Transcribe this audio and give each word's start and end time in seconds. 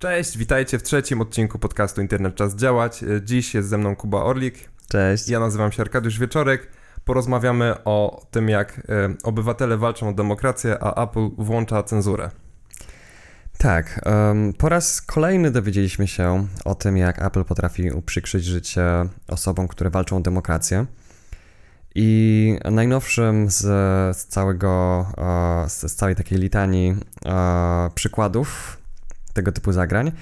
Cześć, 0.00 0.38
witajcie 0.38 0.78
w 0.78 0.82
trzecim 0.82 1.20
odcinku 1.20 1.58
podcastu 1.58 2.00
Internet 2.00 2.34
Czas 2.34 2.56
Działać. 2.56 3.04
Dziś 3.24 3.54
jest 3.54 3.68
ze 3.68 3.78
mną 3.78 3.96
Kuba 3.96 4.22
Orlik. 4.22 4.70
Cześć. 4.88 5.28
Ja 5.28 5.40
nazywam 5.40 5.72
się 5.72 5.82
Arkadiusz 5.82 6.18
Wieczorek. 6.18 6.68
Porozmawiamy 7.04 7.84
o 7.84 8.26
tym, 8.30 8.48
jak 8.48 8.78
e, 8.78 9.14
obywatele 9.22 9.76
walczą 9.76 10.08
o 10.08 10.12
demokrację, 10.12 10.78
a 10.80 11.04
Apple 11.04 11.30
włącza 11.38 11.82
cenzurę. 11.82 12.30
Tak, 13.58 14.00
um, 14.06 14.52
po 14.52 14.68
raz 14.68 15.02
kolejny 15.02 15.50
dowiedzieliśmy 15.50 16.08
się 16.08 16.46
o 16.64 16.74
tym, 16.74 16.96
jak 16.96 17.22
Apple 17.22 17.44
potrafi 17.44 17.90
uprzykrzyć 17.90 18.44
życie 18.44 18.82
osobom, 19.28 19.68
które 19.68 19.90
walczą 19.90 20.16
o 20.16 20.20
demokrację. 20.20 20.86
I 21.94 22.58
najnowszym 22.70 23.50
z, 23.50 23.58
z 24.16 24.26
całego, 24.26 25.06
e, 25.18 25.68
z 25.68 25.94
całej 25.94 26.16
takiej 26.16 26.38
litanii 26.38 26.96
e, 27.26 27.90
przykładów 27.94 28.79
tego 29.32 29.52
typu 29.52 29.72
zagrań 29.72 30.12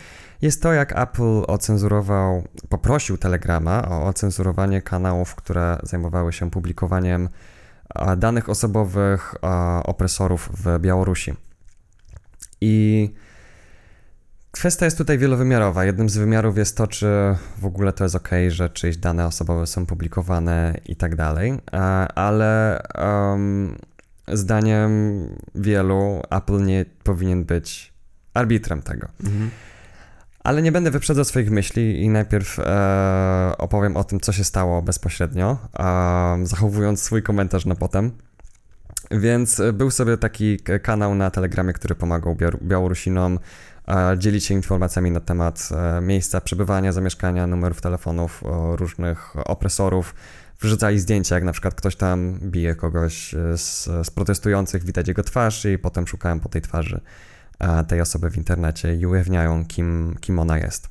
jest 0.43 0.62
to, 0.62 0.72
jak 0.72 0.98
Apple 0.98 1.43
ocenzurował, 1.46 2.44
poprosił 2.68 3.18
Telegrama 3.18 3.89
o 3.89 4.07
ocenzurowanie 4.07 4.82
kanałów, 4.82 5.35
które 5.35 5.79
zajmowały 5.82 6.32
się 6.32 6.50
publikowaniem 6.50 7.29
danych 8.16 8.49
osobowych 8.49 9.35
opresorów 9.85 10.50
w 10.54 10.79
Białorusi. 10.79 11.35
I 12.61 13.14
kwestia 14.50 14.85
jest 14.85 14.99
tutaj 14.99 15.18
wielowymiarowa. 15.18 15.85
Jednym 15.85 16.08
z 16.08 16.16
wymiarów 16.16 16.58
jest 16.58 16.77
to, 16.77 16.86
czy 16.86 17.07
w 17.58 17.66
ogóle 17.66 17.93
to 17.93 18.04
jest 18.04 18.16
ok, 18.16 18.29
że 18.49 18.71
czyjeś 18.71 18.96
dane 18.96 19.27
osobowe 19.27 19.66
są 19.66 19.86
publikowane 19.86 20.75
i 20.86 20.96
tak 20.96 21.16
dalej, 21.16 21.58
ale 22.14 22.82
um, 22.99 23.77
zdaniem 24.32 24.90
wielu 25.54 26.22
Apple 26.30 26.64
nie 26.64 26.85
powinien 27.04 27.44
być 27.44 27.97
arbitrem 28.39 28.83
tego. 28.83 29.09
Mhm. 29.25 29.51
Ale 30.45 30.63
nie 30.63 30.73
będę 30.73 30.91
wyprzedzał 30.91 31.25
swoich 31.25 31.51
myśli 31.51 32.03
i 32.03 32.09
najpierw 32.09 32.59
e, 32.59 33.53
opowiem 33.59 33.97
o 33.97 34.05
tym, 34.05 34.20
co 34.20 34.33
się 34.33 34.45
stało 34.45 34.83
bezpośrednio, 34.83 35.58
e, 35.78 36.47
zachowując 36.47 37.03
swój 37.03 37.22
komentarz 37.22 37.67
na 37.67 37.75
potem. 37.75 38.12
Więc 39.11 39.62
był 39.72 39.91
sobie 39.91 40.17
taki 40.17 40.58
kanał 40.83 41.14
na 41.14 41.30
Telegramie, 41.30 41.72
który 41.72 41.95
pomagał 41.95 42.36
Białorusinom 42.62 43.39
e, 43.89 44.19
dzielić 44.19 44.45
się 44.45 44.55
informacjami 44.55 45.11
na 45.11 45.20
temat 45.20 45.69
e, 45.73 46.00
miejsca 46.00 46.41
przebywania, 46.41 46.92
zamieszkania, 46.92 47.47
numerów 47.47 47.80
telefonów, 47.80 48.42
różnych 48.73 49.48
opresorów. 49.48 50.14
Wrzucali 50.61 50.98
zdjęcia, 50.98 51.34
jak 51.34 51.45
na 51.45 51.52
przykład 51.52 51.75
ktoś 51.75 51.97
tam 51.97 52.39
bije 52.42 52.75
kogoś 52.75 53.34
z, 53.56 53.84
z 54.06 54.11
protestujących, 54.11 54.84
widać 54.84 55.08
jego 55.08 55.23
twarz 55.23 55.64
i 55.64 55.78
potem 55.78 56.06
szukałem 56.06 56.41
po 56.41 56.48
tej 56.48 56.62
twarzy 56.62 57.00
tej 57.89 58.01
osoby 58.01 58.31
w 58.31 58.37
internecie 58.37 58.95
i 58.95 59.06
ujawniają, 59.06 59.67
kim, 59.67 60.17
kim 60.20 60.39
ona 60.39 60.59
jest. 60.59 60.89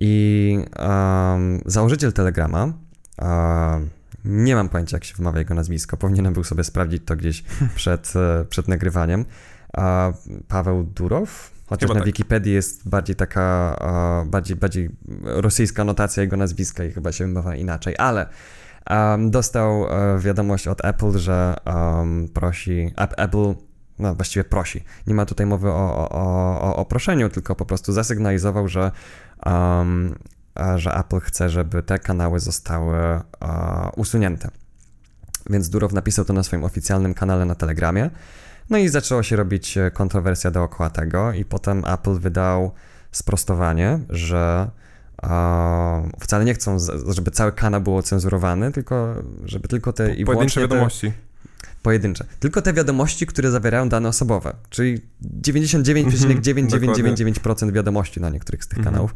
I 0.00 0.64
um, 0.78 1.60
założyciel 1.66 2.12
Telegrama, 2.12 2.64
um, 2.64 3.90
nie 4.24 4.54
mam 4.54 4.68
pojęcia, 4.68 4.96
jak 4.96 5.04
się 5.04 5.14
wymawia 5.16 5.38
jego 5.38 5.54
nazwisko, 5.54 5.96
powinienem 5.96 6.32
był 6.32 6.44
sobie 6.44 6.64
sprawdzić 6.64 7.02
to 7.04 7.16
gdzieś 7.16 7.44
przed, 7.76 8.12
przed 8.48 8.68
nagrywaniem. 8.68 9.24
Paweł 10.48 10.84
Durow, 10.84 11.50
chociaż 11.66 11.88
chyba 11.88 11.94
na 11.94 12.00
tak. 12.00 12.06
Wikipedii 12.06 12.52
jest 12.52 12.88
bardziej 12.88 13.16
taka, 13.16 13.76
bardziej, 14.26 14.56
bardziej 14.56 14.90
rosyjska 15.22 15.84
notacja 15.84 16.22
jego 16.22 16.36
nazwiska 16.36 16.84
i 16.84 16.90
chyba 16.90 17.12
się 17.12 17.26
wymawia 17.26 17.54
inaczej, 17.54 17.94
ale 17.98 18.26
um, 18.90 19.30
dostał 19.30 19.86
e, 19.86 20.18
wiadomość 20.18 20.68
od 20.68 20.84
Apple, 20.84 21.18
że 21.18 21.56
um, 21.66 22.28
prosi, 22.28 22.92
Apple 22.96 23.54
no 24.00 24.14
właściwie 24.14 24.44
prosi. 24.44 24.84
Nie 25.06 25.14
ma 25.14 25.26
tutaj 25.26 25.46
mowy 25.46 25.68
o, 25.68 26.10
o, 26.10 26.10
o, 26.60 26.76
o 26.76 26.84
proszeniu, 26.84 27.28
tylko 27.28 27.54
po 27.54 27.64
prostu 27.64 27.92
zasygnalizował, 27.92 28.68
że, 28.68 28.92
um, 29.46 30.14
że 30.76 30.94
Apple 30.94 31.20
chce, 31.20 31.50
żeby 31.50 31.82
te 31.82 31.98
kanały 31.98 32.40
zostały 32.40 33.20
uh, 33.40 33.98
usunięte. 33.98 34.50
Więc 35.50 35.68
Durow 35.68 35.92
napisał 35.92 36.24
to 36.24 36.32
na 36.32 36.42
swoim 36.42 36.64
oficjalnym 36.64 37.14
kanale 37.14 37.44
na 37.44 37.54
Telegramie. 37.54 38.10
No 38.70 38.78
i 38.78 38.88
zaczęła 38.88 39.22
się 39.22 39.36
robić 39.36 39.78
kontrowersja 39.92 40.50
dookoła 40.50 40.90
tego, 40.90 41.32
i 41.32 41.44
potem 41.44 41.84
Apple 41.84 42.18
wydał 42.18 42.72
sprostowanie, 43.12 43.98
że 44.08 44.70
wcale 46.20 46.44
nie 46.44 46.54
chcą, 46.54 46.76
żeby 47.08 47.30
cały 47.30 47.52
kanał 47.52 47.80
był 47.80 48.02
cenzurowany, 48.02 48.72
tylko 48.72 49.14
żeby 49.44 49.68
tylko 49.68 49.92
te 49.92 50.14
i 50.14 50.24
Pojedyncze 50.24 50.60
wiadomości. 50.60 51.12
Te, 51.12 51.29
pojedyncze. 51.82 52.24
Tylko 52.40 52.62
te 52.62 52.72
wiadomości, 52.72 53.26
które 53.26 53.50
zawierają 53.50 53.88
dane 53.88 54.08
osobowe, 54.08 54.56
czyli 54.70 55.00
99,9999% 55.42 57.72
wiadomości 57.72 58.20
na 58.20 58.30
niektórych 58.30 58.64
z 58.64 58.68
tych 58.68 58.78
mhm. 58.78 58.94
kanałów. 58.94 59.14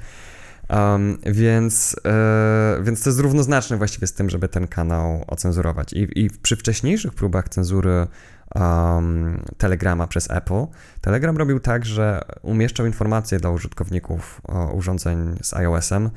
Um, 0.71 1.19
więc, 1.27 1.97
e, 2.05 2.83
więc 2.83 3.03
to 3.03 3.11
jest 3.11 3.21
równoznaczne 3.21 3.77
właściwie 3.77 4.07
z 4.07 4.13
tym, 4.13 4.31
żeby 4.31 4.49
ten 4.49 4.69
kanał 4.69 5.25
ocenzurować. 5.27 5.93
I, 5.93 6.25
i 6.25 6.31
przy 6.43 6.57
wcześniejszych 6.57 7.15
próbach 7.15 7.49
cenzury 7.49 8.07
um, 8.55 9.43
Telegrama 9.59 10.07
przez 10.07 10.31
Apple, 10.31 10.67
Telegram 11.01 11.37
robił 11.37 11.61
tak, 11.61 11.85
że 11.85 12.23
umieszczał 12.43 12.87
informacje 12.87 13.39
dla 13.39 13.51
użytkowników 13.51 14.41
urządzeń 14.73 15.39
z 15.43 15.55
iOS-em, 15.55 16.11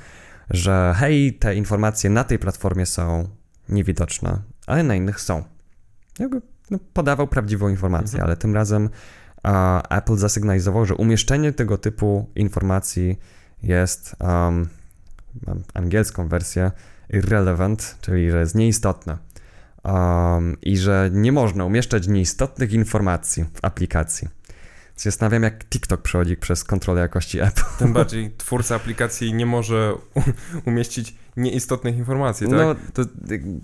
że 0.50 0.96
hej, 0.98 1.34
te 1.34 1.56
informacje 1.56 2.10
na 2.10 2.24
tej 2.24 2.40
platformie 2.40 2.86
są 2.86 3.28
niewidoczne, 3.70 4.40
ale 4.68 4.84
na 4.84 4.96
innych 4.96 5.22
są 5.22 5.44
jakby 6.20 6.42
no, 6.72 6.80
podawał 6.94 7.28
prawdziwą 7.28 7.70
informację, 7.70 8.16
mhm. 8.20 8.24
ale 8.24 8.38
tym 8.38 8.56
razem 8.56 8.90
Apple 9.90 10.16
zasygnalizował, 10.16 10.86
że 10.86 10.96
umieszczenie 10.96 11.54
tego 11.54 11.78
typu 11.78 12.30
informacji 12.36 13.20
jest, 13.64 14.16
um, 14.20 14.68
mam 15.48 15.64
angielską 15.74 16.28
wersję, 16.28 16.72
irrelevant, 17.10 17.98
czyli 18.02 18.32
że 18.32 18.40
jest 18.40 18.56
nieistotne. 18.56 19.18
Um, 19.84 20.58
I 20.62 20.78
że 20.78 21.10
nie 21.14 21.32
można 21.32 21.66
umieszczać 21.66 22.08
nieistotnych 22.08 22.74
informacji 22.74 23.46
w 23.54 23.66
aplikacji. 23.66 24.28
Zastanawiam, 24.98 25.44
jak 25.44 25.66
TikTok 25.66 26.02
przechodzi 26.02 26.38
przez 26.38 26.64
kontrolę 26.64 27.02
jakości 27.02 27.40
Apple. 27.40 27.62
Tym 27.80 27.94
bardziej 27.94 28.32
twórca 28.38 28.76
aplikacji 28.76 29.34
nie 29.34 29.46
może 29.46 29.94
umieścić 30.66 31.16
nieistotnych 31.38 31.98
informacji, 31.98 32.48
tak? 32.48 32.56
No, 32.56 32.76
to, 32.94 33.02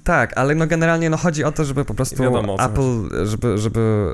tak, 0.03 0.37
ale 0.37 0.55
no 0.55 0.67
generalnie 0.67 1.09
no 1.09 1.17
chodzi 1.17 1.43
o 1.43 1.51
to, 1.51 1.65
żeby 1.65 1.85
po 1.85 1.93
prostu 1.93 2.23
wiadomo, 2.23 2.57
Apple, 2.59 3.25
żeby, 3.25 3.57
żeby, 3.57 4.09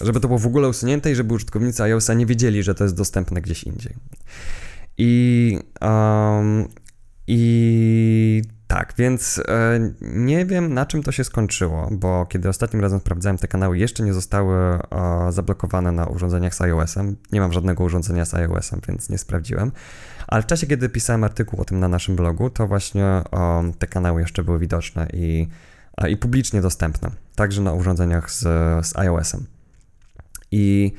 żeby 0.00 0.20
to 0.20 0.28
było 0.28 0.38
w 0.38 0.46
ogóle 0.46 0.68
usunięte 0.68 1.12
i 1.12 1.14
żeby 1.14 1.34
użytkownicy 1.34 1.82
iOSa 1.82 2.14
nie 2.14 2.26
wiedzieli, 2.26 2.62
że 2.62 2.74
to 2.74 2.84
jest 2.84 2.96
dostępne 2.96 3.40
gdzieś 3.42 3.64
indziej. 3.64 3.94
I, 4.98 5.58
um, 5.80 6.68
i 7.26 8.42
tak, 8.74 8.94
więc 8.98 9.40
e, 9.48 9.80
nie 10.00 10.46
wiem 10.46 10.74
na 10.74 10.86
czym 10.86 11.02
to 11.02 11.12
się 11.12 11.24
skończyło, 11.24 11.88
bo 11.92 12.26
kiedy 12.26 12.48
ostatnim 12.48 12.82
razem 12.82 13.00
sprawdzałem 13.00 13.38
te 13.38 13.48
kanały, 13.48 13.78
jeszcze 13.78 14.02
nie 14.02 14.14
zostały 14.14 14.56
e, 14.56 14.78
zablokowane 15.32 15.92
na 15.92 16.06
urządzeniach 16.06 16.54
z 16.54 16.60
iOS-em. 16.60 17.16
Nie 17.32 17.40
mam 17.40 17.52
żadnego 17.52 17.84
urządzenia 17.84 18.24
z 18.24 18.34
iOS-em, 18.34 18.80
więc 18.88 19.10
nie 19.10 19.18
sprawdziłem. 19.18 19.72
Ale 20.26 20.42
w 20.42 20.46
czasie, 20.46 20.66
kiedy 20.66 20.88
pisałem 20.88 21.24
artykuł 21.24 21.60
o 21.60 21.64
tym 21.64 21.80
na 21.80 21.88
naszym 21.88 22.16
blogu, 22.16 22.50
to 22.50 22.66
właśnie 22.66 23.22
te 23.78 23.86
kanały 23.86 24.20
jeszcze 24.20 24.44
były 24.44 24.58
widoczne 24.58 25.06
i, 25.12 25.48
i 26.08 26.16
publicznie 26.16 26.60
dostępne, 26.60 27.10
także 27.34 27.62
na 27.62 27.72
urządzeniach 27.72 28.30
z, 28.30 28.40
z 28.86 28.96
iOS-em. 28.96 29.46
I, 30.50 30.92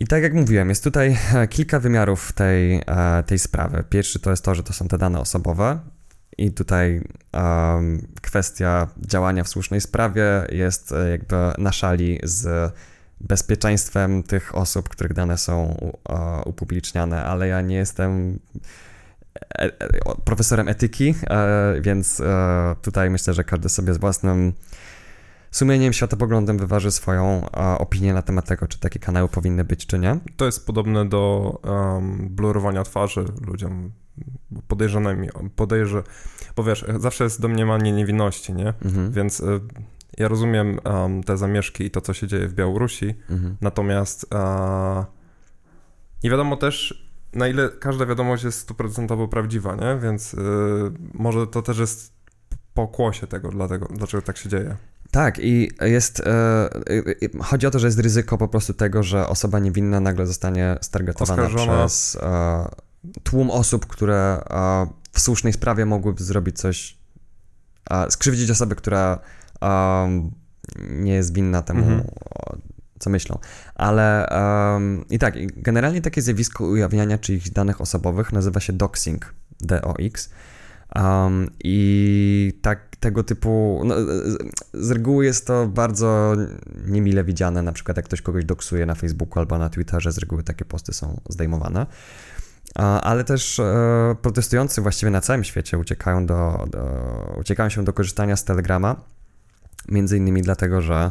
I 0.00 0.06
tak 0.06 0.22
jak 0.22 0.34
mówiłem, 0.34 0.68
jest 0.68 0.84
tutaj 0.84 1.16
e, 1.34 1.48
kilka 1.48 1.80
wymiarów 1.80 2.32
tej, 2.32 2.82
tej 3.26 3.38
sprawy. 3.38 3.84
Pierwszy 3.90 4.20
to 4.20 4.30
jest 4.30 4.44
to, 4.44 4.54
że 4.54 4.62
to 4.62 4.72
są 4.72 4.88
te 4.88 4.98
dane 4.98 5.20
osobowe, 5.20 5.78
i 6.40 6.52
tutaj 6.52 7.02
um, 7.32 8.06
kwestia 8.22 8.88
działania 8.98 9.44
w 9.44 9.48
słusznej 9.48 9.80
sprawie 9.80 10.24
jest 10.48 10.92
e, 10.92 11.10
jakby 11.10 11.36
na 11.58 11.72
szali 11.72 12.18
z 12.22 12.72
bezpieczeństwem 13.20 14.22
tych 14.22 14.54
osób, 14.54 14.88
których 14.88 15.12
dane 15.12 15.38
są 15.38 15.76
upubliczniane, 16.46 17.24
ale 17.24 17.48
ja 17.48 17.60
nie 17.60 17.76
jestem 17.76 18.38
e, 19.54 19.64
e, 19.64 19.70
profesorem 20.24 20.68
etyki, 20.68 21.14
e, 21.30 21.80
więc 21.80 22.22
tutaj 22.82 23.10
myślę, 23.10 23.34
że 23.34 23.44
każdy 23.44 23.68
sobie 23.68 23.94
z 23.94 23.98
własnym 23.98 24.52
sumieniem, 25.50 25.92
światopoglądem 25.92 26.58
wyważy 26.58 26.90
swoją 26.90 27.50
opinię 27.78 28.14
na 28.14 28.22
temat 28.22 28.46
tego, 28.46 28.68
czy 28.68 28.80
takie 28.80 28.98
kanały 28.98 29.28
powinny 29.28 29.64
być, 29.64 29.86
czy 29.86 29.98
nie. 29.98 30.18
To 30.36 30.46
jest 30.46 30.66
podobne 30.66 31.08
do 31.08 31.54
um, 31.64 32.28
blurowania 32.28 32.82
twarzy 32.82 33.24
ludziom 33.46 33.92
podejrzanymi, 34.68 35.28
podejrze, 35.56 36.02
bo 36.56 36.64
wiesz, 36.64 36.84
zawsze 36.98 37.24
jest 37.24 37.40
domniemanie 37.40 37.92
niewinności, 37.92 38.52
nie? 38.52 38.74
Mhm. 38.84 39.12
Więc 39.12 39.42
ja 40.18 40.28
rozumiem 40.28 40.78
um, 40.84 41.22
te 41.22 41.36
zamieszki 41.36 41.84
i 41.84 41.90
to, 41.90 42.00
co 42.00 42.14
się 42.14 42.26
dzieje 42.26 42.48
w 42.48 42.54
Białorusi, 42.54 43.14
mhm. 43.30 43.56
natomiast 43.60 44.24
uh, 44.34 45.04
nie 46.24 46.30
wiadomo 46.30 46.56
też, 46.56 47.10
na 47.32 47.48
ile 47.48 47.68
każda 47.68 48.06
wiadomość 48.06 48.44
jest 48.44 48.58
stuprocentowo 48.58 49.28
prawdziwa, 49.28 49.74
nie? 49.74 49.98
Więc 50.02 50.34
y, 50.34 50.38
może 51.14 51.46
to 51.46 51.62
też 51.62 51.78
jest 51.78 52.12
pokłosie 52.74 53.26
tego, 53.26 53.48
dlatego, 53.48 53.88
dlaczego 53.96 54.22
tak 54.22 54.36
się 54.36 54.48
dzieje. 54.48 54.76
Tak, 55.10 55.38
i 55.38 55.70
jest. 55.80 56.20
E, 56.20 56.70
chodzi 57.42 57.66
o 57.66 57.70
to, 57.70 57.78
że 57.78 57.86
jest 57.86 57.98
ryzyko 57.98 58.38
po 58.38 58.48
prostu 58.48 58.74
tego, 58.74 59.02
że 59.02 59.28
osoba 59.28 59.58
niewinna 59.58 60.00
nagle 60.00 60.26
zostanie 60.26 60.76
stargetowana 60.80 61.48
przez 61.48 62.18
e, 62.22 62.68
tłum 63.22 63.50
osób, 63.50 63.86
które 63.86 64.42
e, 64.50 64.86
w 65.12 65.20
słusznej 65.20 65.52
sprawie 65.52 65.86
mogłyby 65.86 66.24
zrobić 66.24 66.58
coś, 66.58 66.98
skrzywdzić 68.08 68.50
osobę, 68.50 68.74
która 68.74 69.18
nie 70.88 71.12
jest 71.12 71.34
winna 71.34 71.62
temu, 71.62 71.82
mhm. 71.82 72.10
co 72.98 73.10
myślą. 73.10 73.38
Ale 73.74 74.28
i 75.10 75.18
tak, 75.18 75.34
generalnie 75.62 76.02
takie 76.02 76.22
zjawisko 76.22 76.64
ujawniania 76.64 77.18
czyichś 77.18 77.50
danych 77.50 77.80
osobowych 77.80 78.32
nazywa 78.32 78.60
się 78.60 78.72
doxing, 78.72 79.34
D-O-X. 79.60 80.30
Um, 80.94 81.50
I 81.64 82.58
tak, 82.62 82.96
tego 82.96 83.24
typu, 83.24 83.82
no, 83.84 83.94
z 84.74 84.90
reguły 84.90 85.24
jest 85.24 85.46
to 85.46 85.66
bardzo 85.66 86.36
niemile 86.86 87.24
widziane, 87.24 87.62
na 87.62 87.72
przykład 87.72 87.96
jak 87.96 88.06
ktoś 88.06 88.22
kogoś 88.22 88.44
doksuje 88.44 88.86
na 88.86 88.94
Facebooku 88.94 89.38
albo 89.38 89.58
na 89.58 89.68
Twitterze, 89.68 90.12
z 90.12 90.18
reguły 90.18 90.42
takie 90.42 90.64
posty 90.64 90.92
są 90.92 91.20
zdejmowane. 91.28 91.86
Ale 93.02 93.24
też 93.24 93.58
e, 93.58 94.16
protestujący 94.22 94.80
właściwie 94.80 95.10
na 95.10 95.20
całym 95.20 95.44
świecie 95.44 95.78
uciekają, 95.78 96.26
do, 96.26 96.64
do, 96.70 96.80
uciekają 97.40 97.68
się 97.70 97.84
do 97.84 97.92
korzystania 97.92 98.36
z 98.36 98.44
Telegrama, 98.44 98.96
między 99.88 100.16
innymi 100.16 100.42
dlatego, 100.42 100.80
że 100.80 101.10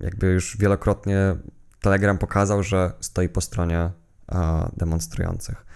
jakby 0.00 0.26
już 0.26 0.56
wielokrotnie 0.56 1.36
Telegram 1.80 2.18
pokazał, 2.18 2.62
że 2.62 2.92
stoi 3.00 3.28
po 3.28 3.40
stronie 3.40 3.90
demonstrujących. 4.76 5.66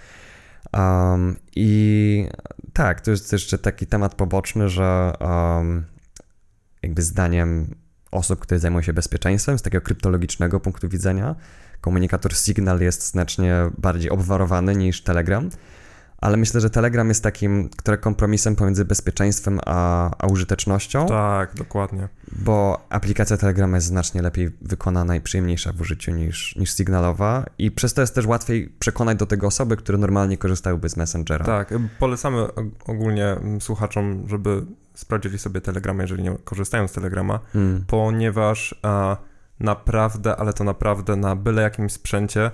Um, 0.72 1.36
I 1.56 2.28
tak, 2.72 3.00
to 3.00 3.10
jest 3.10 3.32
jeszcze 3.32 3.58
taki 3.58 3.86
temat 3.86 4.14
poboczny, 4.14 4.68
że 4.68 5.12
um, 5.20 5.84
jakby 6.82 7.02
zdaniem 7.02 7.74
osób, 8.10 8.40
które 8.40 8.60
zajmują 8.60 8.82
się 8.82 8.92
bezpieczeństwem 8.92 9.58
z 9.58 9.62
takiego 9.62 9.84
kryptologicznego 9.84 10.60
punktu 10.60 10.88
widzenia, 10.88 11.34
komunikator 11.80 12.36
Signal 12.36 12.80
jest 12.80 13.06
znacznie 13.06 13.70
bardziej 13.78 14.10
obwarowany 14.10 14.76
niż 14.76 15.02
Telegram 15.02 15.50
ale 16.20 16.36
myślę, 16.36 16.60
że 16.60 16.70
Telegram 16.70 17.08
jest 17.08 17.22
takim 17.22 17.68
które 17.68 17.98
kompromisem 17.98 18.56
pomiędzy 18.56 18.84
bezpieczeństwem 18.84 19.60
a, 19.66 20.10
a 20.18 20.26
użytecznością. 20.26 21.06
Tak, 21.06 21.54
dokładnie. 21.54 22.08
Bo 22.32 22.86
aplikacja 22.90 23.36
Telegrama 23.36 23.76
jest 23.76 23.86
znacznie 23.86 24.22
lepiej 24.22 24.50
wykonana 24.60 25.16
i 25.16 25.20
przyjemniejsza 25.20 25.72
w 25.72 25.80
użyciu 25.80 26.10
niż, 26.12 26.56
niż 26.56 26.76
Signalowa 26.76 27.44
i 27.58 27.70
przez 27.70 27.94
to 27.94 28.00
jest 28.00 28.14
też 28.14 28.26
łatwiej 28.26 28.68
przekonać 28.78 29.18
do 29.18 29.26
tego 29.26 29.46
osoby, 29.46 29.76
które 29.76 29.98
normalnie 29.98 30.38
korzystałyby 30.38 30.88
z 30.88 30.96
Messengera. 30.96 31.44
Tak, 31.44 31.74
polecamy 31.98 32.46
ogólnie 32.86 33.36
słuchaczom, 33.60 34.24
żeby 34.28 34.66
sprawdzili 34.94 35.38
sobie 35.38 35.60
Telegrama, 35.60 36.02
jeżeli 36.02 36.22
nie 36.22 36.36
korzystają 36.44 36.88
z 36.88 36.92
Telegrama, 36.92 37.40
hmm. 37.52 37.84
ponieważ 37.86 38.74
a, 38.82 39.16
naprawdę, 39.60 40.36
ale 40.36 40.52
to 40.52 40.64
naprawdę 40.64 41.16
na 41.16 41.36
byle 41.36 41.62
jakim 41.62 41.90
sprzęcie 41.90 42.50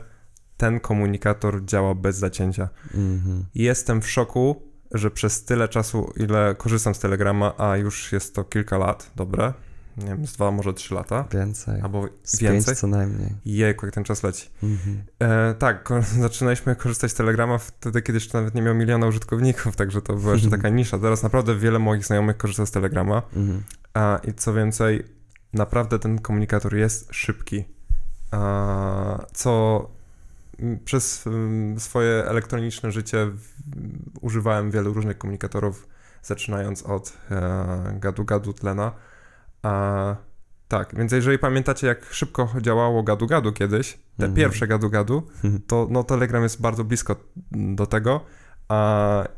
ten 0.56 0.80
komunikator 0.80 1.64
działa 1.64 1.94
bez 1.94 2.16
zacięcia. 2.16 2.68
Mhm. 2.94 3.44
Jestem 3.54 4.02
w 4.02 4.10
szoku, 4.10 4.62
że 4.94 5.10
przez 5.10 5.44
tyle 5.44 5.68
czasu, 5.68 6.12
ile 6.16 6.54
korzystam 6.54 6.94
z 6.94 6.98
Telegrama, 6.98 7.54
a 7.58 7.76
już 7.76 8.12
jest 8.12 8.34
to 8.34 8.44
kilka 8.44 8.78
lat, 8.78 9.10
dobre, 9.16 9.52
nie 9.96 10.06
wiem, 10.06 10.26
z 10.26 10.32
dwa, 10.32 10.50
może 10.50 10.74
trzy 10.74 10.94
lata. 10.94 11.24
Więcej. 11.32 11.80
Albo 11.80 12.08
z 12.22 12.38
więcej. 12.38 12.76
co 12.76 12.86
najmniej. 12.86 13.30
Jejku, 13.44 13.86
jak 13.86 13.94
ten 13.94 14.04
czas 14.04 14.22
leci. 14.22 14.50
Mhm. 14.62 15.02
E, 15.18 15.54
tak, 15.54 15.88
zaczynaliśmy 16.20 16.76
korzystać 16.76 17.10
z 17.10 17.14
Telegrama 17.14 17.58
wtedy, 17.58 18.02
kiedy 18.02 18.16
jeszcze 18.16 18.38
nawet 18.38 18.54
nie 18.54 18.62
miał 18.62 18.74
miliona 18.74 19.06
użytkowników, 19.06 19.76
także 19.80 20.02
to 20.02 20.16
była 20.16 20.32
jeszcze 20.32 20.50
taka 20.58 20.68
nisza. 20.68 20.98
Teraz 20.98 21.22
naprawdę 21.22 21.58
wiele 21.58 21.78
moich 21.78 22.04
znajomych 22.04 22.36
korzysta 22.36 22.66
z 22.66 22.70
Telegrama. 22.70 23.22
Mhm. 23.36 23.62
A, 23.94 24.20
I 24.24 24.34
co 24.34 24.54
więcej, 24.54 25.04
naprawdę 25.54 25.98
ten 25.98 26.18
komunikator 26.18 26.76
jest 26.76 27.08
szybki. 27.14 27.64
Co 29.32 29.90
przez 30.84 31.24
swoje 31.78 32.24
elektroniczne 32.26 32.92
życie 32.92 33.30
używałem 34.20 34.70
wielu 34.70 34.92
różnych 34.92 35.18
komunikatorów, 35.18 35.88
zaczynając 36.22 36.82
od 36.82 37.12
e, 37.30 37.98
gadu-gadu 38.00 38.52
tlena. 38.52 38.92
A, 39.62 40.16
tak, 40.68 40.94
więc 40.96 41.12
jeżeli 41.12 41.38
pamiętacie, 41.38 41.86
jak 41.86 42.04
szybko 42.12 42.48
działało 42.60 43.02
gadu-gadu 43.02 43.52
kiedyś, 43.52 43.92
te 43.92 44.24
mhm. 44.26 44.34
pierwsze 44.34 44.66
gadu-gadu, 44.66 45.22
to 45.66 45.88
no, 45.90 46.04
Telegram 46.04 46.42
jest 46.42 46.60
bardzo 46.60 46.84
blisko 46.84 47.16
do 47.52 47.86
tego. 47.86 48.20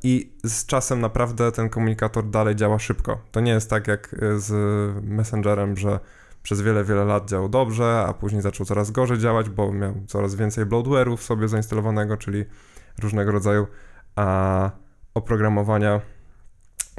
I 0.02 0.32
z 0.44 0.66
czasem 0.66 1.00
naprawdę 1.00 1.52
ten 1.52 1.68
komunikator 1.68 2.30
dalej 2.30 2.56
działa 2.56 2.78
szybko. 2.78 3.20
To 3.30 3.40
nie 3.40 3.52
jest 3.52 3.70
tak 3.70 3.88
jak 3.88 4.16
z 4.36 4.52
Messengerem, 5.04 5.76
że 5.76 6.00
przez 6.42 6.60
wiele, 6.60 6.84
wiele 6.84 7.04
lat 7.04 7.28
działał 7.28 7.48
dobrze, 7.48 8.04
a 8.08 8.14
później 8.14 8.42
zaczął 8.42 8.66
coraz 8.66 8.90
gorzej 8.90 9.18
działać, 9.18 9.50
bo 9.50 9.72
miał 9.72 9.94
coraz 10.06 10.34
więcej 10.34 10.66
bloatware'ów 10.66 11.16
sobie 11.16 11.48
zainstalowanego, 11.48 12.16
czyli 12.16 12.44
różnego 12.98 13.32
rodzaju 13.32 13.66
a, 14.16 14.70
oprogramowania 15.14 16.00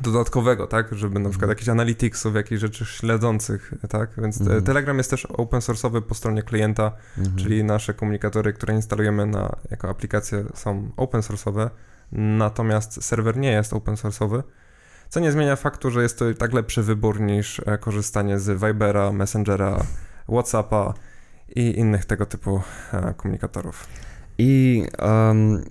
dodatkowego, 0.02 0.68
tak, 0.68 0.96
żeby 0.96 1.20
na 1.20 1.30
przykład 1.30 1.44
mhm. 1.44 1.50
jakichś 1.50 1.70
analyticsów, 1.70 2.36
jakichś 2.36 2.62
rzeczy 2.62 2.86
śledzących, 2.86 3.74
tak, 3.90 4.10
więc 4.18 4.42
mhm. 4.42 4.64
Telegram 4.64 4.98
jest 4.98 5.10
też 5.10 5.26
open 5.26 5.60
source'owy 5.60 6.02
po 6.02 6.16
stronie 6.16 6.44
klienta, 6.44 6.92
mhm. 7.18 7.38
czyli 7.38 7.64
nasze 7.64 7.94
komunikatory, 7.94 8.54
które 8.54 8.74
instalujemy 8.74 9.26
na, 9.26 9.56
jako 9.72 9.90
aplikacje 9.90 10.44
są 10.54 10.92
open 10.98 11.22
source'owe, 11.22 11.70
natomiast 12.12 13.04
serwer 13.04 13.38
nie 13.38 13.52
jest 13.52 13.74
open 13.74 13.96
source'owy, 13.96 14.44
co 15.10 15.20
nie 15.20 15.32
zmienia 15.32 15.56
faktu, 15.56 15.92
że 15.92 16.02
jest 16.02 16.20
to 16.20 16.34
tak 16.34 16.54
lepszy 16.54 16.84
wybór 16.84 17.22
niż 17.22 17.62
e, 17.66 17.78
korzystanie 17.78 18.40
z 18.40 18.64
Vibera, 18.64 19.12
Messengera, 19.12 19.84
Whatsappa 20.30 20.94
i 21.56 21.80
innych 21.80 22.06
tego 22.06 22.26
typu 22.26 22.62
e, 22.94 23.14
komunikatorów. 23.14 23.88
I, 24.38 24.84
um, 25.00 25.66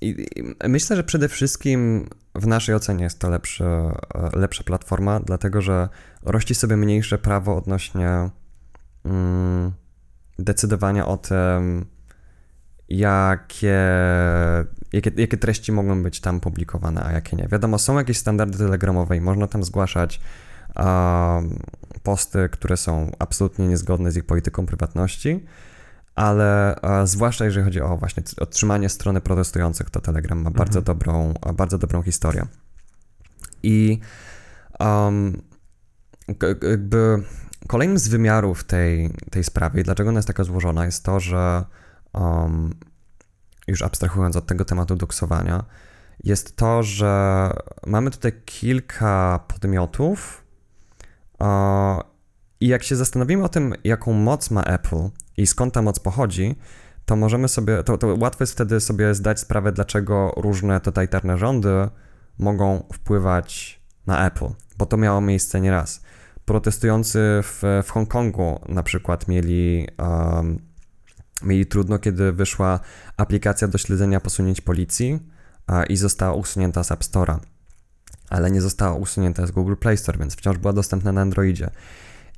i, 0.00 0.26
i 0.36 0.68
myślę, 0.68 0.96
że 0.96 1.04
przede 1.04 1.28
wszystkim 1.28 2.08
w 2.34 2.46
naszej 2.46 2.74
ocenie 2.74 3.04
jest 3.04 3.18
to 3.18 3.30
lepsze, 3.30 3.92
lepsza 4.32 4.64
platforma, 4.64 5.20
dlatego 5.20 5.62
że 5.62 5.88
rości 6.22 6.54
sobie 6.54 6.76
mniejsze 6.76 7.18
prawo 7.18 7.56
odnośnie 7.56 8.30
mm, 9.04 9.72
decydowania 10.38 11.06
o 11.06 11.16
tym, 11.16 11.86
jakie, 12.88 13.78
jakie, 14.92 15.10
jakie 15.16 15.36
treści 15.36 15.72
mogą 15.72 16.02
być 16.02 16.20
tam 16.20 16.40
publikowane, 16.40 17.04
a 17.04 17.12
jakie 17.12 17.36
nie. 17.36 17.48
Wiadomo, 17.48 17.78
są 17.78 17.98
jakieś 17.98 18.18
standardy 18.18 18.58
telegramowe 18.58 19.16
i 19.16 19.20
można 19.20 19.46
tam 19.46 19.64
zgłaszać 19.64 20.20
posty, 22.02 22.48
które 22.52 22.76
są 22.76 23.10
absolutnie 23.18 23.68
niezgodne 23.68 24.12
z 24.12 24.16
ich 24.16 24.26
polityką 24.26 24.66
prywatności, 24.66 25.44
ale 26.14 26.76
zwłaszcza 27.04 27.44
jeżeli 27.44 27.64
chodzi 27.64 27.80
o 27.80 27.96
właśnie 27.96 28.22
otrzymanie 28.40 28.88
strony 28.88 29.20
protestujących, 29.20 29.90
to 29.90 30.00
Telegram 30.00 30.38
ma 30.38 30.48
mhm. 30.48 30.56
bardzo, 30.56 30.82
dobrą, 30.82 31.34
bardzo 31.54 31.78
dobrą 31.78 32.02
historię. 32.02 32.46
I 33.62 34.00
um, 34.80 35.42
jakby 36.62 37.22
kolejnym 37.66 37.98
z 37.98 38.08
wymiarów 38.08 38.64
tej, 38.64 39.10
tej 39.30 39.44
sprawy, 39.44 39.82
dlaczego 39.82 40.10
ona 40.10 40.18
jest 40.18 40.28
taka 40.28 40.44
złożona, 40.44 40.84
jest 40.84 41.04
to, 41.04 41.20
że 41.20 41.64
um, 42.14 42.74
już 43.66 43.82
abstrahując 43.82 44.36
od 44.36 44.46
tego 44.46 44.64
tematu 44.64 44.96
doksowania, 44.96 45.64
jest 46.24 46.56
to, 46.56 46.82
że 46.82 47.50
mamy 47.86 48.10
tutaj 48.10 48.32
kilka 48.44 49.40
podmiotów 49.48 50.44
uh, 51.40 51.46
i 52.60 52.68
jak 52.68 52.82
się 52.82 52.96
zastanowimy 52.96 53.44
o 53.44 53.48
tym, 53.48 53.74
jaką 53.84 54.12
moc 54.12 54.50
ma 54.50 54.62
Apple 54.62 55.08
i 55.36 55.46
skąd 55.46 55.74
ta 55.74 55.82
moc 55.82 55.98
pochodzi, 55.98 56.56
to 57.04 57.16
możemy 57.16 57.48
sobie, 57.48 57.82
to, 57.82 57.98
to 57.98 58.16
łatwo 58.20 58.42
jest 58.42 58.52
wtedy 58.52 58.80
sobie 58.80 59.14
zdać 59.14 59.40
sprawę, 59.40 59.72
dlaczego 59.72 60.32
różne 60.36 60.80
totalitarne 60.80 61.38
rządy 61.38 61.88
mogą 62.38 62.84
wpływać 62.92 63.80
na 64.06 64.26
Apple, 64.26 64.48
bo 64.78 64.86
to 64.86 64.96
miało 64.96 65.20
miejsce 65.20 65.60
nieraz. 65.60 66.02
Protestujący 66.44 67.18
w, 67.42 67.62
w 67.84 67.90
Hongkongu 67.90 68.60
na 68.68 68.82
przykład 68.82 69.28
mieli 69.28 69.88
um, 69.98 70.73
mieli 71.42 71.66
trudno, 71.66 71.98
kiedy 71.98 72.32
wyszła 72.32 72.80
aplikacja 73.16 73.68
do 73.68 73.78
śledzenia 73.78 74.20
posunięć 74.20 74.60
policji 74.60 75.20
i 75.88 75.96
została 75.96 76.34
usunięta 76.34 76.84
z 76.84 76.92
App 76.92 77.02
Store'a, 77.02 77.38
ale 78.30 78.50
nie 78.50 78.60
została 78.60 78.94
usunięta 78.94 79.46
z 79.46 79.50
Google 79.50 79.74
Play 79.74 79.96
Store, 79.96 80.18
więc 80.18 80.36
wciąż 80.36 80.58
była 80.58 80.72
dostępna 80.72 81.12
na 81.12 81.20
Androidzie. 81.20 81.70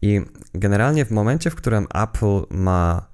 I 0.03 0.21
generalnie 0.55 1.05
w 1.05 1.11
momencie, 1.11 1.51
w 1.51 1.55
którym 1.55 1.87
Apple 1.95 2.43
ma 2.51 3.07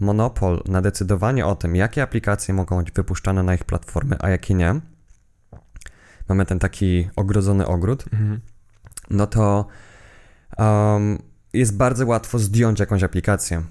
monopol 0.00 0.62
na 0.68 0.82
decydowanie 0.82 1.46
o 1.46 1.54
tym, 1.54 1.76
jakie 1.76 2.02
aplikacje 2.02 2.54
mogą 2.54 2.78
być 2.78 2.92
wypuszczane 2.92 3.42
na 3.42 3.54
ich 3.54 3.64
platformy, 3.64 4.16
a 4.20 4.28
jakie 4.28 4.54
nie, 4.54 4.80
mamy 6.28 6.46
ten 6.46 6.58
taki 6.58 7.10
ogrodzony 7.16 7.66
ogród, 7.66 8.04
mhm. 8.12 8.40
no 9.10 9.26
to 9.26 9.66
um, 10.58 11.18
jest 11.52 11.76
bardzo 11.76 12.06
łatwo 12.06 12.38
zdjąć 12.38 12.80
jakąś 12.80 13.02
aplikację 13.02 13.62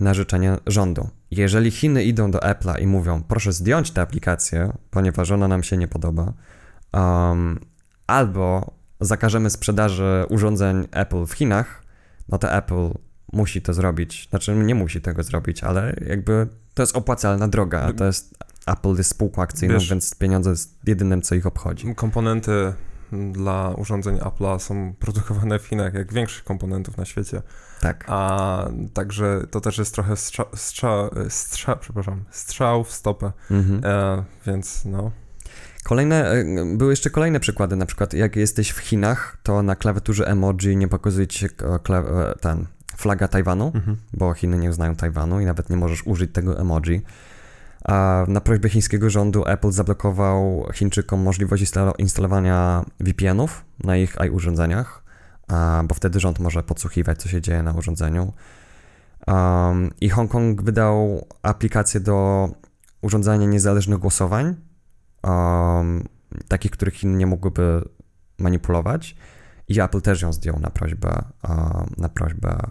na 0.00 0.14
życzenie 0.14 0.56
rządu. 0.66 1.08
Jeżeli 1.30 1.70
Chiny 1.70 2.04
idą 2.04 2.30
do 2.30 2.38
Apple'a 2.38 2.80
i 2.80 2.86
mówią, 2.86 3.22
proszę 3.28 3.52
zdjąć 3.52 3.90
tę 3.90 4.00
aplikację, 4.00 4.72
ponieważ 4.90 5.30
ona 5.30 5.48
nam 5.48 5.62
się 5.62 5.76
nie 5.76 5.88
podoba, 5.88 6.32
um, 6.92 7.60
albo 8.06 8.74
zakażemy 9.00 9.50
sprzedaży 9.50 10.24
urządzeń 10.28 10.88
Apple 10.90 11.26
w 11.26 11.32
Chinach, 11.32 11.82
no 12.28 12.38
to 12.38 12.52
Apple 12.52 12.90
musi 13.32 13.62
to 13.62 13.74
zrobić. 13.74 14.28
Znaczy 14.30 14.54
nie 14.54 14.74
musi 14.74 15.00
tego 15.00 15.22
zrobić, 15.22 15.64
ale 15.64 15.96
jakby 16.06 16.48
to 16.74 16.82
jest 16.82 16.96
opłacalna 16.96 17.48
droga. 17.48 17.92
To 17.92 18.04
jest 18.04 18.34
Apple 18.66 18.96
jest 18.96 19.10
spółką 19.10 19.42
akcyjną, 19.42 19.74
Wiesz, 19.74 19.90
więc 19.90 20.14
pieniądze 20.14 20.50
jest 20.50 20.78
jedynym, 20.86 21.22
co 21.22 21.34
ich 21.34 21.46
obchodzi. 21.46 21.94
Komponenty 21.94 22.72
dla 23.32 23.74
urządzeń 23.76 24.16
Apple'a 24.18 24.58
są 24.58 24.94
produkowane 24.98 25.58
w 25.58 25.66
Chinach, 25.66 25.94
jak 25.94 26.12
większych 26.12 26.44
komponentów 26.44 26.96
na 26.96 27.04
świecie. 27.04 27.42
Tak. 27.80 28.04
A 28.08 28.68
także 28.94 29.46
to 29.50 29.60
też 29.60 29.78
jest 29.78 29.94
trochę 29.94 30.16
strzał, 30.16 30.46
strzał, 30.54 31.10
strzał 31.28 31.76
przepraszam, 31.78 32.24
strzał 32.30 32.84
w 32.84 32.92
stopę, 32.92 33.32
mhm. 33.50 33.80
e, 33.84 34.24
więc 34.46 34.84
no. 34.84 35.10
Kolejne, 35.84 36.30
e, 36.30 36.44
były 36.76 36.92
jeszcze 36.92 37.10
kolejne 37.10 37.40
przykłady, 37.40 37.76
na 37.76 37.86
przykład 37.86 38.14
jak 38.14 38.36
jesteś 38.36 38.70
w 38.70 38.78
Chinach, 38.78 39.38
to 39.42 39.62
na 39.62 39.76
klawiaturze 39.76 40.26
emoji 40.26 40.76
nie 40.76 40.88
pokazuje 40.88 41.26
ci 41.26 41.38
się 41.38 41.46
e, 41.46 42.34
ten, 42.40 42.66
flaga 42.96 43.28
Tajwanu, 43.28 43.72
mhm. 43.74 43.96
bo 44.12 44.34
Chiny 44.34 44.58
nie 44.58 44.70
uznają 44.70 44.96
Tajwanu 44.96 45.40
i 45.40 45.44
nawet 45.44 45.70
nie 45.70 45.76
możesz 45.76 46.06
użyć 46.06 46.32
tego 46.32 46.60
emoji. 46.60 47.02
Na 48.28 48.40
prośbę 48.40 48.68
chińskiego 48.68 49.10
rządu 49.10 49.44
Apple 49.46 49.70
zablokował 49.70 50.66
Chińczykom 50.72 51.22
możliwość 51.22 51.72
instalowania 51.98 52.84
VPN-ów 53.00 53.64
na 53.84 53.96
ich 53.96 54.16
urządzeniach, 54.32 55.04
bo 55.84 55.94
wtedy 55.94 56.20
rząd 56.20 56.38
może 56.38 56.62
podsłuchiwać, 56.62 57.22
co 57.22 57.28
się 57.28 57.40
dzieje 57.40 57.62
na 57.62 57.72
urządzeniu. 57.72 58.32
I 60.00 60.08
Hongkong 60.10 60.62
wydał 60.62 61.26
aplikację 61.42 62.00
do 62.00 62.48
urządzania 63.02 63.46
niezależnych 63.46 63.98
głosowań, 63.98 64.56
takich, 66.48 66.70
których 66.70 66.94
Chiny 66.94 67.16
nie 67.16 67.26
mogłyby 67.26 67.88
manipulować. 68.38 69.16
I 69.68 69.80
Apple 69.80 70.00
też 70.00 70.22
ją 70.22 70.32
zdjął 70.32 70.58
na 70.58 70.70
prośbę, 70.70 71.24
na 71.96 72.08
prośbę 72.08 72.70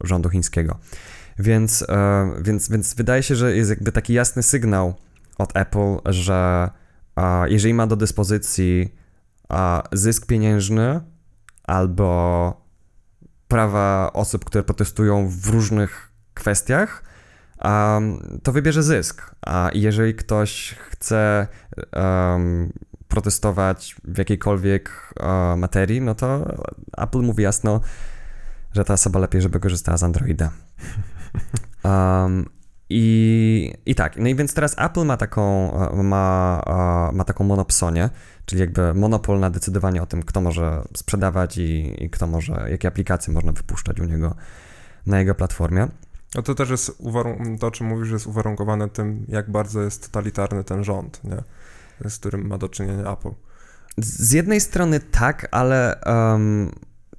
rządu 0.00 0.28
chińskiego. 0.28 0.78
Więc, 1.40 1.84
e, 1.88 2.30
więc, 2.42 2.68
więc 2.68 2.94
wydaje 2.94 3.22
się, 3.22 3.36
że 3.36 3.56
jest 3.56 3.70
jakby 3.70 3.92
taki 3.92 4.12
jasny 4.12 4.42
sygnał 4.42 4.94
od 5.38 5.56
Apple, 5.56 5.96
że 6.04 6.70
jeżeli 7.46 7.74
ma 7.74 7.86
do 7.86 7.96
dyspozycji 7.96 8.94
zysk 9.92 10.26
pieniężny 10.26 11.00
albo 11.64 12.60
prawa 13.48 14.10
osób, 14.12 14.44
które 14.44 14.64
protestują 14.64 15.28
w 15.28 15.46
różnych 15.46 16.12
kwestiach, 16.34 17.02
to 18.42 18.52
wybierze 18.52 18.82
zysk. 18.82 19.34
A 19.46 19.70
jeżeli 19.74 20.14
ktoś 20.14 20.74
chce 20.90 21.46
protestować 23.08 23.96
w 24.04 24.18
jakiejkolwiek 24.18 25.14
materii, 25.56 26.00
no 26.00 26.14
to 26.14 26.56
Apple 26.96 27.22
mówi 27.22 27.42
jasno, 27.42 27.80
że 28.72 28.84
ta 28.84 28.94
osoba 28.94 29.18
lepiej, 29.18 29.42
żeby 29.42 29.60
korzystała 29.60 29.98
z 29.98 30.02
Androida. 30.02 30.50
Um, 31.84 32.46
i, 32.92 33.74
I 33.86 33.94
tak, 33.94 34.16
no 34.16 34.28
i 34.28 34.34
więc 34.34 34.54
teraz 34.54 34.74
Apple 34.78 35.04
ma 35.04 35.16
taką, 35.16 35.72
e, 35.90 36.02
ma, 36.02 36.62
e, 37.10 37.16
ma 37.16 37.24
taką 37.24 37.44
monopsonię, 37.44 38.10
czyli 38.44 38.60
jakby 38.60 38.94
monopol 38.94 39.40
na 39.40 39.50
decydowanie 39.50 40.02
o 40.02 40.06
tym, 40.06 40.22
kto 40.22 40.40
może 40.40 40.82
sprzedawać 40.96 41.58
i, 41.58 42.04
i 42.04 42.10
kto 42.10 42.26
może, 42.26 42.66
jakie 42.70 42.88
aplikacje 42.88 43.32
można 43.32 43.52
wypuszczać 43.52 44.00
u 44.00 44.04
niego 44.04 44.34
na 45.06 45.18
jego 45.18 45.34
platformie. 45.34 45.88
No 46.34 46.42
to 46.42 46.54
też 46.54 46.70
jest, 46.70 47.02
to 47.60 47.66
o 47.66 47.70
czym 47.70 47.86
mówisz, 47.86 48.10
jest 48.10 48.26
uwarunkowane 48.26 48.88
tym, 48.88 49.26
jak 49.28 49.50
bardzo 49.50 49.82
jest 49.82 50.02
totalitarny 50.02 50.64
ten 50.64 50.84
rząd, 50.84 51.20
nie? 51.24 51.42
z 52.10 52.18
którym 52.18 52.46
ma 52.46 52.58
do 52.58 52.68
czynienia 52.68 53.12
Apple. 53.12 53.30
Z 53.98 54.32
jednej 54.32 54.60
strony 54.60 55.00
tak, 55.00 55.48
ale 55.50 56.00
um, 56.06 56.70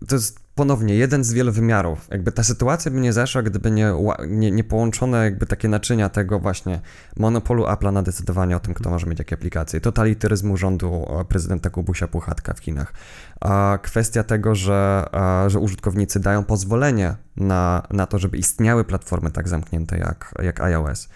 to 0.08 0.16
jest 0.16 0.41
ponownie 0.56 0.96
jeden 0.96 1.24
z 1.24 1.34
wielu 1.34 1.52
wymiarów. 1.52 2.08
Jakby 2.12 2.32
ta 2.32 2.44
sytuacja 2.44 2.92
by 2.92 3.00
nie 3.00 3.14
zaszła, 3.14 3.42
gdyby 3.42 3.72
nie, 3.72 3.94
nie, 4.28 4.52
nie 4.52 4.64
połączone 4.64 5.24
jakby 5.24 5.46
takie 5.46 5.68
naczynia 5.68 6.10
tego 6.10 6.40
właśnie 6.40 6.82
monopolu 7.18 7.66
Apple'a 7.66 7.94
na 7.94 8.04
decydowanie 8.04 8.58
o 8.58 8.60
tym, 8.60 8.74
kto 8.74 8.90
może 8.90 9.08
mieć 9.08 9.20
jakie 9.20 9.36
aplikacje, 9.36 9.82
totalitaryzmu 9.82 10.58
rządu 10.58 11.08
prezydenta 11.30 11.70
Kubusia 11.70 12.08
Puchatka 12.08 12.54
w 12.54 12.60
Chinach, 12.60 12.94
a 13.42 13.80
kwestia 13.82 14.24
tego, 14.24 14.56
że, 14.56 15.06
że 15.48 15.60
użytkownicy 15.60 16.20
dają 16.20 16.44
pozwolenie 16.44 17.16
na, 17.38 17.84
na 17.92 18.08
to, 18.08 18.20
żeby 18.20 18.38
istniały 18.38 18.84
platformy 18.84 19.32
tak 19.32 19.50
zamknięte 19.50 19.98
jak, 19.98 20.34
jak 20.44 20.62
iOS. 20.62 21.10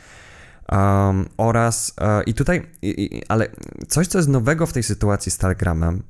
Um, 0.71 1.29
oraz 1.37 1.93
uh, 2.01 2.27
i 2.27 2.33
tutaj, 2.33 2.67
i, 2.81 3.17
i, 3.17 3.23
ale 3.27 3.47
coś, 3.87 4.07
co 4.07 4.17
jest 4.17 4.29
nowego 4.29 4.65
w 4.65 4.73
tej 4.73 4.83
sytuacji 4.83 5.31
z 5.31 5.37
Telegramem, 5.37 6.03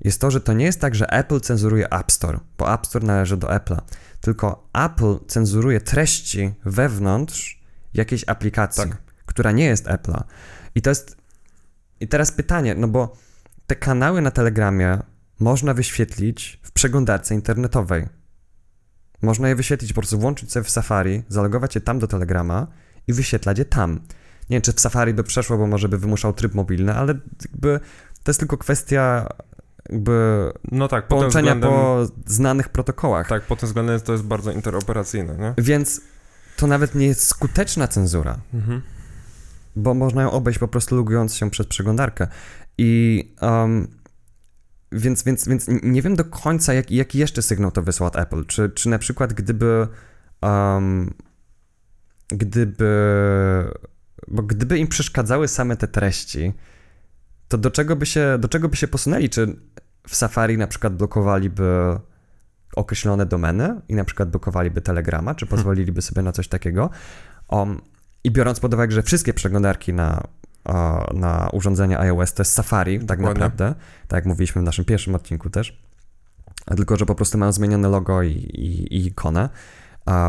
jest 0.00 0.20
to, 0.20 0.30
że 0.30 0.40
to 0.40 0.52
nie 0.52 0.64
jest 0.64 0.80
tak, 0.80 0.94
że 0.94 1.10
Apple 1.10 1.40
cenzuruje 1.40 1.92
App 1.92 2.12
Store, 2.12 2.40
bo 2.58 2.74
App 2.74 2.86
Store 2.86 3.06
należy 3.06 3.36
do 3.36 3.46
Apple'a, 3.46 3.80
tylko 4.20 4.68
Apple 4.72 5.26
cenzuruje 5.26 5.80
treści 5.80 6.54
wewnątrz 6.64 7.62
jakiejś 7.94 8.24
aplikacji, 8.26 8.82
tak. 8.82 9.02
która 9.26 9.52
nie 9.52 9.64
jest 9.64 9.86
Apple'a. 9.86 10.22
I 10.74 10.82
to 10.82 10.90
jest. 10.90 11.16
I 12.00 12.08
teraz 12.08 12.32
pytanie, 12.32 12.74
no 12.74 12.88
bo 12.88 13.16
te 13.66 13.76
kanały 13.76 14.22
na 14.22 14.30
Telegramie 14.30 14.98
można 15.40 15.74
wyświetlić 15.74 16.60
w 16.62 16.72
przeglądarce 16.72 17.34
internetowej. 17.34 18.06
Można 19.22 19.48
je 19.48 19.56
wyświetlić, 19.56 19.92
po 19.92 20.00
prostu 20.00 20.18
włączyć 20.18 20.52
sobie 20.52 20.64
w 20.64 20.70
Safari, 20.70 21.22
zalogować 21.28 21.74
je 21.74 21.80
tam 21.80 21.98
do 21.98 22.06
Telegrama 22.06 22.66
i 23.06 23.12
wyświetlać 23.12 23.58
je 23.58 23.64
tam. 23.64 23.92
Nie 24.50 24.54
wiem, 24.54 24.62
czy 24.62 24.72
w 24.72 24.80
Safari 24.80 25.14
by 25.14 25.24
przeszło, 25.24 25.58
bo 25.58 25.66
może 25.66 25.88
by 25.88 25.98
wymuszał 25.98 26.32
tryb 26.32 26.54
mobilny, 26.54 26.94
ale 26.94 27.14
jakby 27.42 27.80
to 28.22 28.30
jest 28.30 28.40
tylko 28.40 28.58
kwestia 28.58 29.28
jakby 29.90 30.50
no 30.72 30.88
tak, 30.88 31.08
połączenia 31.08 31.54
względem, 31.54 31.70
po 31.70 32.06
znanych 32.26 32.68
protokołach. 32.68 33.28
Tak, 33.28 33.42
pod 33.42 33.60
tym 33.60 33.66
względem 33.66 34.00
to 34.00 34.12
jest 34.12 34.24
bardzo 34.24 34.52
interoperacyjne, 34.52 35.36
nie? 35.36 35.54
Więc 35.64 36.00
to 36.56 36.66
nawet 36.66 36.94
nie 36.94 37.06
jest 37.06 37.24
skuteczna 37.24 37.88
cenzura, 37.88 38.38
mhm. 38.54 38.82
bo 39.76 39.94
można 39.94 40.22
ją 40.22 40.30
obejść 40.30 40.58
po 40.58 40.68
prostu 40.68 40.96
logując 40.96 41.34
się 41.34 41.50
przez 41.50 41.66
przeglądarkę. 41.66 42.28
I 42.78 43.24
um, 43.40 43.88
więc, 44.92 45.22
więc, 45.22 45.48
więc 45.48 45.66
nie 45.82 46.02
wiem 46.02 46.16
do 46.16 46.24
końca, 46.24 46.74
jak, 46.74 46.90
jaki 46.90 47.18
jeszcze 47.18 47.42
sygnał 47.42 47.70
to 47.70 47.82
wysłał 47.82 48.10
Apple. 48.14 48.46
Czy, 48.46 48.70
czy 48.70 48.88
na 48.88 48.98
przykład 48.98 49.32
gdyby 49.32 49.88
um, 50.42 51.14
gdyby 52.28 52.88
bo 54.28 54.42
gdyby 54.42 54.78
im 54.78 54.88
przeszkadzały 54.88 55.48
same 55.48 55.76
te 55.76 55.88
treści, 55.88 56.52
to 57.48 57.58
do 57.58 57.70
czego 57.70 57.96
by 57.96 58.06
się, 58.06 58.38
do 58.40 58.48
czego 58.48 58.68
by 58.68 58.76
się 58.76 58.88
posunęli? 58.88 59.28
Czy 59.28 59.56
w 60.08 60.16
Safari 60.16 60.58
na 60.58 60.66
przykład 60.66 60.96
blokowaliby 60.96 61.98
określone 62.76 63.26
domeny 63.26 63.80
i 63.88 63.94
na 63.94 64.04
przykład 64.04 64.30
blokowaliby 64.30 64.80
Telegrama, 64.80 65.34
czy 65.34 65.46
hmm. 65.46 65.56
pozwoliliby 65.56 66.02
sobie 66.02 66.22
na 66.22 66.32
coś 66.32 66.48
takiego? 66.48 66.90
Um, 67.48 67.80
I 68.24 68.30
biorąc 68.30 68.60
pod 68.60 68.74
uwagę, 68.74 68.92
że 68.92 69.02
wszystkie 69.02 69.34
przeglądarki 69.34 69.92
na, 69.92 70.24
na 71.14 71.48
urządzenia 71.52 72.00
iOS 72.00 72.34
to 72.34 72.40
jest 72.40 72.52
Safari, 72.52 73.06
tak 73.06 73.20
naprawdę, 73.20 73.74
tak 74.08 74.18
jak 74.18 74.26
mówiliśmy 74.26 74.62
w 74.62 74.64
naszym 74.64 74.84
pierwszym 74.84 75.14
odcinku 75.14 75.50
też, 75.50 75.82
tylko 76.76 76.96
że 76.96 77.06
po 77.06 77.14
prostu 77.14 77.38
mają 77.38 77.52
zmienione 77.52 77.88
logo 77.88 78.22
i, 78.22 78.32
i, 78.32 78.96
i 78.96 79.06
ikonę, 79.06 79.48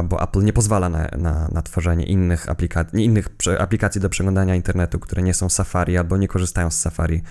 bo 0.03 0.23
Apple 0.23 0.43
nie 0.43 0.53
pozwala 0.53 0.89
na, 0.89 1.09
na, 1.17 1.47
na 1.51 1.61
tworzenie 1.61 2.05
innych, 2.05 2.49
aplikacji, 2.49 3.05
innych 3.05 3.27
aplikacji 3.59 4.01
do 4.01 4.09
przeglądania 4.09 4.55
internetu, 4.55 4.99
które 4.99 5.21
nie 5.21 5.33
są 5.33 5.49
Safari 5.49 5.97
albo 5.97 6.17
nie 6.17 6.27
korzystają 6.27 6.71
z 6.71 6.79
Safari. 6.79 7.21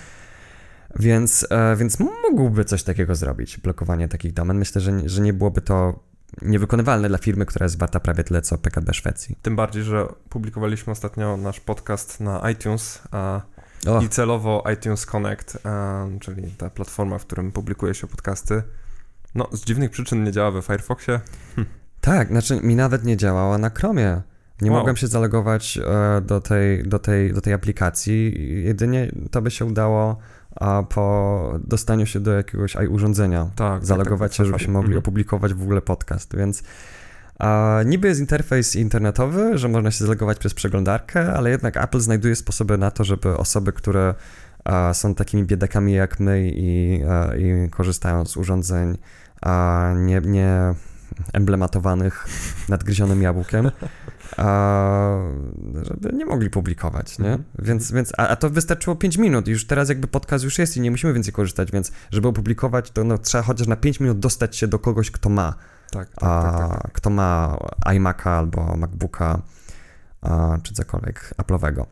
Więc, 0.97 1.47
e, 1.51 1.77
więc 1.77 1.99
mógłby 2.01 2.65
coś 2.65 2.83
takiego 2.83 3.15
zrobić, 3.15 3.59
blokowanie 3.59 4.09
takich 4.09 4.33
domen. 4.33 4.59
Myślę, 4.59 4.81
że, 4.81 5.09
że 5.09 5.23
nie 5.23 5.33
byłoby 5.33 5.61
to 5.61 6.01
niewykonywalne 6.43 7.09
dla 7.09 7.19
firmy, 7.19 7.47
która 7.47 7.65
jest 7.65 7.79
warta 7.79 8.01
prawie 8.01 8.25
tyle 8.25 8.43
co 8.43 8.59
PKB 8.59 8.95
Szwecji. 8.95 9.37
Tym 9.43 9.57
bardziej, 9.57 9.83
że 9.83 10.07
publikowaliśmy 10.29 10.91
ostatnio 10.91 11.37
nasz 11.37 11.61
podcast 11.61 12.21
na 12.21 12.51
iTunes 12.51 13.03
a, 13.11 13.41
i 14.03 14.09
celowo 14.09 14.65
iTunes 14.75 15.07
Connect, 15.07 15.67
a, 15.67 16.07
czyli 16.21 16.43
ta 16.51 16.71
platforma, 16.71 17.19
w 17.19 17.27
którym 17.27 17.53
publikuje 17.53 17.95
się 17.95 18.07
podcasty, 18.07 18.63
no 19.35 19.49
z 19.53 19.65
dziwnych 19.65 19.91
przyczyn 19.91 20.25
nie 20.25 20.33
działa 20.33 20.51
we 20.51 20.63
Firefoxie. 20.63 21.21
Hm. 21.57 21.67
Tak, 22.01 22.29
znaczy 22.29 22.61
mi 22.63 22.77
nawet 22.77 23.05
nie 23.05 23.17
działała 23.17 23.59
na 23.59 23.71
Chromie. 23.71 24.23
Nie 24.63 24.71
wow. 24.71 24.79
mogłem 24.81 24.97
się 24.97 25.07
zalogować 25.07 25.79
e, 25.79 26.21
do 26.21 26.41
tej, 26.41 26.83
do, 26.83 26.99
tej, 26.99 27.33
do 27.33 27.41
tej 27.41 27.53
aplikacji. 27.53 28.35
Jedynie 28.65 29.13
to 29.31 29.43
by 29.43 29.51
się 29.51 29.65
udało 29.65 30.19
a 30.57 30.83
po 30.83 31.59
dostaniu 31.65 32.07
się 32.07 32.21
do 32.21 32.33
jakiegoś 32.33 32.77
urządzenia. 32.77 33.45
Tak, 33.45 33.55
tak 33.57 33.87
zalogować 33.87 34.33
tak, 34.33 34.37
się, 34.37 34.45
żebyśmy 34.45 34.73
mogli 34.73 34.89
mhm. 34.89 34.99
opublikować 34.99 35.55
w 35.55 35.63
ogóle 35.63 35.83
podcast, 35.83 36.37
więc 36.37 36.63
a, 37.39 37.81
niby 37.87 38.09
jest 38.09 38.21
interfejs 38.21 38.77
internetowy, 38.77 39.59
że 39.59 39.69
można 39.69 39.91
się 39.91 40.05
zalogować 40.05 40.39
przez 40.39 40.55
przeglądarkę, 40.55 41.33
ale 41.33 41.51
jednak 41.51 41.77
Apple 41.77 42.01
znajduje 42.01 42.37
sposoby 42.37 42.79
na 42.79 42.91
to, 42.91 43.05
żeby 43.05 43.37
osoby, 43.37 43.73
które 43.73 44.15
a, 44.65 44.95
są 44.95 45.15
takimi 45.15 45.45
biedakami 45.45 45.93
jak 45.93 46.21
my 46.21 46.51
i, 46.55 47.03
a, 47.09 47.37
i 47.37 47.71
korzystają 47.71 48.27
z 48.27 48.37
urządzeń 48.37 48.99
nie, 49.97 50.21
nie 50.21 50.75
emblematowanych 51.33 52.27
nadgryzionym 52.69 53.23
jabłkiem, 53.23 53.71
a, 54.37 55.19
żeby 55.83 56.13
nie 56.13 56.27
mogli 56.27 56.51
publikować, 56.51 57.19
nie? 57.19 57.29
Mhm. 57.29 57.45
Więc, 57.59 57.93
więc 57.93 58.13
a, 58.17 58.29
a, 58.29 58.37
to 58.37 58.51
wystarczyło 58.51 58.97
5 58.97 59.19
minut 59.19 59.49
i 59.49 59.51
już 59.51 59.67
teraz 59.67 59.89
jakby 59.89 60.07
podcast 60.07 60.45
już 60.45 60.59
jest 60.59 60.77
i 60.77 60.81
nie 60.81 60.91
musimy 60.91 61.13
więcej 61.13 61.33
korzystać, 61.33 61.71
więc 61.73 61.93
żeby 62.11 62.29
opublikować, 62.29 62.91
to 62.91 63.05
no, 63.05 63.19
trzeba 63.19 63.45
chociaż 63.45 63.67
na 63.67 63.77
5 63.77 64.01
minut 64.01 64.19
dostać 64.19 64.57
się 64.57 64.69
do 64.69 64.79
kogoś, 64.79 65.11
kto 65.11 65.29
ma. 65.29 65.55
Tak, 65.91 66.09
tak, 66.09 66.25
a, 66.25 66.43
tak, 66.43 66.71
tak, 66.71 66.83
tak. 66.83 66.93
Kto 66.93 67.11
ma 67.11 67.59
iMac'a 67.87 68.31
albo 68.31 68.77
MacBooka 68.77 69.43
a, 70.21 70.59
czy 70.63 70.75
cokolwiek 70.75 71.35
Apple'owego. 71.43 71.85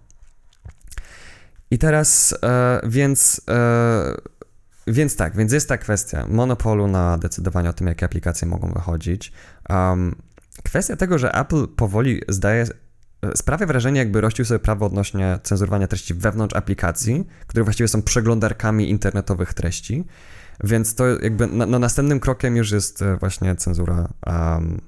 I 1.70 1.78
teraz, 1.78 2.34
e, 2.42 2.80
więc, 2.84 3.40
e, 3.50 4.14
więc 4.86 5.16
tak, 5.16 5.36
więc 5.36 5.52
jest 5.52 5.68
ta 5.68 5.78
kwestia 5.78 6.26
monopolu 6.28 6.88
na 6.88 7.18
decydowanie 7.18 7.70
o 7.70 7.72
tym, 7.72 7.86
jakie 7.86 8.06
aplikacje 8.06 8.48
mogą 8.48 8.72
wychodzić. 8.72 9.32
Um, 9.68 10.16
kwestia 10.62 10.96
tego, 10.96 11.18
że 11.18 11.34
Apple 11.34 11.68
powoli 11.68 12.20
zdaje, 12.28 12.64
e, 13.22 13.36
sprawia 13.36 13.66
wrażenie, 13.66 13.98
jakby 13.98 14.20
rościł 14.20 14.44
sobie 14.44 14.58
prawo 14.58 14.86
odnośnie 14.86 15.38
cenzurowania 15.42 15.86
treści 15.86 16.14
wewnątrz 16.14 16.56
aplikacji, 16.56 17.26
które 17.46 17.64
właściwie 17.64 17.88
są 17.88 18.02
przeglądarkami 18.02 18.90
internetowych 18.90 19.54
treści. 19.54 20.04
Więc 20.64 20.94
to 20.94 21.06
jakby 21.06 21.46
na, 21.46 21.78
następnym 21.78 22.20
krokiem 22.20 22.56
już 22.56 22.70
jest 22.70 23.02
e, 23.02 23.16
właśnie 23.16 23.56
cenzura 23.56 24.08
um, 24.26 24.80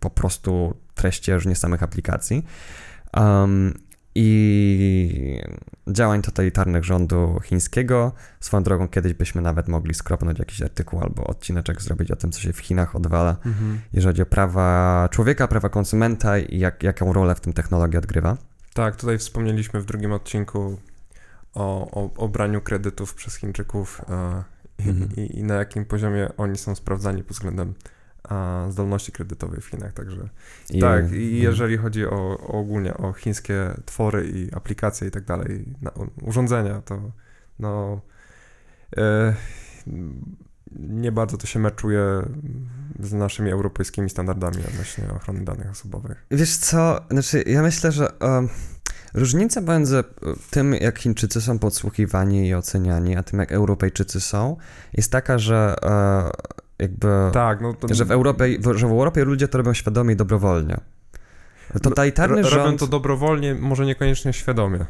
po 0.00 0.10
prostu 0.10 0.76
treści, 0.94 1.32
a 1.32 1.34
już 1.34 1.46
nie 1.46 1.56
samych 1.56 1.82
aplikacji. 1.82 2.44
Um, 3.16 3.74
i 4.14 5.40
działań 5.88 6.22
totalitarnych 6.22 6.84
rządu 6.84 7.40
chińskiego. 7.44 8.12
Swoją 8.40 8.62
drogą 8.62 8.88
kiedyś 8.88 9.14
byśmy 9.14 9.42
nawet 9.42 9.68
mogli 9.68 9.94
skropnąć 9.94 10.38
jakiś 10.38 10.62
artykuł 10.62 11.00
albo 11.00 11.24
odcineczek 11.24 11.82
zrobić 11.82 12.10
o 12.10 12.16
tym, 12.16 12.32
co 12.32 12.40
się 12.40 12.52
w 12.52 12.58
Chinach 12.58 12.96
odwala, 12.96 13.36
mhm. 13.46 13.80
jeżeli 13.92 14.10
chodzi 14.10 14.22
o 14.22 14.26
prawa 14.26 15.08
człowieka, 15.12 15.48
prawa 15.48 15.68
konsumenta 15.68 16.38
i 16.38 16.58
jak, 16.58 16.82
jaką 16.82 17.12
rolę 17.12 17.34
w 17.34 17.40
tym 17.40 17.52
technologia 17.52 17.98
odgrywa. 17.98 18.36
Tak, 18.74 18.96
tutaj 18.96 19.18
wspomnieliśmy 19.18 19.80
w 19.80 19.84
drugim 19.84 20.12
odcinku 20.12 20.78
o, 21.54 21.90
o, 21.90 22.14
o 22.16 22.28
braniu 22.28 22.60
kredytów 22.60 23.14
przez 23.14 23.36
Chińczyków 23.36 24.00
e, 24.08 24.42
mhm. 24.78 25.08
i, 25.16 25.38
i, 25.38 25.42
na 25.42 25.54
jakim 25.54 25.84
poziomie 25.84 26.28
oni 26.36 26.58
są 26.58 26.74
sprawdzani 26.74 27.22
pod 27.22 27.32
względem 27.32 27.74
zdolności 28.68 29.12
kredytowej 29.12 29.60
w 29.60 29.66
Chinach, 29.66 29.92
także 29.92 30.28
I, 30.70 30.80
tak, 30.80 31.02
i 31.02 31.04
mhm. 31.04 31.34
jeżeli 31.34 31.76
chodzi 31.76 32.06
o, 32.06 32.10
o, 32.10 32.38
ogólnie 32.38 32.94
o 32.96 33.12
chińskie 33.12 33.74
twory 33.84 34.28
i 34.28 34.54
aplikacje 34.54 35.08
i 35.08 35.10
tak 35.10 35.24
dalej, 35.24 35.64
na, 35.82 35.90
urządzenia, 36.22 36.82
to 36.82 37.12
no 37.58 38.00
e, 38.96 39.34
nie 40.76 41.12
bardzo 41.12 41.36
to 41.36 41.46
się 41.46 41.58
meczuje 41.58 42.02
z 43.00 43.12
naszymi 43.12 43.50
europejskimi 43.50 44.10
standardami 44.10 44.56
odnośnie 44.68 45.04
ochrony 45.16 45.44
danych 45.44 45.70
osobowych. 45.70 46.26
Wiesz 46.30 46.56
co, 46.56 47.00
znaczy 47.10 47.44
ja 47.46 47.62
myślę, 47.62 47.92
że 47.92 48.08
um, 48.20 48.48
różnica 49.14 49.60
między 49.60 50.04
tym, 50.50 50.74
jak 50.74 50.98
Chińczycy 50.98 51.40
są 51.40 51.58
podsłuchiwani 51.58 52.48
i 52.48 52.54
oceniani, 52.54 53.16
a 53.16 53.22
tym, 53.22 53.38
jak 53.38 53.52
Europejczycy 53.52 54.20
są, 54.20 54.56
jest 54.92 55.12
taka, 55.12 55.38
że 55.38 55.76
uh, 55.82 56.63
jakby, 56.84 57.08
tak, 57.32 57.60
no 57.60 57.74
to... 57.74 57.94
że, 57.94 58.04
w 58.04 58.10
Europie, 58.10 58.58
że 58.74 58.86
w 58.88 58.90
Europie 58.90 59.24
ludzie 59.24 59.48
to 59.48 59.58
robią 59.58 59.72
świadomie 59.72 60.14
i 60.14 60.16
dobrowolnie. 60.16 60.76
Totalitarny 61.82 62.38
R- 62.38 62.46
rząd... 62.46 62.64
Robią 62.64 62.78
to 62.78 62.86
dobrowolnie, 62.86 63.54
może 63.54 63.86
niekoniecznie 63.86 64.32
świadomie. 64.32 64.86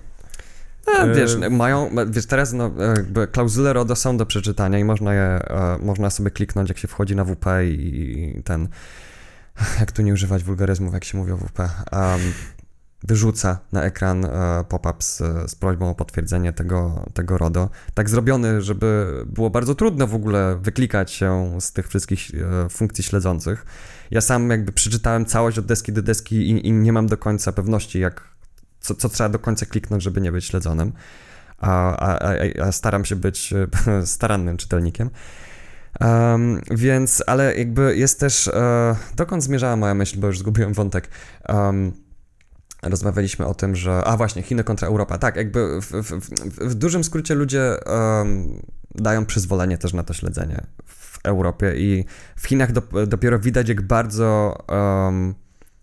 No, 0.87 1.15
wiesz, 1.15 1.37
mają, 1.51 1.91
wiesz, 2.07 2.27
teraz 2.27 2.53
no, 2.53 2.71
jakby 2.97 3.27
klauzule 3.27 3.73
RODO 3.73 3.97
są 3.97 4.17
do 4.17 4.27
przeczytania 4.27 4.79
i 4.79 4.85
można 4.85 5.15
je, 5.15 5.23
e, 5.23 5.79
można 5.83 6.11
sobie 6.11 6.31
kliknąć, 6.31 6.69
jak 6.69 6.79
się 6.79 6.89
wchodzi 6.89 7.17
na 7.17 7.25
WP 7.25 7.47
i, 7.65 8.37
i 8.39 8.43
ten, 8.43 8.69
jak 9.81 9.93
tu 9.93 10.03
nie 10.03 10.13
używać 10.13 10.45
wulgaryzmów, 10.45 10.95
jak 10.95 11.05
się 11.05 11.19
mówi 11.19 11.33
o 11.33 11.37
WP. 11.37 11.59
Um, 11.59 11.71
wyrzuca 13.05 13.59
na 13.73 13.83
ekran 13.83 14.25
e, 14.25 14.65
pop-up 14.69 14.97
z, 14.99 15.19
z, 15.47 15.55
prośbą 15.55 15.91
o 15.91 15.95
potwierdzenie 15.95 16.53
tego, 16.53 17.07
tego 17.15 17.39
RODO. 17.39 17.71
Tak 17.95 18.11
zrobiony, 18.11 18.63
żeby 18.63 19.07
było 19.27 19.51
bardzo 19.51 19.75
trudno 19.75 20.07
w 20.07 20.15
ogóle 20.15 20.59
wyklikać 20.63 21.13
się 21.13 21.57
z 21.61 21.73
tych 21.73 21.89
wszystkich 21.89 22.31
e, 22.35 22.69
funkcji 22.69 23.05
śledzących. 23.05 23.67
Ja 24.11 24.21
sam 24.21 24.51
jakby 24.51 24.73
przeczytałem 24.73 25.27
całość 25.27 25.59
od 25.59 25.67
deski 25.67 25.93
do 25.93 26.03
deski 26.03 26.37
i, 26.51 26.67
i 26.69 26.73
nie 26.73 26.93
mam 26.93 27.07
do 27.07 27.17
końca 27.17 27.53
pewności, 27.53 28.01
jak, 28.01 28.29
co, 28.81 28.95
co, 28.95 29.09
trzeba 29.09 29.29
do 29.29 29.39
końca 29.39 29.67
kliknąć, 29.67 30.03
żeby 30.03 30.21
nie 30.21 30.33
być 30.33 30.45
śledzonym. 30.45 30.93
A, 31.59 31.97
a, 31.97 32.19
a 32.62 32.73
staram 32.73 33.05
się 33.05 33.17
być 33.17 33.55
starannym 34.05 34.57
czytelnikiem. 34.57 35.11
Um, 36.01 36.61
więc, 36.71 37.23
ale 37.27 37.57
jakby 37.57 37.97
jest 37.97 38.21
też, 38.21 38.49
e, 38.49 38.97
dokąd 39.17 39.45
zmierzała 39.45 39.77
moja 39.77 39.95
myśl, 39.95 40.21
bo 40.21 40.27
już 40.27 40.38
zgubiłem 40.38 40.73
wątek. 40.73 41.09
Um, 41.49 42.04
rozmawialiśmy 42.88 43.47
o 43.47 43.55
tym, 43.55 43.77
że. 43.77 44.05
A 44.05 44.16
właśnie, 44.16 44.42
Chiny 44.42 44.64
kontra 44.64 44.88
Europa. 44.88 45.18
Tak, 45.18 45.37
jakby 45.37 45.81
w, 45.81 45.90
w, 45.90 46.70
w 46.70 46.75
dużym 46.75 47.05
skrócie 47.05 47.35
ludzie 47.35 47.77
um, 47.87 48.62
dają 48.94 49.27
przyzwolenie 49.27 49.79
też 49.79 49.92
na 49.92 50.03
to 50.03 50.14
śledzenie 50.14 50.66
w 50.87 51.18
Europie 51.25 51.73
i 51.77 52.05
w 52.37 52.47
Chinach 52.47 52.73
do, 52.73 53.07
dopiero 53.07 53.38
widać, 53.38 53.68
jak 53.68 53.83
bardzo. 53.83 54.59
Um, 54.68 55.35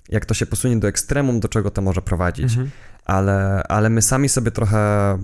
jak 0.09 0.25
to 0.25 0.33
się 0.33 0.45
posunie 0.45 0.77
do 0.77 0.87
ekstremum, 0.87 1.39
do 1.39 1.47
czego 1.47 1.71
to 1.71 1.81
może 1.81 2.01
prowadzić. 2.01 2.51
Mhm. 2.51 2.69
Ale, 3.05 3.63
ale 3.69 3.89
my 3.89 4.01
sami 4.01 4.29
sobie 4.29 4.51
trochę 4.51 5.17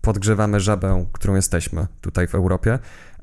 podgrzewamy 0.00 0.60
żabę, 0.60 1.06
którą 1.12 1.34
jesteśmy 1.34 1.86
tutaj 2.00 2.26
w 2.26 2.34
Europie. 2.34 2.78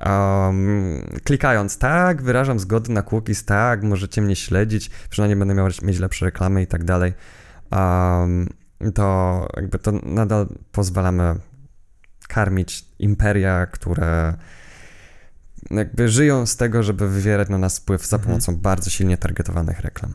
Um, 0.06 1.02
klikając 1.24 1.78
tak, 1.78 2.22
wyrażam 2.22 2.58
zgodę 2.58 2.92
na 2.92 3.02
cookies, 3.02 3.44
tak, 3.44 3.82
możecie 3.82 4.22
mnie 4.22 4.36
śledzić, 4.36 4.90
przynajmniej 5.10 5.38
będę 5.38 5.54
miał 5.54 5.68
mieć 5.82 5.98
lepsze 5.98 6.24
reklamy 6.24 6.62
i 6.62 6.66
tak 6.66 6.84
dalej 6.84 7.12
to 8.94 9.48
jakby 9.56 9.78
to 9.78 9.92
nadal 9.92 10.46
pozwalamy 10.72 11.34
karmić 12.28 12.84
imperia, 12.98 13.66
które 13.66 14.34
jakby 15.70 16.08
żyją 16.08 16.46
z 16.46 16.56
tego, 16.56 16.82
żeby 16.82 17.08
wywierać 17.08 17.48
na 17.48 17.58
nas 17.58 17.78
wpływ 17.78 18.06
za 18.06 18.16
mhm. 18.16 18.28
pomocą 18.28 18.52
mhm. 18.52 18.62
bardzo 18.62 18.90
silnie 18.90 19.16
targetowanych 19.16 19.80
reklam. 19.80 20.14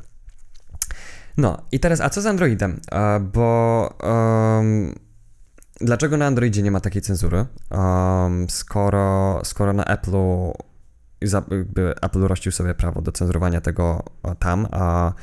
No 1.37 1.57
i 1.71 1.79
teraz, 1.79 2.01
a 2.01 2.09
co 2.09 2.21
z 2.21 2.25
Androidem? 2.25 2.79
bo 3.21 3.89
um, 4.03 4.95
dlaczego 5.81 6.17
na 6.17 6.25
Androidzie 6.25 6.63
nie 6.63 6.71
ma 6.71 6.79
takiej 6.79 7.01
cenzury? 7.01 7.45
Um, 7.71 8.49
skoro, 8.49 9.41
skoro 9.43 9.73
na 9.73 9.83
Apple'u 9.83 10.53
Apple 12.01 12.19
rościł 12.19 12.51
sobie 12.51 12.73
prawo 12.73 13.01
do 13.01 13.11
cenzurowania 13.11 13.61
tego 13.61 14.03
tam, 14.39 14.67
a 14.71 15.13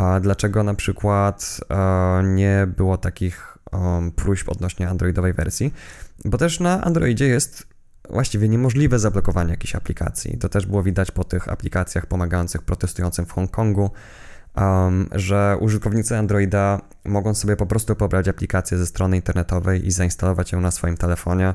a 0.00 0.20
dlaczego 0.20 0.62
na 0.62 0.74
przykład 0.74 1.60
e, 1.70 2.22
nie 2.24 2.66
było 2.76 2.98
takich 2.98 3.58
um, 3.72 4.12
próśb 4.12 4.48
odnośnie 4.48 4.88
androidowej 4.88 5.32
wersji? 5.32 5.74
Bo 6.24 6.38
też 6.38 6.60
na 6.60 6.84
Androidzie 6.84 7.26
jest 7.26 7.66
właściwie 8.10 8.48
niemożliwe 8.48 8.98
zablokowanie 8.98 9.50
jakiejś 9.50 9.74
aplikacji. 9.74 10.38
To 10.38 10.48
też 10.48 10.66
było 10.66 10.82
widać 10.82 11.10
po 11.10 11.24
tych 11.24 11.48
aplikacjach 11.48 12.06
pomagających 12.06 12.62
protestującym 12.62 13.26
w 13.26 13.32
Hongkongu, 13.32 13.90
um, 14.56 15.08
że 15.12 15.56
użytkownicy 15.60 16.16
Androida 16.16 16.80
mogą 17.04 17.34
sobie 17.34 17.56
po 17.56 17.66
prostu 17.66 17.96
pobrać 17.96 18.28
aplikację 18.28 18.78
ze 18.78 18.86
strony 18.86 19.16
internetowej 19.16 19.86
i 19.86 19.90
zainstalować 19.90 20.52
ją 20.52 20.60
na 20.60 20.70
swoim 20.70 20.96
telefonie. 20.96 21.54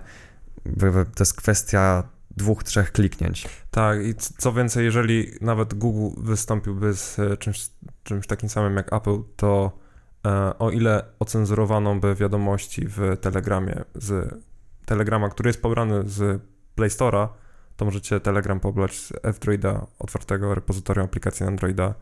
To 1.16 1.22
jest 1.22 1.34
kwestia 1.34 2.04
dwóch, 2.38 2.64
trzech 2.64 2.92
kliknięć. 2.92 3.48
Tak, 3.72 4.06
i 4.06 4.16
co 4.16 4.54
więcej, 4.54 4.86
jeżeli 4.86 5.32
nawet 5.42 5.74
Google 5.74 6.22
wystąpiłby 6.22 6.94
z 6.94 7.20
e, 7.20 7.38
czymś, 7.38 7.70
czymś 8.04 8.28
takim 8.28 8.50
samym 8.50 8.76
jak 8.76 8.94
Apple, 8.94 9.18
to 9.36 9.72
e, 10.26 10.60
o 10.60 10.72
ile 10.72 11.04
ocenzurowano 11.20 11.96
by 11.96 12.16
wiadomości 12.16 12.86
w 12.88 13.18
Telegramie 13.22 13.84
z 13.96 14.36
Telegrama, 14.86 15.30
który 15.30 15.50
jest 15.50 15.62
pobrany 15.62 16.10
z 16.10 16.42
Play 16.76 16.90
Store'a, 16.90 17.28
to 17.78 17.86
możecie 17.86 18.20
Telegram 18.20 18.60
pobrać 18.60 19.00
z 19.00 19.14
F-Droida, 19.24 19.88
otwartego 20.00 20.56
repozytorium 20.56 21.06
aplikacji 21.06 21.46
Androida 21.46 21.94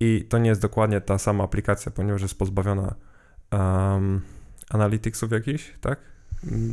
i 0.00 0.26
to 0.28 0.38
nie 0.38 0.48
jest 0.48 0.60
dokładnie 0.60 1.00
ta 1.00 1.18
sama 1.18 1.44
aplikacja, 1.44 1.92
ponieważ 1.92 2.22
jest 2.22 2.38
pozbawiona 2.38 2.94
um, 3.52 4.20
analyticsów 4.70 5.32
jakichś, 5.32 5.72
tak? 5.80 5.98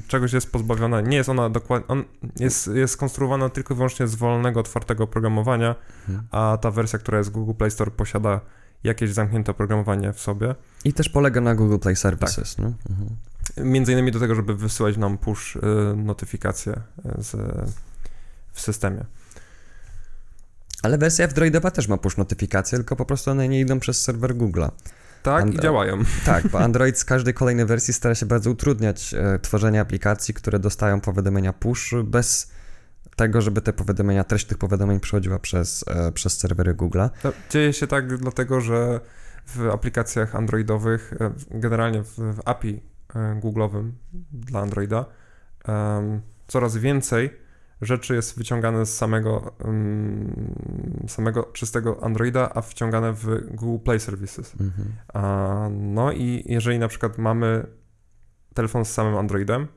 Czegoś 0.08 0.34
jest 0.34 0.52
pozbawiona. 0.52 1.02
Nie 1.02 1.18
jest 1.18 1.30
ona 1.30 1.50
dokładnie, 1.50 1.88
on 1.88 2.04
jest, 2.40 2.68
jest 2.68 2.94
skonstruowana 2.94 3.50
tylko 3.50 3.74
i 3.74 3.78
wyłącznie 3.78 4.08
z 4.08 4.16
wolnego, 4.16 4.60
otwartego 4.60 5.04
oprogramowania, 5.04 5.76
mhm. 6.10 6.28
a 6.32 6.58
ta 6.62 6.72
wersja, 6.72 7.00
która 7.00 7.18
jest 7.18 7.30
w 7.30 7.34
Google 7.34 7.54
Play 7.54 7.72
Store 7.72 7.92
posiada 7.92 8.42
jakieś 8.84 9.14
zamknięte 9.14 9.52
oprogramowanie 9.52 10.14
w 10.14 10.20
sobie. 10.20 10.56
I 10.86 10.94
też 10.94 11.10
polega 11.10 11.42
na 11.42 11.56
Google 11.56 11.78
Play 11.78 11.96
Services, 11.96 12.56
tak. 12.56 12.66
Mhm. 12.66 13.10
Między 13.58 13.92
innymi 13.92 14.12
do 14.12 14.20
tego, 14.20 14.36
żeby 14.36 14.56
wysyłać 14.56 14.98
nam 14.98 15.18
push 15.18 15.56
y, 15.56 15.60
notyfikacje 15.96 16.82
z, 17.18 17.36
w 18.54 18.62
systemie. 18.62 19.06
Ale 20.84 20.98
wersja 20.98 21.26
F-Droidowa 21.26 21.72
też 21.72 21.88
ma 21.88 21.98
push 21.98 22.18
notyfikacje, 22.18 22.78
tylko 22.78 22.96
po 22.96 23.06
prostu 23.06 23.32
one 23.32 23.48
nie 23.48 23.60
idą 23.60 23.80
przez 23.80 24.02
serwer 24.02 24.36
Google'a. 24.36 24.70
Tak, 25.24 25.44
And 25.44 25.54
i 25.54 25.60
działają. 25.60 25.98
Tak, 26.26 26.48
bo 26.48 26.60
Android 26.60 26.98
z 26.98 27.06
każdej 27.06 27.34
kolejnej 27.34 27.66
wersji 27.66 27.94
stara 27.94 28.16
się 28.16 28.26
bardzo 28.26 28.52
utrudniać 28.52 29.14
e, 29.14 29.40
tworzenie 29.40 29.82
aplikacji, 29.82 30.34
które 30.34 30.60
dostają 30.60 31.02
powiadomienia 31.02 31.54
push 31.54 31.94
bez 32.04 32.52
tego, 33.16 33.42
żeby 33.42 33.62
te 33.62 33.74
powiadomienia, 33.74 34.24
treść 34.24 34.46
tych 34.46 34.58
powiadomień 34.58 35.00
przechodziła 35.00 35.40
przez, 35.40 35.86
e, 35.88 36.12
przez 36.12 36.40
serwery 36.40 36.76
Google'a. 36.76 37.10
Dzieje 37.50 37.74
się 37.74 37.88
tak 37.88 38.18
dlatego, 38.18 38.62
że 38.62 39.00
w 39.46 39.70
aplikacjach 39.74 40.36
androidowych, 40.36 41.14
e, 41.20 41.32
generalnie 41.52 42.04
w, 42.04 42.16
w 42.18 42.40
API 42.46 42.82
e, 43.16 43.40
Google'owym 43.44 43.92
dla 44.32 44.60
Androida, 44.60 45.06
coraz 46.48 46.78
więcej 46.78 47.30
rzeczy 47.82 48.15
jest 48.15 48.38
wyciągane 48.38 48.86
z 48.86 48.98
samego, 48.98 49.56
um, 49.65 50.56
samego 51.08 51.44
czystego 51.44 52.04
Androida, 52.04 52.52
a 52.56 52.62
wciągane 52.62 53.13
w 53.13 53.26
Google 53.56 53.84
Play 53.84 54.00
Services. 54.00 54.56
Mhm. 54.60 55.94
no 55.94 56.12
i 56.12 56.44
jeżeli 56.46 56.80
na 56.80 56.88
przykład 56.88 57.18
mamy 57.18 57.68
telefon 58.54 58.86
z 58.86 58.92
samym 58.92 59.18
Androidem, 59.18 59.68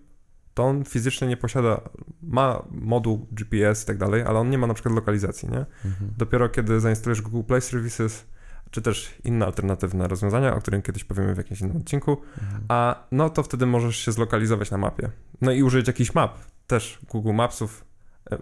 to 0.55 0.65
on 0.65 0.85
fizycznie 0.85 1.29
nie 1.29 1.37
posiada, 1.37 1.81
ma 2.23 2.63
moduł 2.71 3.27
GPS 3.33 3.83
i 3.83 3.87
tak 3.87 3.99
dalej, 3.99 4.23
ale 4.23 4.39
on 4.39 4.51
nie 4.51 4.59
ma 4.59 4.67
na 4.67 4.75
przykład 4.75 4.95
lokalizacji, 4.95 5.49
nie? 5.49 5.67
Mhm. 5.85 6.11
Dopiero 6.19 6.49
kiedy 6.49 6.81
zainstalujesz 6.81 7.23
Google 7.23 7.43
Play 7.47 7.61
Services, 7.61 8.27
czy 8.71 8.83
też 8.83 9.15
inne 9.25 9.47
alternatywne 9.47 10.09
rozwiązania, 10.09 10.55
o 10.55 10.61
którym 10.61 10.83
kiedyś 10.83 11.05
powiemy 11.05 11.35
w 11.35 11.39
jakimś 11.39 11.61
innym 11.61 11.77
odcinku, 11.77 12.17
mhm. 12.43 12.65
a 12.69 13.07
no 13.13 13.31
to 13.31 13.43
wtedy 13.43 13.67
możesz 13.67 13.97
się 13.97 14.13
zlokalizować 14.13 14.71
na 14.71 14.79
mapie. 14.79 15.11
No 15.41 15.53
i 15.53 15.63
użyć 15.63 15.87
jakichś 15.87 16.15
map, 16.15 16.39
też 16.67 16.99
Google 17.11 17.33
Mapsów 17.33 17.85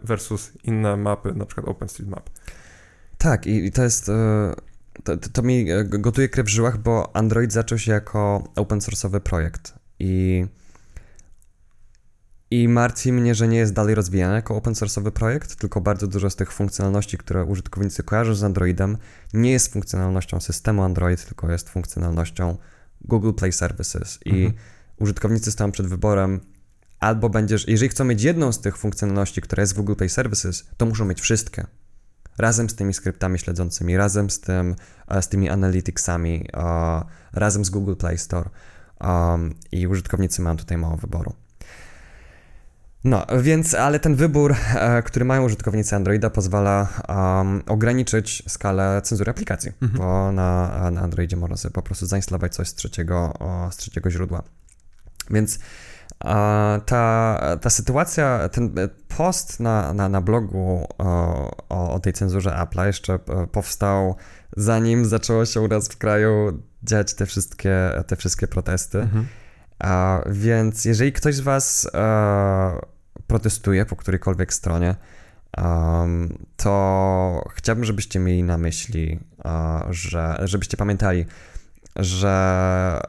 versus 0.02 0.52
inne 0.64 0.96
mapy, 0.96 1.32
na 1.34 1.46
przykład 1.46 1.68
OpenStreetMap. 1.68 2.30
Tak, 3.18 3.46
i, 3.46 3.64
i 3.64 3.72
to 3.72 3.82
jest... 3.82 4.08
E, 4.08 4.54
to, 5.04 5.16
to, 5.16 5.42
mi 5.42 5.70
e, 5.70 5.84
gotuje 5.84 6.28
krew 6.28 6.46
w 6.46 6.50
żyłach, 6.50 6.78
bo 6.78 7.16
Android 7.16 7.52
zaczął 7.52 7.78
się 7.78 7.92
jako 7.92 8.44
open 8.56 8.78
source'owy 8.78 9.20
projekt 9.20 9.74
i 9.98 10.44
i 12.50 12.68
martwi 12.68 13.12
mnie, 13.12 13.34
że 13.34 13.48
nie 13.48 13.58
jest 13.58 13.72
dalej 13.72 13.94
rozwijany 13.94 14.34
jako 14.34 14.56
open 14.56 14.72
source'owy 14.72 15.10
projekt, 15.10 15.56
tylko 15.56 15.80
bardzo 15.80 16.06
dużo 16.06 16.30
z 16.30 16.36
tych 16.36 16.52
funkcjonalności, 16.52 17.18
które 17.18 17.44
użytkownicy 17.44 18.02
kojarzą 18.02 18.34
z 18.34 18.44
Androidem, 18.44 18.98
nie 19.34 19.50
jest 19.50 19.72
funkcjonalnością 19.72 20.40
systemu 20.40 20.82
Android, 20.82 21.24
tylko 21.24 21.50
jest 21.50 21.68
funkcjonalnością 21.68 22.56
Google 23.00 23.32
Play 23.32 23.52
Services. 23.52 24.18
I 24.24 24.30
mhm. 24.30 24.54
użytkownicy 24.98 25.52
stoją 25.52 25.72
przed 25.72 25.86
wyborem, 25.86 26.40
albo 27.00 27.28
będziesz, 27.28 27.68
jeżeli 27.68 27.88
chcą 27.88 28.04
mieć 28.04 28.22
jedną 28.22 28.52
z 28.52 28.60
tych 28.60 28.76
funkcjonalności, 28.76 29.40
która 29.40 29.60
jest 29.60 29.72
w 29.72 29.76
Google 29.76 29.94
Play 29.94 30.08
Services, 30.08 30.64
to 30.76 30.86
muszą 30.86 31.04
mieć 31.04 31.20
wszystkie. 31.20 31.66
Razem 32.38 32.70
z 32.70 32.74
tymi 32.74 32.94
skryptami 32.94 33.38
śledzącymi, 33.38 33.96
razem 33.96 34.30
z, 34.30 34.40
tym, 34.40 34.76
e, 35.08 35.22
z 35.22 35.28
tymi 35.28 35.48
analyticsami, 35.48 36.48
razem 37.32 37.64
z 37.64 37.70
Google 37.70 37.94
Play 37.94 38.18
Store. 38.18 38.50
Um, 39.00 39.54
I 39.72 39.86
użytkownicy 39.86 40.42
mają 40.42 40.56
tutaj 40.56 40.78
mało 40.78 40.96
wyboru. 40.96 41.32
No, 43.04 43.26
więc, 43.42 43.74
ale 43.74 44.00
ten 44.00 44.14
wybór, 44.14 44.54
e, 44.74 45.02
który 45.02 45.24
mają 45.24 45.44
użytkownicy 45.44 45.96
Androida, 45.96 46.30
pozwala 46.30 46.88
um, 47.08 47.62
ograniczyć 47.66 48.42
skalę 48.48 49.02
cenzury 49.04 49.30
aplikacji, 49.30 49.72
mhm. 49.82 50.00
bo 50.00 50.32
na, 50.32 50.90
na 50.90 51.00
Androidzie 51.00 51.36
można 51.36 51.56
sobie 51.56 51.72
po 51.72 51.82
prostu 51.82 52.06
zainstalować 52.06 52.54
coś 52.54 52.68
z 52.68 52.74
trzeciego, 52.74 53.34
o, 53.38 53.68
z 53.72 53.76
trzeciego 53.76 54.10
źródła. 54.10 54.42
Więc 55.30 55.58
ta, 56.86 57.40
ta 57.60 57.70
sytuacja, 57.70 58.48
ten 58.48 58.74
post 59.16 59.60
na, 59.60 59.92
na, 59.92 60.08
na 60.08 60.20
blogu 60.20 60.86
o, 60.98 61.50
o, 61.68 62.00
tej 62.00 62.12
cenzurze 62.12 62.50
Apple'a 62.50 62.86
jeszcze 62.86 63.14
e, 63.14 63.46
powstał 63.46 64.16
zanim 64.56 65.04
zaczęło 65.04 65.46
się 65.46 65.60
u 65.60 65.68
nas 65.68 65.88
w 65.88 65.98
kraju 65.98 66.62
dziać 66.82 67.14
te 67.14 67.26
wszystkie, 67.26 67.90
te 68.06 68.16
wszystkie 68.16 68.46
protesty. 68.46 68.98
Mhm. 69.00 69.26
A, 69.78 70.22
więc 70.30 70.84
jeżeli 70.84 71.12
ktoś 71.12 71.34
z 71.34 71.40
Was 71.40 71.90
e, 71.94 72.80
protestuje 73.26 73.86
po 73.86 73.96
którejkolwiek 73.96 74.54
stronie, 74.54 74.94
um, 75.58 76.46
to 76.56 77.44
chciałbym, 77.54 77.84
żebyście 77.84 78.18
mieli 78.18 78.42
na 78.42 78.58
myśli, 78.58 79.20
e, 79.44 79.80
że, 79.90 80.40
żebyście 80.44 80.76
pamiętali, 80.76 81.26
że 81.96 83.00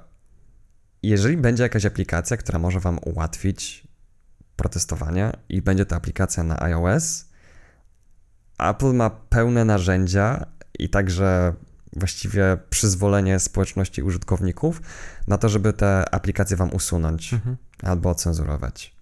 jeżeli 1.03 1.37
będzie 1.37 1.63
jakaś 1.63 1.85
aplikacja, 1.85 2.37
która 2.37 2.59
może 2.59 2.79
Wam 2.79 2.99
ułatwić 3.05 3.87
protestowanie 4.55 5.31
i 5.49 5.61
będzie 5.61 5.85
to 5.85 5.95
aplikacja 5.95 6.43
na 6.43 6.61
iOS, 6.61 7.25
Apple 8.59 8.93
ma 8.93 9.09
pełne 9.09 9.65
narzędzia 9.65 10.45
i 10.79 10.89
także 10.89 11.53
właściwie 11.95 12.57
przyzwolenie 12.69 13.39
społeczności 13.39 14.03
użytkowników 14.03 14.81
na 15.27 15.37
to, 15.37 15.49
żeby 15.49 15.73
te 15.73 16.15
aplikacje 16.15 16.57
wam 16.57 16.73
usunąć 16.73 17.33
mhm. 17.33 17.57
albo 17.83 18.09
ocenzurować. 18.09 18.95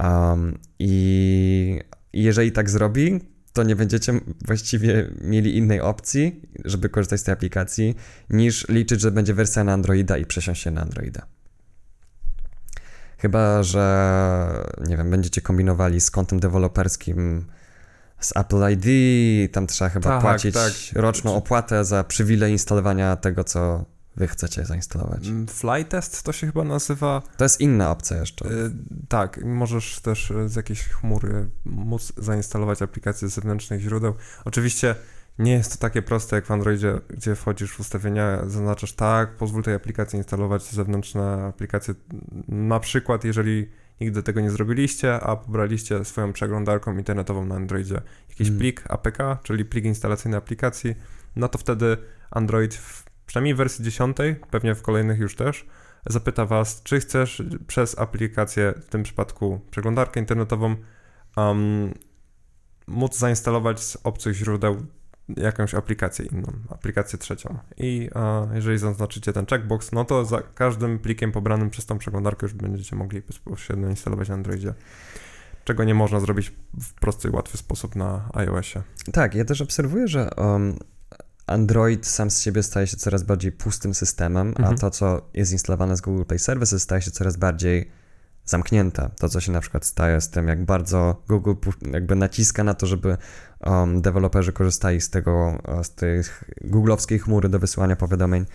Um, 0.00 0.58
I 0.78 1.80
jeżeli 2.12 2.52
tak 2.52 2.70
zrobi, 2.70 3.20
to 3.54 3.62
nie 3.62 3.76
będziecie 3.76 4.12
właściwie 4.46 5.10
mieli 5.20 5.56
innej 5.56 5.80
opcji, 5.80 6.42
żeby 6.64 6.88
korzystać 6.88 7.20
z 7.20 7.24
tej 7.24 7.32
aplikacji, 7.32 7.96
niż 8.30 8.68
liczyć, 8.68 9.00
że 9.00 9.10
będzie 9.10 9.34
wersja 9.34 9.64
na 9.64 9.72
Androida 9.72 10.18
i 10.18 10.26
przesiąść 10.26 10.62
się 10.62 10.70
na 10.70 10.80
Androida. 10.80 11.26
Chyba, 13.18 13.62
że 13.62 14.64
nie 14.86 14.96
wiem, 14.96 15.10
będziecie 15.10 15.40
kombinowali 15.40 16.00
z 16.00 16.10
kontem 16.10 16.40
deweloperskim 16.40 17.46
z 18.20 18.36
Apple 18.36 18.62
ID, 18.72 19.52
tam 19.52 19.66
trzeba 19.66 19.88
chyba 19.88 20.10
tak, 20.10 20.20
płacić 20.20 20.54
tak. 20.54 20.72
roczną 20.94 21.36
opłatę 21.36 21.84
za 21.84 22.04
przywilej 22.04 22.52
instalowania 22.52 23.16
tego, 23.16 23.44
co 23.44 23.84
wy 24.16 24.28
chcecie 24.28 24.64
zainstalować. 24.64 25.26
Mm, 25.26 25.46
Flytest 25.46 26.22
to 26.22 26.32
się 26.32 26.46
chyba 26.46 26.64
nazywa. 26.64 27.22
To 27.36 27.44
jest 27.44 27.60
inna 27.60 27.90
opcja 27.90 28.16
jeszcze. 28.16 28.48
Yy, 28.48 28.70
tak, 29.08 29.44
możesz 29.44 30.00
też 30.00 30.32
z 30.46 30.56
jakiejś 30.56 30.82
chmury 30.82 31.50
móc 31.64 32.12
zainstalować 32.16 32.82
aplikacje 32.82 33.28
z 33.28 33.34
zewnętrznych 33.34 33.80
źródeł. 33.80 34.14
Oczywiście 34.44 34.94
nie 35.38 35.52
jest 35.52 35.72
to 35.72 35.78
takie 35.78 36.02
proste 36.02 36.36
jak 36.36 36.46
w 36.46 36.50
Androidzie, 36.50 37.00
gdzie 37.08 37.34
wchodzisz 37.34 37.72
w 37.72 37.80
ustawienia, 37.80 38.38
zaznaczasz 38.46 38.92
tak, 38.92 39.36
pozwól 39.36 39.62
tej 39.62 39.74
aplikacji 39.74 40.16
instalować 40.16 40.62
zewnętrzne 40.62 41.44
aplikacje. 41.44 41.94
Na 42.48 42.80
przykład, 42.80 43.24
jeżeli 43.24 43.70
nigdy 44.00 44.22
tego 44.22 44.40
nie 44.40 44.50
zrobiliście, 44.50 45.14
a 45.14 45.36
pobraliście 45.36 46.04
swoją 46.04 46.32
przeglądarką 46.32 46.98
internetową 46.98 47.44
na 47.44 47.54
Androidzie 47.54 48.00
jakiś 48.28 48.46
hmm. 48.46 48.58
plik 48.58 48.84
APK, 48.88 49.18
czyli 49.42 49.64
plik 49.64 49.84
instalacyjny 49.84 50.36
aplikacji, 50.36 50.94
no 51.36 51.48
to 51.48 51.58
wtedy 51.58 51.96
Android, 52.30 52.80
przynajmniej 53.34 53.54
w 53.54 53.58
wersji 53.58 53.84
10, 53.84 54.16
pewnie 54.50 54.74
w 54.74 54.82
kolejnych 54.82 55.18
już 55.18 55.36
też, 55.36 55.66
zapyta 56.06 56.46
Was, 56.46 56.82
czy 56.82 57.00
chcesz 57.00 57.42
przez 57.66 57.98
aplikację, 57.98 58.74
w 58.82 58.88
tym 58.88 59.02
przypadku 59.02 59.60
przeglądarkę 59.70 60.20
internetową, 60.20 60.76
um, 61.36 61.94
móc 62.86 63.18
zainstalować 63.18 63.80
z 63.80 63.98
obcych 64.04 64.34
źródeł 64.34 64.86
jakąś 65.28 65.74
aplikację 65.74 66.26
inną, 66.26 66.52
aplikację 66.70 67.18
trzecią. 67.18 67.58
I 67.76 68.10
a, 68.14 68.46
jeżeli 68.54 68.78
zaznaczycie 68.78 69.32
ten 69.32 69.46
checkbox, 69.46 69.92
no 69.92 70.04
to 70.04 70.24
za 70.24 70.42
każdym 70.42 70.98
plikiem 70.98 71.32
pobranym 71.32 71.70
przez 71.70 71.86
tą 71.86 71.98
przeglądarkę 71.98 72.46
już 72.46 72.54
będziecie 72.54 72.96
mogli 72.96 73.20
bezpośrednio 73.20 73.88
instalować 73.88 74.28
na 74.28 74.34
Androidzie. 74.34 74.74
Czego 75.64 75.84
nie 75.84 75.94
można 75.94 76.20
zrobić 76.20 76.52
w 76.80 76.94
prosty 76.94 77.28
i 77.28 77.30
łatwy 77.30 77.58
sposób 77.58 77.96
na 77.96 78.30
iOSie. 78.34 78.82
Tak, 79.12 79.34
ja 79.34 79.44
też 79.44 79.60
obserwuję, 79.60 80.08
że 80.08 80.30
um, 80.36 80.78
Android 81.46 82.06
sam 82.06 82.30
z 82.30 82.40
siebie 82.40 82.62
staje 82.62 82.86
się 82.86 82.96
coraz 82.96 83.22
bardziej 83.22 83.52
pustym 83.52 83.94
systemem, 83.94 84.48
mhm. 84.48 84.74
a 84.74 84.78
to, 84.78 84.90
co 84.90 85.30
jest 85.34 85.52
instalowane 85.52 85.96
z 85.96 86.00
Google 86.00 86.24
Play 86.24 86.38
Services, 86.38 86.82
staje 86.82 87.02
się 87.02 87.10
coraz 87.10 87.36
bardziej 87.36 87.90
zamknięte. 88.44 89.10
To, 89.18 89.28
co 89.28 89.40
się 89.40 89.52
na 89.52 89.60
przykład 89.60 89.84
staje 89.84 90.20
z 90.20 90.30
tym, 90.30 90.48
jak 90.48 90.64
bardzo 90.64 91.22
Google 91.28 91.52
jakby 91.92 92.16
naciska 92.16 92.64
na 92.64 92.74
to, 92.74 92.86
żeby 92.86 93.16
um, 93.60 94.02
deweloperzy 94.02 94.52
korzystali 94.52 95.00
z 95.00 95.10
tego, 95.10 95.58
e, 95.68 95.84
z 95.84 95.94
tej 95.94 96.22
googlowskiej 96.60 97.18
chmury 97.18 97.48
do 97.48 97.58
wysyłania 97.58 97.96
powiadomień. 97.96 98.46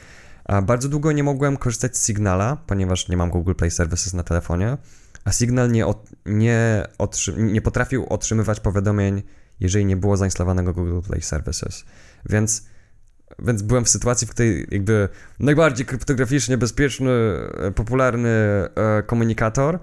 A 0.45 0.61
bardzo 0.61 0.89
długo 0.89 1.11
nie 1.11 1.23
mogłem 1.23 1.57
korzystać 1.57 1.97
z 1.97 2.07
Signala, 2.07 2.57
ponieważ 2.67 3.09
nie 3.09 3.17
mam 3.17 3.29
Google 3.29 3.53
Play 3.53 3.71
Services 3.71 4.13
na 4.13 4.23
telefonie, 4.23 4.77
a 5.25 5.31
Signal 5.31 5.71
nie, 5.71 5.87
od, 5.87 6.09
nie, 6.25 6.87
nie 7.37 7.61
potrafił 7.61 8.05
otrzymywać 8.05 8.59
powiadomień, 8.59 9.23
jeżeli 9.59 9.85
nie 9.85 9.97
było 9.97 10.17
zainstalowanego 10.17 10.73
Google 10.73 10.99
Play 11.07 11.21
Services. 11.21 11.85
Więc 12.29 12.63
więc 13.39 13.61
byłem 13.61 13.85
w 13.85 13.89
sytuacji, 13.89 14.27
w 14.27 14.29
której 14.29 14.67
jakby 14.71 15.09
najbardziej 15.39 15.85
kryptograficznie 15.85 16.57
bezpieczny, 16.57 17.11
e, 17.11 17.71
popularny 17.71 18.29
e, 18.29 19.03
komunikator 19.05 19.79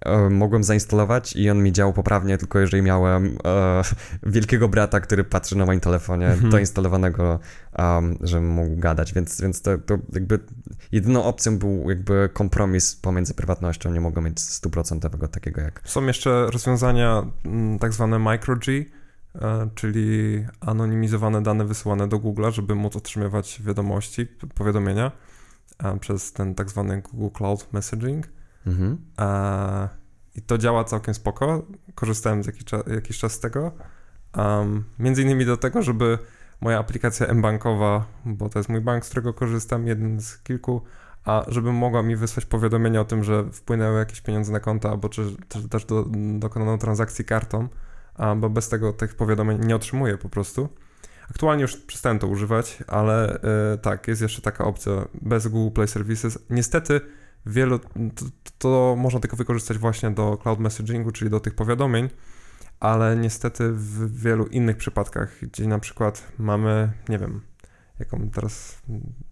e, 0.00 0.30
mogłem 0.30 0.64
zainstalować 0.64 1.36
i 1.36 1.50
on 1.50 1.62
mi 1.62 1.72
działał 1.72 1.92
poprawnie, 1.92 2.38
tylko 2.38 2.58
jeżeli 2.58 2.82
miałem 2.82 3.38
e, 3.44 3.82
wielkiego 4.32 4.68
brata, 4.68 5.00
który 5.00 5.24
patrzy 5.24 5.56
na 5.56 5.66
moim 5.66 5.80
telefonie, 5.80 6.26
mhm. 6.26 6.50
doinstalowanego, 6.50 7.38
um, 7.78 8.18
żebym 8.20 8.48
mógł 8.48 8.76
gadać, 8.76 9.12
więc, 9.12 9.40
więc 9.40 9.62
to, 9.62 9.78
to 9.78 9.98
jakby 10.12 10.38
jedyną 10.92 11.24
opcją 11.24 11.58
był 11.58 11.90
jakby 11.90 12.28
kompromis 12.32 12.96
pomiędzy 12.96 13.34
prywatnością, 13.34 13.92
nie 13.92 14.00
mogłem 14.00 14.24
mieć 14.24 14.40
stuprocentowego 14.40 15.28
takiego 15.28 15.60
jak... 15.60 15.80
Są 15.84 16.06
jeszcze 16.06 16.46
rozwiązania 16.52 17.26
mm, 17.44 17.78
tak 17.78 17.92
zwane 17.92 18.18
micro 18.18 18.56
G, 18.56 18.72
E, 18.74 18.95
czyli 19.74 20.44
anonimizowane 20.60 21.42
dane 21.42 21.64
wysyłane 21.64 22.08
do 22.08 22.18
Google, 22.18 22.50
żeby 22.50 22.74
móc 22.74 22.96
otrzymywać 22.96 23.62
wiadomości, 23.62 24.26
powiadomienia 24.54 25.12
e, 25.78 25.98
przez 25.98 26.32
ten 26.32 26.54
tak 26.54 26.70
zwany 26.70 27.02
Google 27.02 27.36
Cloud 27.36 27.72
Messaging. 27.72 28.28
Mhm. 28.66 28.98
E, 29.18 29.88
I 30.34 30.42
to 30.42 30.58
działa 30.58 30.84
całkiem 30.84 31.14
spoko. 31.14 31.66
Korzystałem 31.94 32.42
z 32.42 32.46
jakiś, 32.46 32.64
czas, 32.64 32.82
jakiś 32.86 33.18
czas 33.18 33.32
z 33.32 33.40
tego. 33.40 33.72
Um, 34.36 34.84
między 34.98 35.22
innymi 35.22 35.46
do 35.46 35.56
tego, 35.56 35.82
żeby 35.82 36.18
moja 36.60 36.78
aplikacja 36.78 37.34
mBankowa, 37.34 38.06
bo 38.24 38.48
to 38.48 38.58
jest 38.58 38.68
mój 38.68 38.80
bank, 38.80 39.04
z 39.06 39.08
którego 39.08 39.34
korzystam, 39.34 39.86
jeden 39.86 40.20
z 40.20 40.38
kilku, 40.38 40.82
a 41.24 41.44
żeby 41.48 41.72
mogła 41.72 42.02
mi 42.02 42.16
wysłać 42.16 42.46
powiadomienie 42.46 43.00
o 43.00 43.04
tym, 43.04 43.24
że 43.24 43.44
wpłynęły 43.52 43.98
jakieś 43.98 44.20
pieniądze 44.20 44.52
na 44.52 44.60
konto, 44.60 44.90
albo 44.90 45.08
czy, 45.08 45.36
czy 45.48 45.68
też 45.68 45.84
do, 45.84 46.04
dokonano 46.38 46.78
transakcji 46.78 47.24
kartą, 47.24 47.68
bo 48.36 48.50
bez 48.50 48.68
tego 48.68 48.92
tych 48.92 49.14
powiadomień 49.14 49.66
nie 49.66 49.76
otrzymuję 49.76 50.18
po 50.18 50.28
prostu. 50.28 50.68
Aktualnie 51.30 51.62
już 51.62 51.76
przestałem 51.76 52.18
to 52.18 52.26
używać, 52.26 52.78
ale 52.86 53.36
y, 53.74 53.78
tak, 53.78 54.08
jest 54.08 54.22
jeszcze 54.22 54.42
taka 54.42 54.64
opcja 54.64 54.92
bez 55.22 55.48
Google 55.48 55.74
Play 55.74 55.88
Services. 55.88 56.38
Niestety 56.50 57.00
wielu, 57.46 57.78
to, 57.78 58.24
to, 58.58 58.96
można 58.98 59.20
tylko 59.20 59.36
wykorzystać 59.36 59.78
właśnie 59.78 60.10
do 60.10 60.36
cloud 60.42 60.58
messagingu, 60.58 61.10
czyli 61.10 61.30
do 61.30 61.40
tych 61.40 61.54
powiadomień, 61.54 62.08
ale 62.80 63.16
niestety 63.16 63.72
w 63.72 64.20
wielu 64.22 64.46
innych 64.46 64.76
przypadkach, 64.76 65.38
gdzie 65.42 65.68
na 65.68 65.78
przykład 65.78 66.32
mamy, 66.38 66.92
nie 67.08 67.18
wiem, 67.18 67.40
jaką 67.98 68.30
teraz 68.30 68.82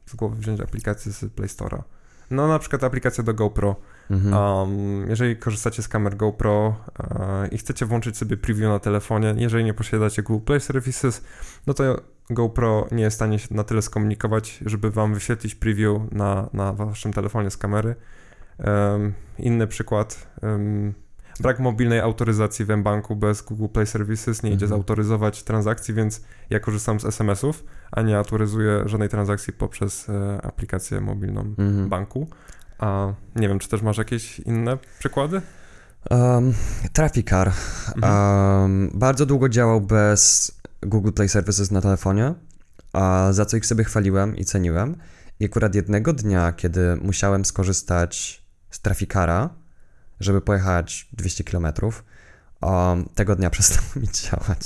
z 0.06 0.14
głowy 0.14 0.36
wziąć 0.36 0.60
aplikację 0.60 1.12
z 1.12 1.32
Play 1.32 1.48
Store'a. 1.48 1.82
No 2.30 2.48
na 2.48 2.58
przykład 2.58 2.84
aplikacja 2.84 3.24
do 3.24 3.34
GoPro. 3.34 3.76
Mhm. 4.10 4.34
Um, 4.34 5.10
jeżeli 5.10 5.36
korzystacie 5.36 5.82
z 5.82 5.88
kamer 5.88 6.16
GoPro 6.16 6.66
uh, 6.66 7.52
i 7.52 7.58
chcecie 7.58 7.86
włączyć 7.86 8.16
sobie 8.16 8.36
preview 8.36 8.68
na 8.68 8.78
telefonie, 8.78 9.34
jeżeli 9.36 9.64
nie 9.64 9.74
posiadacie 9.74 10.22
Google 10.22 10.44
Play 10.44 10.60
Services, 10.60 11.24
no 11.66 11.74
to 11.74 12.00
GoPro 12.30 12.88
nie 12.92 13.02
jest 13.02 13.14
w 13.14 13.18
stanie 13.18 13.38
się 13.38 13.54
na 13.54 13.64
tyle 13.64 13.82
skomunikować, 13.82 14.60
żeby 14.66 14.90
wam 14.90 15.14
wyświetlić 15.14 15.54
preview 15.54 16.12
na, 16.12 16.48
na 16.52 16.72
waszym 16.72 17.12
telefonie 17.12 17.50
z 17.50 17.56
kamery. 17.56 17.94
Um, 18.58 19.12
inny 19.38 19.66
przykład. 19.66 20.30
Um, 20.42 20.94
brak 21.40 21.60
mobilnej 21.60 22.00
autoryzacji 22.00 22.64
w 22.64 22.76
mBanku 22.76 23.16
bez 23.16 23.42
Google 23.42 23.66
Play 23.68 23.86
Services 23.86 24.42
nie 24.42 24.50
idzie 24.50 24.64
mhm. 24.64 24.68
zautoryzować 24.68 25.42
transakcji, 25.42 25.94
więc 25.94 26.24
ja 26.50 26.60
korzystam 26.60 27.00
z 27.00 27.04
SMS-ów, 27.04 27.64
a 27.92 28.02
nie 28.02 28.18
autoryzuję 28.18 28.82
żadnej 28.86 29.08
transakcji 29.08 29.52
poprzez 29.52 30.08
e, 30.08 30.42
aplikację 30.42 31.00
mobilną 31.00 31.40
mhm. 31.40 31.88
banku. 31.88 32.28
A 32.78 33.12
nie 33.36 33.48
wiem, 33.48 33.58
czy 33.58 33.68
też 33.68 33.82
masz 33.82 33.98
jakieś 33.98 34.40
inne 34.40 34.78
przykłady? 34.98 35.40
Um, 36.10 36.54
Traficar. 36.92 37.52
Mhm. 37.96 38.14
Um, 38.62 38.90
bardzo 38.94 39.26
długo 39.26 39.48
działał 39.48 39.80
bez 39.80 40.52
Google 40.82 41.12
Play 41.12 41.28
Services 41.28 41.70
na 41.70 41.80
telefonie, 41.80 42.34
a 42.92 43.28
za 43.30 43.46
co 43.46 43.56
ich 43.56 43.66
sobie 43.66 43.84
chwaliłem 43.84 44.36
i 44.36 44.44
ceniłem. 44.44 44.96
I 45.40 45.44
akurat 45.44 45.74
jednego 45.74 46.12
dnia, 46.12 46.52
kiedy 46.52 46.96
musiałem 46.96 47.44
skorzystać 47.44 48.42
z 48.70 48.80
Trafikara, 48.80 49.50
żeby 50.20 50.40
pojechać 50.40 51.08
200 51.12 51.44
km, 51.44 51.66
um, 52.64 53.08
tego 53.14 53.36
dnia 53.36 53.50
przestał 53.50 53.84
mi 53.96 54.08
działać. 54.08 54.58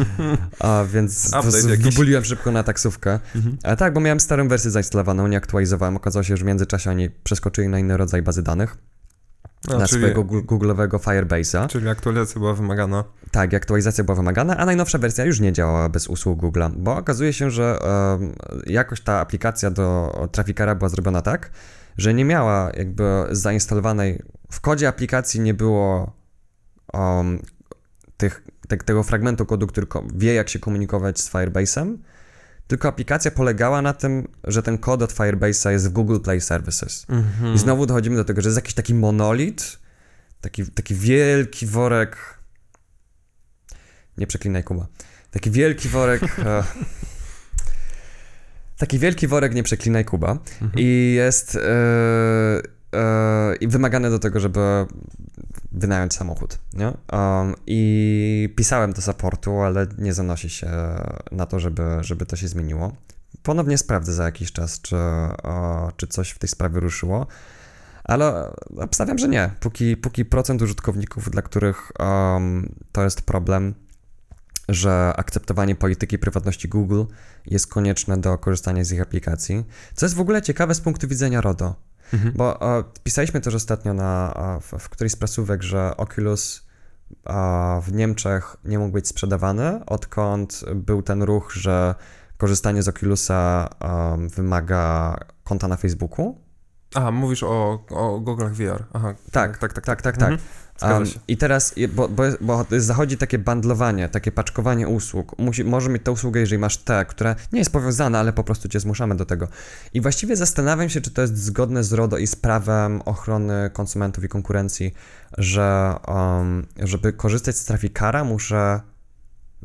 A, 0.60 0.84
więc 0.92 1.30
wybuliłem 1.78 2.24
szybko 2.24 2.52
na 2.52 2.62
taksówkę. 2.62 3.20
Mhm. 3.36 3.58
A 3.62 3.76
tak, 3.76 3.94
bo 3.94 4.00
miałem 4.00 4.20
starą 4.20 4.48
wersję 4.48 4.70
zainstalowaną, 4.70 5.26
nie 5.26 5.36
aktualizowałem. 5.36 5.96
Okazało 5.96 6.22
się, 6.22 6.36
że 6.36 6.44
w 6.44 6.46
międzyczasie 6.46 6.90
oni 6.90 7.10
przeskoczyli 7.10 7.68
na 7.68 7.78
inny 7.78 7.96
rodzaj 7.96 8.22
bazy 8.22 8.42
danych. 8.42 8.76
A, 9.70 9.78
na 9.78 9.86
swojego 9.86 10.24
Google'owego 10.24 10.98
Firebase'a. 10.98 11.68
Czyli 11.68 11.88
aktualizacja 11.88 12.38
była 12.38 12.54
wymagana. 12.54 13.04
Tak, 13.30 13.54
aktualizacja 13.54 14.04
była 14.04 14.16
wymagana, 14.16 14.56
a 14.56 14.66
najnowsza 14.66 14.98
wersja 14.98 15.24
już 15.24 15.40
nie 15.40 15.52
działała 15.52 15.88
bez 15.88 16.08
usług 16.08 16.40
Google'a, 16.40 16.70
bo 16.76 16.96
okazuje 16.96 17.32
się, 17.32 17.50
że 17.50 17.78
um, 17.78 18.34
jakoś 18.66 19.00
ta 19.00 19.20
aplikacja 19.20 19.70
do 19.70 20.28
Trafikara 20.32 20.74
była 20.74 20.88
zrobiona 20.88 21.22
tak, 21.22 21.50
że 21.98 22.14
nie 22.14 22.24
miała 22.24 22.70
jakby 22.76 23.04
zainstalowanej, 23.30 24.22
w 24.50 24.60
kodzie 24.60 24.88
aplikacji 24.88 25.40
nie 25.40 25.54
było 25.54 26.21
um, 26.92 27.42
tych, 28.16 28.44
te, 28.68 28.76
tego 28.76 29.02
fragmentu 29.02 29.46
kodu, 29.46 29.66
który 29.66 29.86
wie 30.14 30.34
jak 30.34 30.48
się 30.48 30.58
komunikować 30.58 31.20
z 31.20 31.30
Firebase'em, 31.30 31.96
tylko 32.66 32.88
aplikacja 32.88 33.30
polegała 33.30 33.82
na 33.82 33.92
tym, 33.92 34.28
że 34.44 34.62
ten 34.62 34.78
kod 34.78 35.02
od 35.02 35.12
Firebase'a 35.12 35.70
jest 35.70 35.88
w 35.88 35.92
Google 35.92 36.20
Play 36.20 36.40
Services. 36.40 37.06
Mm-hmm. 37.06 37.54
I 37.54 37.58
znowu 37.58 37.86
dochodzimy 37.86 38.16
do 38.16 38.24
tego, 38.24 38.42
że 38.42 38.48
jest 38.48 38.58
jakiś 38.58 38.74
taki 38.74 38.94
monolit, 38.94 39.78
taki, 40.40 40.66
taki 40.66 40.94
wielki 40.94 41.66
worek. 41.66 42.16
Nie 44.18 44.26
przeklinaj 44.26 44.64
Kuba. 44.64 44.86
Taki 45.30 45.50
wielki 45.50 45.88
worek. 45.88 46.22
e, 46.38 46.64
taki 48.76 48.98
wielki 48.98 49.28
worek, 49.28 49.54
nie 49.54 49.62
przeklinaj 49.62 50.04
Kuba. 50.04 50.34
Mm-hmm. 50.34 50.70
I 50.76 51.14
jest. 51.16 51.56
E, 51.56 52.81
I 53.60 53.68
wymagane 53.68 54.10
do 54.10 54.18
tego, 54.18 54.40
żeby 54.40 54.86
wynająć 55.72 56.14
samochód, 56.14 56.58
nie? 56.74 56.92
Um, 57.12 57.54
I 57.66 58.52
pisałem 58.56 58.92
do 58.92 59.02
supportu, 59.02 59.60
ale 59.60 59.86
nie 59.98 60.12
zanosi 60.12 60.50
się 60.50 60.70
na 61.32 61.46
to, 61.46 61.60
żeby, 61.60 61.82
żeby 62.00 62.26
to 62.26 62.36
się 62.36 62.48
zmieniło. 62.48 62.92
Ponownie 63.42 63.78
sprawdzę 63.78 64.12
za 64.12 64.24
jakiś 64.24 64.52
czas, 64.52 64.80
czy, 64.80 64.96
o, 65.42 65.92
czy 65.96 66.06
coś 66.06 66.30
w 66.30 66.38
tej 66.38 66.48
sprawie 66.48 66.80
ruszyło, 66.80 67.26
ale 68.04 68.52
obstawiam, 68.76 69.18
że 69.18 69.28
nie. 69.28 69.50
Póki, 69.60 69.96
póki 69.96 70.24
procent 70.24 70.62
użytkowników, 70.62 71.30
dla 71.30 71.42
których 71.42 71.92
um, 71.98 72.74
to 72.92 73.04
jest 73.04 73.22
problem, 73.22 73.74
że 74.68 75.12
akceptowanie 75.16 75.74
polityki 75.74 76.18
prywatności 76.18 76.68
Google 76.68 77.04
jest 77.46 77.66
konieczne 77.66 78.18
do 78.18 78.38
korzystania 78.38 78.84
z 78.84 78.92
ich 78.92 79.00
aplikacji, 79.00 79.64
co 79.94 80.06
jest 80.06 80.16
w 80.16 80.20
ogóle 80.20 80.42
ciekawe 80.42 80.74
z 80.74 80.80
punktu 80.80 81.08
widzenia 81.08 81.40
RODO 81.40 81.74
Mhm. 82.12 82.32
Bo 82.36 82.60
o, 82.60 82.84
pisaliśmy 83.02 83.40
też 83.40 83.54
ostatnio 83.54 83.94
na, 83.94 84.34
w, 84.60 84.78
w 84.78 84.88
którejś 84.88 85.12
z 85.12 85.16
prasówek, 85.16 85.62
że 85.62 85.96
Oculus 85.96 86.66
w 87.82 87.92
Niemczech 87.92 88.56
nie 88.64 88.78
mógł 88.78 88.92
być 88.92 89.08
sprzedawany, 89.08 89.86
odkąd 89.86 90.64
był 90.74 91.02
ten 91.02 91.22
ruch, 91.22 91.52
że 91.52 91.94
korzystanie 92.36 92.82
z 92.82 92.88
Oculusa 92.88 93.68
um, 93.80 94.28
wymaga 94.28 95.16
konta 95.44 95.68
na 95.68 95.76
Facebooku. 95.76 96.38
Aha, 96.94 97.10
mówisz 97.10 97.42
o, 97.42 97.84
o 97.90 98.20
goglach 98.20 98.54
VR. 98.54 98.84
Aha, 98.92 99.14
tak, 99.32 99.58
tak, 99.58 99.72
tak, 99.72 99.84
tak, 99.84 100.02
tak. 100.02 100.16
tak. 100.16 100.30
Mhm. 100.30 100.48
Um, 100.82 101.04
I 101.28 101.36
teraz, 101.36 101.74
bo, 101.94 102.08
bo, 102.08 102.22
bo 102.40 102.66
zachodzi 102.70 103.16
takie 103.16 103.38
bandlowanie, 103.38 104.08
takie 104.08 104.32
paczkowanie 104.32 104.88
usług. 104.88 105.38
Musi, 105.38 105.64
może 105.64 105.90
mieć 105.90 106.02
tę 106.02 106.12
usługę, 106.12 106.40
jeżeli 106.40 106.58
masz 106.58 106.76
tę, 106.76 107.04
która 107.08 107.36
nie 107.52 107.58
jest 107.58 107.72
powiązana, 107.72 108.18
ale 108.18 108.32
po 108.32 108.44
prostu 108.44 108.68
cię 108.68 108.80
zmuszamy 108.80 109.16
do 109.16 109.24
tego. 109.26 109.48
I 109.94 110.00
właściwie 110.00 110.36
zastanawiam 110.36 110.88
się, 110.88 111.00
czy 111.00 111.10
to 111.10 111.22
jest 111.22 111.38
zgodne 111.38 111.84
z 111.84 111.92
RODO 111.92 112.18
i 112.18 112.26
z 112.26 112.36
prawem 112.36 113.02
ochrony 113.02 113.70
konsumentów 113.72 114.24
i 114.24 114.28
konkurencji, 114.28 114.94
że 115.38 115.94
um, 116.08 116.66
żeby 116.78 117.12
korzystać 117.12 117.56
z 117.56 117.64
Trafikara, 117.64 118.24
muszę 118.24 118.80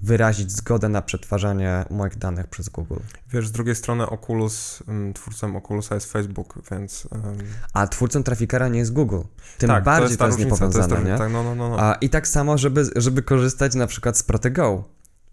wyrazić 0.01 0.51
zgodę 0.51 0.89
na 0.89 1.01
przetwarzanie 1.01 1.85
moich 1.89 2.17
danych 2.17 2.47
przez 2.47 2.69
Google. 2.69 2.99
Wiesz, 3.29 3.47
z 3.47 3.51
drugiej 3.51 3.75
strony 3.75 4.09
Oculus, 4.09 4.83
twórcą 5.13 5.57
Oculusa 5.57 5.95
jest 5.95 6.11
Facebook, 6.11 6.59
więc... 6.71 7.07
Um... 7.11 7.37
A 7.73 7.87
twórcą 7.87 8.23
Trafikera 8.23 8.67
nie 8.67 8.79
jest 8.79 8.93
Google. 8.93 9.21
Tym 9.57 9.69
tak, 9.69 9.83
bardziej 9.83 10.05
to 10.05 10.09
jest, 10.09 10.19
to 10.19 10.27
jest 10.27 10.39
niepowiązane, 10.39 10.87
to 10.87 10.95
jest 10.95 11.07
nie? 11.07 11.17
Tak, 11.17 11.31
no, 11.31 11.43
no, 11.43 11.55
no, 11.55 11.69
no. 11.69 11.79
A, 11.79 11.93
I 11.93 12.09
tak 12.09 12.27
samo, 12.27 12.57
żeby, 12.57 12.85
żeby 12.95 13.23
korzystać 13.23 13.75
na 13.75 13.87
przykład 13.87 14.17
z 14.17 14.23
ProteGo. 14.23 14.83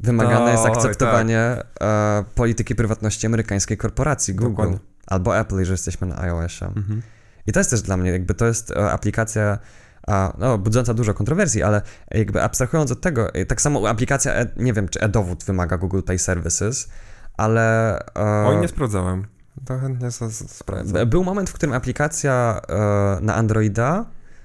Wymagane 0.00 0.50
jest 0.50 0.66
akceptowanie 0.66 1.57
tak. 1.59 1.66
e, 1.81 2.24
polityki 2.35 2.74
prywatności 2.74 3.27
amerykańskiej 3.27 3.77
korporacji 3.77 4.35
Google. 4.35 4.50
Dokładnie. 4.50 4.79
Albo 5.07 5.38
Apple, 5.38 5.59
jeżeli 5.59 5.74
jesteśmy 5.74 6.07
na 6.07 6.18
iOSie. 6.18 6.66
Mhm. 6.66 7.03
I 7.46 7.53
to 7.53 7.61
jest 7.61 7.70
też 7.70 7.83
dla 7.83 7.96
mnie, 7.96 8.11
jakby 8.11 8.35
to 8.35 8.46
jest 8.46 8.70
e, 8.70 8.92
aplikacja 8.92 9.59
a, 10.07 10.33
no, 10.38 10.59
budząca 10.59 10.95
dużo 10.95 11.14
kontrowersji, 11.14 11.62
ale 11.62 11.83
jakby 12.11 12.43
abstrahując 12.43 12.90
od 12.90 13.01
tego, 13.01 13.35
e, 13.35 13.47
tak 13.47 13.61
samo 13.61 13.88
aplikacja, 13.88 14.33
e, 14.35 14.47
nie 14.57 14.73
wiem, 14.73 14.88
czy 14.88 15.01
e-dowód 15.01 15.45
wymaga 15.45 15.79
Google 15.79 16.01
Pay 16.03 16.19
Services, 16.19 16.88
ale... 17.37 17.99
E, 18.17 18.47
Oj, 18.47 18.57
nie 18.57 18.69
sprawdzałem. 18.69 19.27
To 19.64 19.79
chętnie 19.79 20.11
sprawdzę. 20.31 21.07
Był 21.07 21.25
moment, 21.25 21.51
w 21.51 21.53
którym 21.53 21.75
aplikacja 21.75 22.61
e, 22.69 23.19
na 23.21 23.35
Androida 23.35 24.05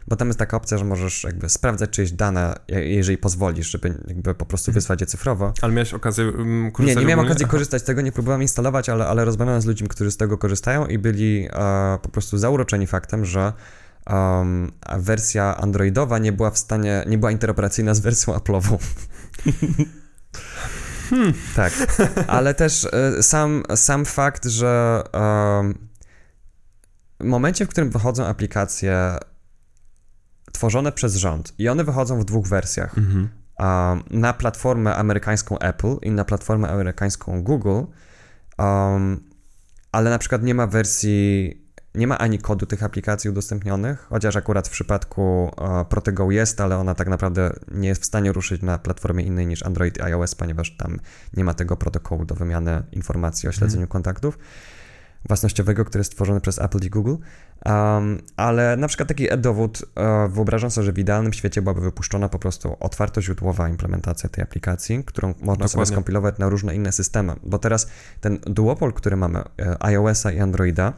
bo 0.09 0.15
tam 0.15 0.27
jest 0.27 0.39
taka 0.39 0.57
opcja, 0.57 0.77
że 0.77 0.85
możesz 0.85 1.23
jakby 1.23 1.49
sprawdzać 1.49 1.89
czyjeś 1.89 2.11
dane, 2.11 2.55
jeżeli 2.67 3.17
pozwolisz, 3.17 3.71
żeby 3.71 4.03
jakby 4.07 4.35
po 4.35 4.45
prostu 4.45 4.71
mhm. 4.71 4.81
wysłać 4.81 5.01
je 5.01 5.07
cyfrowo. 5.07 5.53
Ale 5.61 5.73
miałeś 5.73 5.93
okazję 5.93 6.25
um, 6.25 6.71
korzystać? 6.71 6.95
Nie, 6.95 7.01
nie 7.01 7.15
miałem 7.15 7.25
okazji 7.25 7.45
korzystać 7.45 7.81
z 7.81 7.85
tego, 7.85 8.01
nie 8.01 8.11
próbowałem 8.11 8.41
instalować, 8.41 8.89
ale, 8.89 9.07
ale 9.07 9.25
rozmawiałem 9.25 9.61
z 9.61 9.65
ludźmi, 9.65 9.87
którzy 9.87 10.11
z 10.11 10.17
tego 10.17 10.37
korzystają 10.37 10.85
i 10.85 10.97
byli 10.97 11.47
e, 11.51 11.99
po 12.01 12.09
prostu 12.09 12.37
zauroczeni 12.37 12.87
faktem, 12.87 13.25
że 13.25 13.53
um, 14.09 14.71
wersja 14.97 15.57
androidowa 15.57 16.17
nie 16.17 16.31
była 16.31 16.51
w 16.51 16.57
stanie, 16.57 17.03
nie 17.07 17.17
była 17.17 17.31
interoperacyjna 17.31 17.93
z 17.93 17.99
wersją 17.99 18.33
Apple'ową. 18.33 18.77
Hmm. 21.09 21.33
Tak, 21.55 21.73
ale 22.27 22.53
też 22.53 22.87
y, 23.19 23.23
sam, 23.23 23.63
sam 23.75 24.05
fakt, 24.05 24.45
że 24.45 25.03
um, 25.13 25.87
w 27.19 27.23
momencie, 27.23 27.65
w 27.65 27.69
którym 27.69 27.89
wychodzą 27.89 28.25
aplikacje 28.25 29.17
tworzone 30.51 30.91
przez 30.91 31.15
rząd 31.15 31.53
i 31.57 31.69
one 31.69 31.83
wychodzą 31.83 32.19
w 32.19 32.25
dwóch 32.25 32.47
wersjach, 32.47 32.97
mhm. 32.97 33.29
um, 33.59 34.03
na 34.19 34.33
platformę 34.33 34.95
amerykańską 34.95 35.59
Apple 35.59 35.95
i 36.01 36.11
na 36.11 36.25
platformę 36.25 36.69
amerykańską 36.69 37.43
Google, 37.43 37.83
um, 38.57 39.29
ale 39.91 40.09
na 40.09 40.17
przykład 40.17 40.43
nie 40.43 40.55
ma 40.55 40.67
wersji 40.67 41.53
nie 41.95 42.07
ma 42.07 42.17
ani 42.17 42.39
kodu 42.39 42.65
tych 42.65 42.83
aplikacji 42.83 43.29
udostępnionych, 43.29 44.07
chociaż 44.09 44.35
akurat 44.35 44.67
w 44.67 44.71
przypadku 44.71 45.51
e, 45.57 45.85
Protego 45.85 46.31
jest, 46.31 46.61
ale 46.61 46.77
ona 46.77 46.95
tak 46.95 47.07
naprawdę 47.07 47.53
nie 47.71 47.87
jest 47.87 48.01
w 48.01 48.05
stanie 48.05 48.31
ruszyć 48.31 48.61
na 48.61 48.77
platformie 48.77 49.23
innej 49.23 49.47
niż 49.47 49.63
Android 49.63 49.97
i 49.97 50.01
iOS, 50.01 50.35
ponieważ 50.35 50.77
tam 50.77 50.99
nie 51.33 51.43
ma 51.43 51.53
tego 51.53 51.77
protokołu 51.77 52.25
do 52.25 52.35
wymiany 52.35 52.83
informacji 52.91 53.49
o 53.49 53.51
śledzeniu 53.51 53.83
mhm. 53.83 53.91
kontaktów 53.91 54.37
własnościowego, 55.27 55.85
który 55.85 55.99
jest 55.99 56.11
stworzony 56.11 56.41
przez 56.41 56.59
Apple 56.59 56.85
i 56.85 56.89
Google. 56.89 57.15
Um, 57.65 58.21
ale 58.37 58.77
na 58.77 58.87
przykład 58.87 59.09
taki 59.09 59.33
e-dowód, 59.33 59.85
e, 59.95 60.27
wyobrażam 60.27 60.71
sobie, 60.71 60.85
że 60.85 60.93
w 60.93 60.99
idealnym 60.99 61.33
świecie 61.33 61.61
byłaby 61.61 61.81
wypuszczona 61.81 62.29
po 62.29 62.39
prostu 62.39 62.77
otwarto 62.79 63.21
źródłowa 63.21 63.69
implementacja 63.69 64.29
tej 64.29 64.43
aplikacji, 64.43 65.03
którą 65.03 65.27
można 65.27 65.41
Dokładnie. 65.41 65.67
sobie 65.67 65.85
skompilować 65.85 66.37
na 66.37 66.49
różne 66.49 66.75
inne 66.75 66.91
systemy. 66.91 67.35
Bo 67.43 67.59
teraz 67.59 67.87
ten 68.21 68.39
duopol, 68.45 68.93
który 68.93 69.17
mamy, 69.17 69.39
e, 69.39 69.83
iOS-a 69.83 70.31
i 70.31 70.39
Androida, 70.39 70.93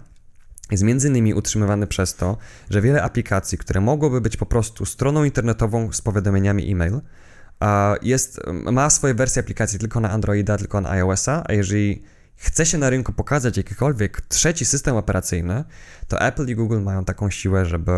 jest 0.71 0.83
między 0.83 1.07
innymi 1.07 1.33
utrzymywany 1.33 1.87
przez 1.87 2.15
to, 2.15 2.37
że 2.69 2.81
wiele 2.81 3.03
aplikacji, 3.03 3.57
które 3.57 3.81
mogłyby 3.81 4.21
być 4.21 4.37
po 4.37 4.45
prostu 4.45 4.85
stroną 4.85 5.23
internetową 5.23 5.91
z 5.91 6.01
powiadomieniami 6.01 6.71
e-mail, 6.71 7.01
jest, 8.01 8.41
ma 8.71 8.89
swoje 8.89 9.13
wersje 9.13 9.39
aplikacji 9.39 9.79
tylko 9.79 9.99
na 9.99 10.11
Androida, 10.11 10.57
tylko 10.57 10.81
na 10.81 10.89
iOS-a, 10.89 11.43
a 11.47 11.53
jeżeli 11.53 12.03
chce 12.35 12.65
się 12.65 12.77
na 12.77 12.89
rynku 12.89 13.13
pokazać 13.13 13.57
jakikolwiek 13.57 14.21
trzeci 14.21 14.65
system 14.65 14.95
operacyjny, 14.95 15.63
to 16.07 16.21
Apple 16.21 16.47
i 16.47 16.55
Google 16.55 16.81
mają 16.81 17.05
taką 17.05 17.29
siłę, 17.29 17.65
żeby, 17.65 17.91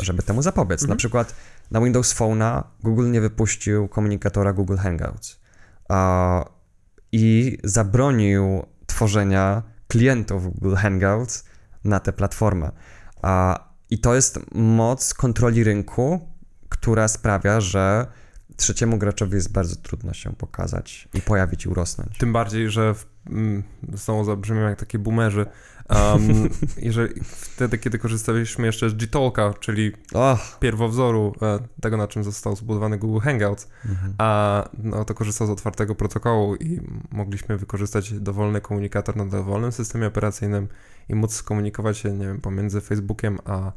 żeby 0.00 0.22
temu 0.22 0.42
zapobiec. 0.42 0.82
Mhm. 0.82 0.90
Na 0.90 0.96
przykład 0.96 1.34
na 1.70 1.80
Windows 1.80 2.14
Phone'a 2.14 2.62
Google 2.82 3.10
nie 3.10 3.20
wypuścił 3.20 3.88
komunikatora 3.88 4.52
Google 4.52 4.76
Hangouts 4.76 5.40
i 7.12 7.58
zabronił 7.64 8.66
tworzenia 8.86 9.62
klientów 9.88 10.52
Google 10.54 10.74
Hangouts 10.74 11.44
na 11.84 12.00
tę 12.00 12.12
platformę. 12.12 12.70
I 13.90 13.98
to 13.98 14.14
jest 14.14 14.40
moc 14.54 15.14
kontroli 15.14 15.64
rynku, 15.64 16.28
która 16.68 17.08
sprawia, 17.08 17.60
że 17.60 18.06
trzeciemu 18.56 18.98
graczowi 18.98 19.34
jest 19.34 19.52
bardzo 19.52 19.76
trudno 19.76 20.12
się 20.12 20.32
pokazać 20.32 21.08
i 21.14 21.20
pojawić 21.20 21.64
i 21.64 21.68
urosnąć. 21.68 22.18
Tym 22.18 22.32
bardziej, 22.32 22.70
że 22.70 22.94
w, 22.94 23.06
mm, 23.26 23.62
znowu 23.92 24.24
zabrzmią 24.24 24.60
jak 24.60 24.78
takie 24.78 24.98
boomerzy. 24.98 25.46
Um, 25.90 26.48
jeżeli, 26.76 27.14
wtedy, 27.24 27.78
kiedy 27.78 27.98
korzystaliśmy 27.98 28.66
jeszcze 28.66 28.90
z 28.90 28.94
Gtalka, 28.94 29.54
czyli 29.60 29.92
oh. 30.14 30.38
pierwowzoru 30.60 31.34
e, 31.42 31.58
tego, 31.80 31.96
na 31.96 32.08
czym 32.08 32.24
został 32.24 32.56
zbudowany 32.56 32.98
Google 32.98 33.20
Hangouts, 33.20 33.68
mhm. 33.88 34.14
a 34.18 34.64
no, 34.78 35.04
to 35.04 35.14
korzystał 35.14 35.46
z 35.46 35.50
otwartego 35.50 35.94
protokołu 35.94 36.56
i 36.56 36.80
mogliśmy 37.10 37.56
wykorzystać 37.56 38.12
dowolny 38.12 38.60
komunikator 38.60 39.16
na 39.16 39.26
dowolnym 39.26 39.72
systemie 39.72 40.06
operacyjnym 40.06 40.68
i 41.12 41.14
móc 41.14 41.34
skomunikować 41.34 41.98
się, 41.98 42.12
nie 42.12 42.26
wiem, 42.26 42.40
pomiędzy 42.40 42.80
Facebookiem 42.80 43.38
a 43.44 43.72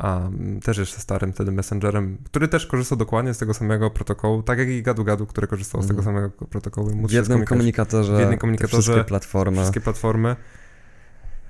a 0.00 0.30
też 0.64 0.78
jeszcze 0.78 1.00
starym 1.00 1.32
wtedy 1.32 1.52
Messengerem, 1.52 2.18
który 2.24 2.48
też 2.48 2.66
korzystał 2.66 2.98
dokładnie 2.98 3.34
z 3.34 3.38
tego 3.38 3.54
samego 3.54 3.90
protokołu, 3.90 4.42
tak 4.42 4.58
jak 4.58 4.68
i 4.68 4.82
Gadu 4.82 5.04
Gadu, 5.04 5.26
który 5.26 5.46
korzystał 5.46 5.82
z 5.82 5.86
tego 5.86 5.98
mhm. 5.98 6.16
samego 6.16 6.46
protokołu. 6.46 6.90
W 7.08 7.12
jednym 7.12 7.44
komunikatorze, 7.44 8.16
w 8.16 8.20
jednym 8.20 8.38
komunikatorze 8.38 8.82
wszystkie 8.82 9.04
platformy. 9.04 9.56
Wszystkie 9.56 9.80
platformy. 9.80 10.36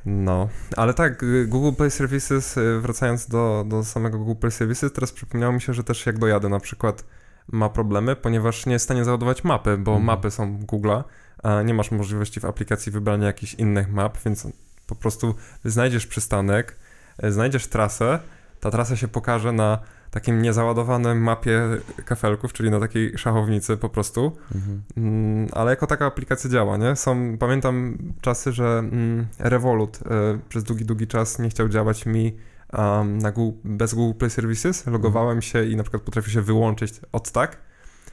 No, 0.07 0.49
ale 0.77 0.95
tak, 0.95 1.25
Google 1.47 1.77
Play 1.77 1.91
Services, 1.91 2.57
y, 2.57 2.81
wracając 2.81 3.29
do, 3.29 3.65
do 3.69 3.85
samego 3.85 4.19
Google 4.19 4.41
Play 4.41 4.53
Services, 4.53 4.93
teraz 4.93 5.13
przypomniało 5.13 5.53
mi 5.53 5.61
się, 5.61 5.75
że 5.75 5.85
też 5.85 6.07
jak 6.07 6.19
dojadę 6.19 6.49
na 6.49 6.61
przykład 6.61 7.05
ma 7.53 7.69
problemy, 7.69 8.17
ponieważ 8.17 8.67
nie 8.67 8.73
jest 8.73 8.83
w 8.83 8.87
stanie 8.87 9.05
załadować 9.05 9.45
mapy, 9.45 9.79
bo 9.79 9.91
mhm. 9.91 10.05
mapy 10.05 10.31
są 10.31 10.59
Google'a, 10.59 11.05
a 11.43 11.63
nie 11.63 11.75
masz 11.75 11.91
możliwości 11.91 12.41
w 12.41 12.45
aplikacji 12.45 12.93
wybrania 12.93 13.27
jakichś 13.27 13.55
innych 13.55 13.93
map, 13.93 14.19
więc 14.25 14.47
po 14.95 15.01
prostu 15.01 15.35
znajdziesz 15.65 16.07
przystanek, 16.07 16.77
y, 17.25 17.33
znajdziesz 17.33 17.67
trasę, 17.67 18.19
ta 18.61 18.71
trasa 18.71 18.97
się 18.97 19.09
pokaże 19.09 19.53
na 19.53 19.79
takim 20.11 20.43
niezaładowanym 20.43 21.23
mapie 21.23 21.63
kafelków, 22.05 22.53
czyli 22.53 22.71
na 22.71 22.81
takiej 22.81 23.19
szachownicy 23.19 23.77
po 23.77 23.89
prostu. 23.89 24.37
Mhm. 24.55 24.83
Mm, 24.97 25.49
ale 25.53 25.71
jako 25.71 25.87
taka 25.87 26.07
aplikacja 26.07 26.51
działa, 26.51 26.77
nie? 26.77 26.97
Są, 26.97 27.39
pamiętam 27.39 27.99
czasy, 28.21 28.53
że 28.53 28.79
mm, 28.79 29.27
Revolut 29.39 29.97
y, 29.97 30.03
przez 30.49 30.65
długi, 30.65 30.85
długi 30.85 31.07
czas 31.07 31.39
nie 31.39 31.49
chciał 31.49 31.69
działać 31.69 32.07
mi 32.07 32.37
um, 32.73 33.19
na 33.19 33.33
Google, 33.33 33.59
bez 33.65 33.95
Google 33.95 34.19
Play 34.19 34.31
Services. 34.31 34.87
Logowałem 34.87 35.39
mhm. 35.39 35.43
się 35.43 35.65
i 35.65 35.77
na 35.77 35.83
przykład 35.83 36.03
potrafię 36.03 36.31
się 36.31 36.43
wyłączyć 36.43 36.93
od 37.13 37.31
tak. 37.31 37.57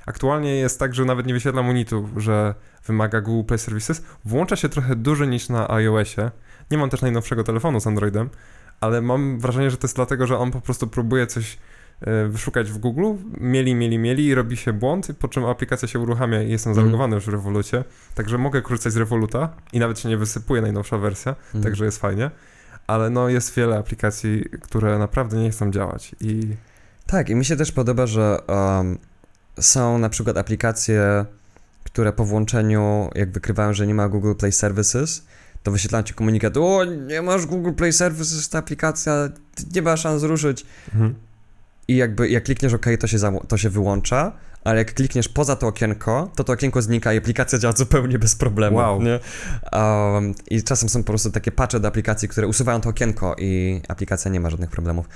Aktualnie 0.06 0.56
jest 0.56 0.80
tak, 0.80 0.96
że 0.96 1.06
nawet 1.06 1.26
nie 1.26 1.34
wyświetla 1.34 1.63
monitu, 1.63 2.10
że 2.18 2.56
wymaga 2.86 3.22
Google 3.22 3.48
Play 3.48 3.60
Services. 3.60 4.04
Włącza 4.26 4.56
się 4.56 4.70
trochę 4.70 4.96
dłużej 4.96 5.28
niż 5.28 5.50
na 5.50 5.70
iOSie. 5.70 6.32
Nie 6.72 6.78
mam 6.78 6.90
też 6.90 7.02
najnowszego 7.02 7.44
telefonu 7.44 7.80
z 7.80 7.88
Androidem, 7.88 8.30
ale 8.82 9.02
mam 9.02 9.40
wrażenie, 9.40 9.72
że 9.72 9.78
to 9.78 9.88
jest 9.88 9.96
dlatego, 9.96 10.28
że 10.28 10.38
on 10.38 10.52
po 10.52 10.62
prostu 10.62 10.88
próbuje 10.88 11.28
coś 11.28 11.58
e, 12.02 12.28
wyszukać 12.28 12.72
w 12.72 12.78
Google, 12.78 13.14
mieli, 13.40 13.76
mieli, 13.76 14.00
mieli 14.00 14.26
i 14.26 14.36
robi 14.36 14.58
się 14.58 14.74
błąd, 14.74 15.08
po 15.20 15.28
czym 15.28 15.46
aplikacja 15.46 15.88
się 15.88 16.00
uruchamia 16.00 16.42
i 16.42 16.52
jestem 16.52 16.74
zalogowany 16.74 17.06
mm. 17.06 17.16
już 17.16 17.26
w 17.26 17.30
Revolucie, 17.30 17.84
także 18.16 18.38
mogę 18.38 18.62
korzystać 18.62 18.94
z 18.94 18.98
Revoluta 18.98 19.50
i 19.74 19.80
nawet 19.80 20.00
się 20.00 20.10
nie 20.10 20.18
wysypuje 20.18 20.62
najnowsza 20.62 20.98
wersja, 20.98 21.36
mm. 21.54 21.64
także 21.64 21.86
jest 21.86 21.98
fajnie, 21.98 22.32
ale 22.88 23.10
no 23.10 23.30
jest 23.30 23.56
wiele 23.56 23.78
aplikacji, 23.78 24.46
które 24.62 25.00
naprawdę 25.00 25.38
nie 25.38 25.52
chcą 25.52 25.72
działać 25.72 26.16
i... 26.22 26.56
Tak, 27.06 27.30
i 27.30 27.36
mi 27.36 27.46
się 27.46 27.56
też 27.56 27.72
podoba, 27.72 28.08
że 28.08 28.38
um, 28.48 28.98
są 29.60 29.98
na 29.98 30.10
przykład 30.10 30.38
aplikacje, 30.38 31.26
które 31.84 32.14
po 32.14 32.26
włączeniu, 32.26 33.10
jak 33.16 33.32
wykrywają, 33.32 33.74
że 33.74 33.88
nie 33.88 33.94
ma 33.94 34.10
Google 34.10 34.34
Play 34.34 34.52
Services, 34.52 35.26
to 35.68 35.72
wyświetlają 35.72 36.04
ci 36.04 36.14
komunikat, 36.14 36.58
o, 36.58 36.86
nie 36.86 37.22
masz 37.22 37.46
Google 37.46 37.72
Play 37.72 37.94
Services, 37.94 38.50
ta 38.50 38.60
aplikacja, 38.60 39.30
nie 39.76 39.82
ma 39.82 39.98
szans 39.98 40.24
ruszyć. 40.24 40.66
Mhm. 40.94 41.16
I 41.88 41.96
jakby 41.96 42.30
jak 42.30 42.44
klikniesz 42.44 42.74
OK, 42.74 42.86
to 43.00 43.08
się, 43.08 43.18
to 43.48 43.58
się 43.58 43.70
wyłącza, 43.70 44.32
ale 44.64 44.78
jak 44.78 44.94
klikniesz 44.94 45.30
poza 45.30 45.56
to 45.56 45.68
okienko, 45.68 46.32
to 46.36 46.44
to 46.44 46.54
okienko 46.54 46.82
znika 46.82 47.14
i 47.14 47.18
aplikacja 47.18 47.60
działa 47.60 47.74
zupełnie 47.76 48.20
bez 48.20 48.36
problemu. 48.36 48.78
Wow. 48.78 49.02
Nie? 49.02 49.20
Um, 49.74 50.34
I 50.50 50.64
czasem 50.64 50.90
są 50.90 51.04
po 51.04 51.08
prostu 51.08 51.32
takie 51.32 51.52
patche 51.52 51.80
do 51.80 51.88
aplikacji, 51.88 52.28
które 52.28 52.48
usuwają 52.48 52.82
to 52.82 52.90
okienko 52.90 53.36
i 53.40 53.82
aplikacja 53.88 54.32
nie 54.32 54.40
ma 54.40 54.50
żadnych 54.50 54.70
problemów. 54.70 55.10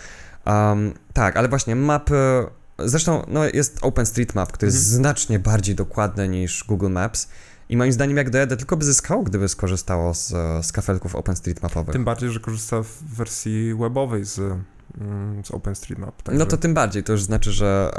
Um, 0.46 0.94
tak, 1.14 1.38
ale 1.38 1.50
właśnie 1.50 1.76
mapy 1.76 2.46
Zresztą 2.86 3.26
no, 3.28 3.46
jest 3.46 3.80
OpenStreetMap, 3.82 4.52
który 4.52 4.72
jest 4.72 4.86
mhm. 4.86 4.96
znacznie 4.96 5.40
bardziej 5.40 5.76
dokładny 5.76 6.28
niż 6.28 6.64
Google 6.64 6.90
Maps 6.90 7.28
i 7.72 7.78
moim 7.78 7.92
zdaniem, 7.92 8.18
jak 8.18 8.30
dojadę, 8.30 8.58
tylko 8.58 8.78
by 8.78 8.86
zyskało, 8.86 9.24
gdyby 9.24 9.48
skorzystało 9.48 10.14
z, 10.14 10.28
z 10.66 10.72
kafelków 10.72 11.16
OpenStreetMapowych. 11.16 11.94
Tym 11.94 12.06
bardziej, 12.06 12.30
że 12.30 12.40
korzysta 12.40 12.84
w 12.84 13.04
wersji 13.04 13.76
webowej 13.76 14.26
z 14.26 14.40
z 15.44 15.52
OpenStreetMap. 15.52 16.22
Także... 16.22 16.40
No 16.40 16.46
to 16.46 16.58
tym 16.58 16.74
bardziej, 16.74 17.04
to 17.04 17.12
już 17.12 17.24
znaczy, 17.24 17.52
że, 17.52 17.92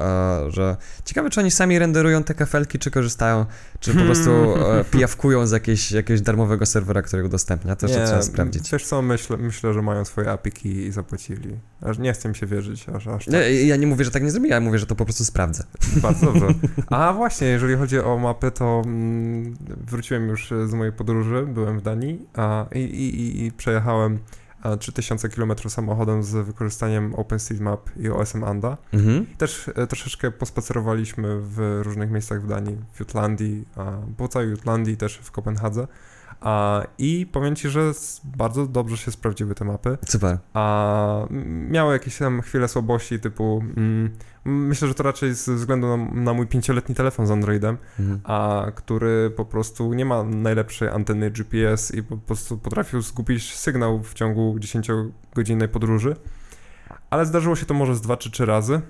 że 0.48 0.76
ciekawe, 1.04 1.30
czy 1.30 1.40
oni 1.40 1.50
sami 1.50 1.78
renderują 1.78 2.24
te 2.24 2.34
kafelki, 2.34 2.78
czy 2.78 2.90
korzystają, 2.90 3.46
czy 3.80 3.94
po 3.94 4.00
prostu 4.00 4.30
e, 4.56 4.84
pijawkują 4.84 5.46
z 5.46 5.50
jakiegoś, 5.50 5.92
jakiegoś 5.92 6.20
darmowego 6.20 6.66
serwera, 6.66 7.02
który 7.02 7.24
udostępnia, 7.24 7.76
to 7.76 7.86
jeszcze 7.86 8.06
trzeba 8.06 8.22
sprawdzić. 8.22 8.70
Wiesz 8.72 8.84
co, 8.84 9.02
myślę, 9.02 9.36
myślę, 9.36 9.72
że 9.72 9.82
mają 9.82 10.04
swoje 10.04 10.30
API 10.30 10.68
i 10.68 10.92
zapłacili. 10.92 11.58
Aż 11.80 11.98
nie 11.98 12.12
chcę 12.12 12.28
mi 12.28 12.36
się 12.36 12.46
wierzyć, 12.46 12.88
aż, 12.88 13.06
aż 13.06 13.24
tak. 13.24 13.34
nie, 13.34 13.62
ja 13.62 13.76
nie 13.76 13.86
mówię, 13.86 14.04
że 14.04 14.10
tak 14.10 14.22
nie 14.22 14.30
zrobię, 14.30 14.48
ja 14.48 14.60
mówię, 14.60 14.78
że 14.78 14.86
to 14.86 14.94
po 14.94 15.04
prostu 15.04 15.24
sprawdzę. 15.24 15.64
Bardzo 15.96 16.26
dobrze. 16.26 16.46
A 16.90 17.12
właśnie, 17.12 17.46
jeżeli 17.46 17.76
chodzi 17.76 17.98
o 17.98 18.18
mapy, 18.18 18.50
to 18.50 18.82
mm, 18.84 19.56
wróciłem 19.86 20.28
już 20.28 20.52
z 20.66 20.72
mojej 20.74 20.92
podróży, 20.92 21.46
byłem 21.46 21.78
w 21.78 21.82
Danii 21.82 22.26
a, 22.34 22.66
i, 22.74 22.78
i, 22.78 23.44
i 23.44 23.52
przejechałem 23.52 24.18
3000 24.80 25.28
km 25.28 25.52
samochodem 25.68 26.22
z 26.22 26.46
wykorzystaniem 26.46 27.14
OpenStreetMap 27.14 27.90
i 27.96 28.08
OSM 28.08 28.44
Anda. 28.44 28.76
Mhm. 28.92 29.26
Też 29.38 29.70
e, 29.74 29.86
troszeczkę 29.86 30.30
pospacerowaliśmy 30.30 31.40
w 31.40 31.80
różnych 31.82 32.10
miejscach 32.10 32.42
w 32.42 32.46
Danii, 32.46 32.76
w 32.92 33.00
Jutlandii, 33.00 33.64
po 34.16 34.28
całej 34.28 34.50
Jutlandii, 34.50 34.96
też 34.96 35.16
w 35.22 35.30
Kopenhadze. 35.30 35.86
A, 36.42 36.82
I 36.98 37.26
powiem 37.32 37.56
Ci, 37.56 37.68
że 37.68 37.92
bardzo 38.24 38.66
dobrze 38.66 38.96
się 38.96 39.10
sprawdziły 39.10 39.54
te 39.54 39.64
mapy. 39.64 39.98
Super. 40.08 40.38
A 40.54 41.26
miały 41.70 41.92
jakieś 41.92 42.18
tam 42.18 42.42
chwile 42.42 42.68
słabości, 42.68 43.20
typu 43.20 43.64
mm, 43.76 44.10
myślę, 44.44 44.88
że 44.88 44.94
to 44.94 45.02
raczej 45.02 45.34
ze 45.34 45.54
względu 45.54 45.96
na, 45.96 45.96
na 45.96 46.34
mój 46.34 46.46
pięcioletni 46.46 46.94
telefon 46.94 47.26
z 47.26 47.30
Androidem, 47.30 47.78
mhm. 48.00 48.20
a 48.24 48.66
który 48.74 49.30
po 49.36 49.44
prostu 49.44 49.94
nie 49.94 50.04
ma 50.04 50.22
najlepszej 50.22 50.88
anteny 50.88 51.30
GPS 51.30 51.94
i 51.94 52.02
po 52.02 52.16
prostu 52.16 52.58
potrafił 52.58 53.02
zgubić 53.02 53.54
sygnał 53.54 54.02
w 54.02 54.14
ciągu 54.14 54.56
10-godzinnej 54.58 55.68
podróży. 55.68 56.16
Ale 57.10 57.26
zdarzyło 57.26 57.56
się 57.56 57.66
to 57.66 57.74
może 57.74 57.94
z 57.94 58.00
dwa 58.00 58.16
czy 58.16 58.30
trzy 58.30 58.46
razy. 58.46 58.80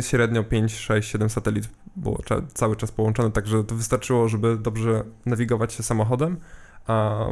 Średnio 0.00 0.44
5, 0.44 0.74
6, 0.74 1.10
7 1.10 1.30
satelit 1.30 1.68
było 1.96 2.20
cały 2.54 2.76
czas 2.76 2.92
połączone, 2.92 3.30
także 3.30 3.64
to 3.64 3.74
wystarczyło, 3.74 4.28
żeby 4.28 4.56
dobrze 4.56 5.04
nawigować 5.26 5.72
się 5.72 5.82
samochodem. 5.82 6.36
A 6.86 7.26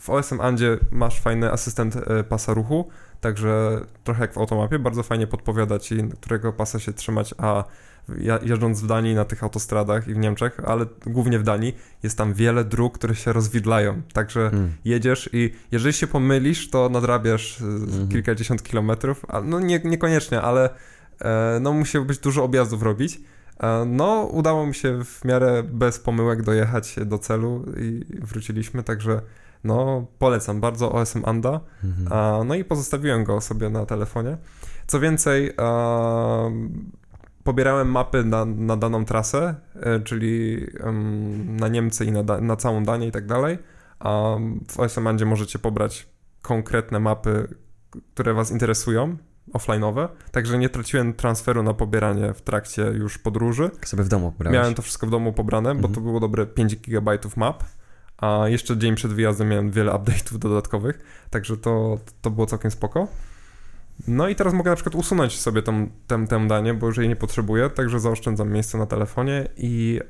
w 0.00 0.10
OSM 0.10 0.40
Andzie 0.40 0.78
masz 0.90 1.20
fajny 1.20 1.52
asystent 1.52 1.96
e, 1.96 2.24
pasa 2.24 2.54
ruchu, 2.54 2.88
także 3.20 3.80
trochę 4.04 4.20
jak 4.20 4.32
w 4.32 4.38
automapie, 4.38 4.78
bardzo 4.78 5.02
fajnie 5.02 5.26
podpowiada 5.26 5.78
ci, 5.78 5.96
którego 6.20 6.52
pasa 6.52 6.78
się 6.78 6.92
trzymać, 6.92 7.34
a 7.38 7.64
jeżdżąc 8.42 8.80
w 8.80 8.86
Danii 8.86 9.14
na 9.14 9.24
tych 9.24 9.44
autostradach 9.44 10.08
i 10.08 10.14
w 10.14 10.16
Niemczech, 10.16 10.60
ale 10.64 10.86
głównie 11.06 11.38
w 11.38 11.42
Danii, 11.42 11.76
jest 12.02 12.18
tam 12.18 12.34
wiele 12.34 12.64
dróg, 12.64 12.98
które 12.98 13.14
się 13.14 13.32
rozwidlają. 13.32 14.02
Także 14.12 14.40
mm. 14.40 14.72
jedziesz 14.84 15.30
i 15.32 15.52
jeżeli 15.72 15.92
się 15.92 16.06
pomylisz, 16.06 16.70
to 16.70 16.88
nadrabiasz 16.88 17.60
mm. 17.60 18.08
kilkadziesiąt 18.08 18.62
kilometrów. 18.62 19.26
No 19.44 19.60
nie, 19.60 19.80
niekoniecznie, 19.84 20.42
ale 20.42 20.70
e, 21.20 21.58
no 21.60 21.72
musi 21.72 22.00
być 22.00 22.18
dużo 22.18 22.44
objazdów 22.44 22.82
robić. 22.82 23.20
E, 23.60 23.84
no, 23.86 24.22
udało 24.32 24.66
mi 24.66 24.74
się 24.74 25.04
w 25.04 25.24
miarę 25.24 25.62
bez 25.62 25.98
pomyłek 25.98 26.42
dojechać 26.42 26.96
do 27.06 27.18
celu 27.18 27.64
i 27.80 28.04
wróciliśmy, 28.22 28.82
także 28.82 29.20
no, 29.66 30.06
polecam 30.18 30.60
bardzo 30.60 30.92
OSM 30.92 31.22
Anda. 31.24 31.60
Mm. 31.84 32.48
no 32.48 32.54
i 32.54 32.64
pozostawiłem 32.64 33.24
go 33.24 33.40
sobie 33.40 33.70
na 33.70 33.86
telefonie. 33.86 34.36
Co 34.86 35.00
więcej, 35.00 35.54
pobierałem 37.44 37.90
mapy 37.90 38.24
na, 38.24 38.44
na 38.44 38.76
daną 38.76 39.04
trasę, 39.04 39.54
e, 39.74 40.00
czyli 40.00 40.66
na 41.46 41.68
Niemcy 41.68 42.04
i 42.04 42.12
na, 42.12 42.40
na 42.40 42.56
całą 42.56 42.84
Danię 42.84 43.06
i 43.06 43.12
tak 43.12 43.26
dalej, 43.26 43.58
a 43.98 44.36
w 44.70 44.80
OSM 44.80 45.26
możecie 45.26 45.58
pobrać 45.58 46.08
konkretne 46.42 47.00
mapy, 47.00 47.54
które 48.14 48.34
Was 48.34 48.50
interesują, 48.50 49.16
offline'owe, 49.54 50.08
także 50.30 50.58
nie 50.58 50.68
traciłem 50.68 51.14
transferu 51.14 51.62
na 51.62 51.74
pobieranie 51.74 52.34
w 52.34 52.42
trakcie 52.42 52.82
już 52.82 53.18
podróży. 53.18 53.70
Sobie 53.84 54.04
w 54.04 54.08
domu 54.08 54.32
pobrałeś. 54.32 54.54
Miałem 54.54 54.74
to 54.74 54.82
wszystko 54.82 55.06
w 55.06 55.10
domu 55.10 55.32
pobrane, 55.32 55.74
bo 55.74 55.82
to 55.82 55.88
mhm. 55.88 56.06
było 56.06 56.20
dobre 56.20 56.46
5 56.46 56.76
GB 56.76 57.18
map, 57.36 57.64
a 58.18 58.48
jeszcze 58.48 58.76
dzień 58.76 58.94
przed 58.94 59.12
wyjazdem 59.12 59.48
miałem 59.48 59.70
wiele 59.70 59.92
update'ów 59.92 60.38
dodatkowych, 60.38 60.98
także 61.30 61.56
to, 61.56 61.98
to 62.22 62.30
było 62.30 62.46
całkiem 62.46 62.70
spoko. 62.70 63.08
No 64.08 64.28
i 64.28 64.34
teraz 64.34 64.54
mogę 64.54 64.70
na 64.70 64.76
przykład 64.76 64.94
usunąć 64.94 65.40
sobie 65.40 65.62
tą, 65.62 65.88
tę, 66.06 66.26
tę 66.26 66.46
danie, 66.46 66.74
bo 66.74 66.86
już 66.86 66.96
jej 66.96 67.08
nie 67.08 67.16
potrzebuję, 67.16 67.70
także 67.70 68.00
zaoszczędzam 68.00 68.52
miejsce 68.52 68.78
na 68.78 68.86
telefonie 68.86 69.48
i 69.56 70.00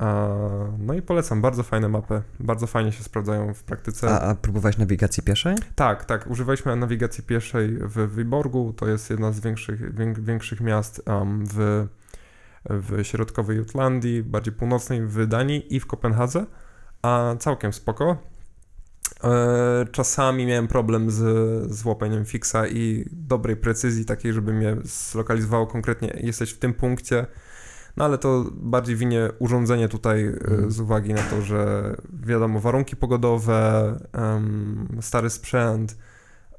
no 0.79 0.95
i 0.95 1.03
polecam, 1.03 1.43
bardzo 1.43 1.63
fajne 1.63 1.89
mapy, 1.89 2.23
bardzo 2.41 2.67
fajnie 2.67 2.93
się 2.93 3.03
sprawdzają 3.03 3.55
w 3.55 3.63
praktyce. 3.63 4.11
A, 4.11 4.21
a 4.21 4.35
próbowałeś 4.35 4.79
nawigacji 4.79 5.23
pieszej? 5.23 5.57
Tak, 5.75 6.05
tak, 6.05 6.27
używaliśmy 6.27 6.77
nawigacji 6.77 7.25
pieszej 7.25 7.79
w 7.79 7.93
Wyborgu, 7.93 8.73
to 8.77 8.89
jest 8.89 9.11
jedna 9.11 9.33
z 9.33 9.41
większych, 9.41 9.95
większych 10.25 10.61
miast 10.61 11.03
um, 11.07 11.45
w, 11.47 11.87
w 12.71 13.05
środkowej 13.05 13.57
Jutlandii, 13.57 14.23
bardziej 14.23 14.55
północnej 14.55 15.07
w 15.07 15.27
Danii 15.27 15.75
i 15.77 15.81
w 15.81 15.87
Kopenhadze, 15.87 16.47
a 17.07 17.37
całkiem 17.39 17.73
spoko. 17.73 18.17
E, 19.25 19.87
czasami 19.93 20.47
miałem 20.47 20.69
problem 20.69 21.11
z, 21.11 21.19
z 21.73 21.85
łapeniem 21.85 22.25
fixa 22.25 22.67
i 22.71 23.05
dobrej 23.13 23.57
precyzji 23.57 24.05
takiej, 24.05 24.33
żeby 24.33 24.53
mnie 24.53 24.77
zlokalizowało 24.85 25.67
konkretnie, 25.67 26.17
jesteś 26.21 26.51
w 26.51 26.59
tym 26.59 26.75
punkcie, 26.75 27.27
no 27.97 28.05
ale 28.05 28.19
to 28.19 28.45
bardziej 28.53 28.97
winie 28.97 29.31
urządzenie 29.39 29.89
tutaj 29.89 30.25
mm. 30.25 30.71
z 30.71 30.81
uwagi 30.81 31.15
na 31.15 31.23
to, 31.23 31.43
że 31.43 31.95
wiadomo, 32.27 32.61
warunki 32.61 32.97
pogodowe, 32.97 33.95
stary 35.01 35.31
sprzęt, 35.31 35.97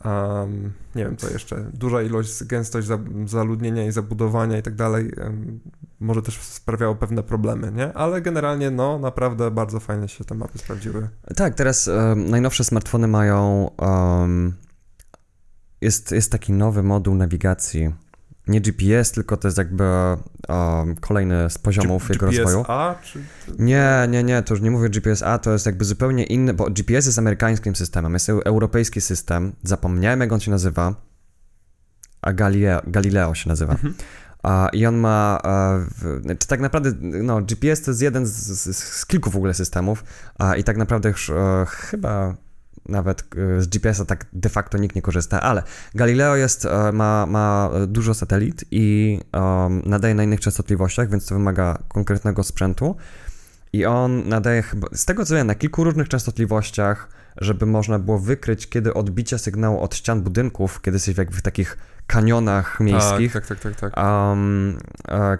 um, 0.05 0.73
nie 0.95 1.05
wiem 1.05 1.17
co 1.17 1.29
jeszcze, 1.29 1.71
duża 1.73 2.01
ilość, 2.01 2.43
gęstość 2.43 2.87
zaludnienia 3.25 3.85
i 3.85 3.91
zabudowania 3.91 4.57
i 4.57 4.61
tak 4.61 4.75
dalej, 4.75 5.11
um, 5.17 5.59
może 5.99 6.21
też 6.21 6.41
sprawiało 6.41 6.95
pewne 6.95 7.23
problemy, 7.23 7.71
nie? 7.71 7.93
Ale 7.93 8.21
generalnie, 8.21 8.71
no, 8.71 8.99
naprawdę 8.99 9.51
bardzo 9.51 9.79
fajnie 9.79 10.07
się 10.07 10.23
te 10.23 10.35
mapy 10.35 10.57
sprawdziły. 10.57 11.09
Tak, 11.35 11.55
teraz 11.55 11.87
um, 11.87 12.29
najnowsze 12.29 12.63
smartfony 12.63 13.07
mają, 13.07 13.71
jest, 15.81 16.11
jest 16.11 16.31
taki 16.31 16.53
nowy 16.53 16.83
moduł 16.83 17.15
nawigacji, 17.15 17.93
nie 18.47 18.61
GPS, 18.61 19.11
tylko 19.11 19.37
to 19.37 19.47
jest 19.47 19.57
jakby 19.57 19.83
um, 20.49 20.95
kolejny 20.95 21.49
z 21.49 21.57
poziomów 21.57 22.07
G 22.07 22.13
jego 22.13 22.25
GPS 22.25 22.43
rozwoju. 22.43 22.65
A, 22.67 22.95
czy... 23.03 23.23
Nie, 23.59 24.07
nie, 24.09 24.23
nie, 24.23 24.43
to 24.43 24.53
już 24.53 24.63
nie 24.63 24.71
mówię 24.71 24.89
GPS 24.89 25.23
A, 25.23 25.37
to 25.37 25.51
jest 25.51 25.65
jakby 25.65 25.85
zupełnie 25.85 26.23
inny, 26.23 26.53
bo 26.53 26.69
GPS 26.69 27.05
jest 27.05 27.19
amerykańskim 27.19 27.75
systemem, 27.75 28.13
jest 28.13 28.29
europejski 28.29 29.01
system, 29.01 29.53
zapomniałem 29.63 30.19
jak 30.19 30.31
on 30.31 30.39
się 30.39 30.51
nazywa, 30.51 30.95
a 32.21 32.33
Galileo, 32.33 32.81
Galileo 32.87 33.35
się 33.35 33.49
nazywa. 33.49 33.73
Mhm. 33.73 33.93
I 34.73 34.85
on 34.85 34.97
ma, 34.97 35.41
czy 36.01 36.21
znaczy 36.21 36.47
tak 36.47 36.59
naprawdę, 36.59 36.91
no, 37.01 37.41
GPS 37.41 37.81
to 37.81 37.91
jest 37.91 38.01
jeden 38.01 38.25
z, 38.25 38.31
z, 38.31 38.77
z 38.77 39.05
kilku 39.05 39.29
w 39.29 39.35
ogóle 39.35 39.53
systemów, 39.53 40.03
i 40.57 40.63
tak 40.63 40.77
naprawdę 40.77 41.09
już 41.09 41.29
e, 41.29 41.65
chyba 41.69 42.35
nawet 42.89 43.21
e, 43.21 43.61
z 43.61 43.67
GPS-a 43.67 44.05
tak 44.05 44.25
de 44.33 44.49
facto 44.49 44.77
nikt 44.77 44.95
nie 44.95 45.01
korzysta, 45.01 45.41
ale 45.41 45.63
Galileo 45.95 46.35
jest, 46.35 46.65
e, 46.65 46.91
ma, 46.91 47.25
ma 47.25 47.69
dużo 47.87 48.13
satelit 48.13 48.65
i 48.71 49.19
nadaje 49.85 50.15
na 50.15 50.23
innych 50.23 50.39
częstotliwościach, 50.39 51.09
więc 51.09 51.25
to 51.25 51.35
wymaga 51.35 51.77
konkretnego 51.87 52.43
sprzętu. 52.43 52.95
I 53.73 53.85
on 53.85 54.27
nadaje 54.29 54.61
chyba, 54.61 54.87
z 54.93 55.05
tego 55.05 55.25
co 55.25 55.35
wiem, 55.35 55.47
na 55.47 55.55
kilku 55.55 55.83
różnych 55.83 56.09
częstotliwościach, 56.09 57.09
żeby 57.37 57.65
można 57.65 57.99
było 57.99 58.19
wykryć, 58.19 58.69
kiedy 58.69 58.93
odbicia 58.93 59.37
sygnału 59.37 59.79
od 59.79 59.95
ścian 59.95 60.21
budynków, 60.21 60.81
kiedy 60.81 60.95
jesteś 60.95 61.15
w, 61.15 61.19
w 61.19 61.41
takich 61.41 61.77
kanionach 62.07 62.79
miejskich. 62.79 63.33
Tak, 63.33 63.47
tak, 63.47 63.59
tak, 63.59 63.75
tak. 63.75 63.95
tak. 63.95 64.05
Um, 64.05 64.77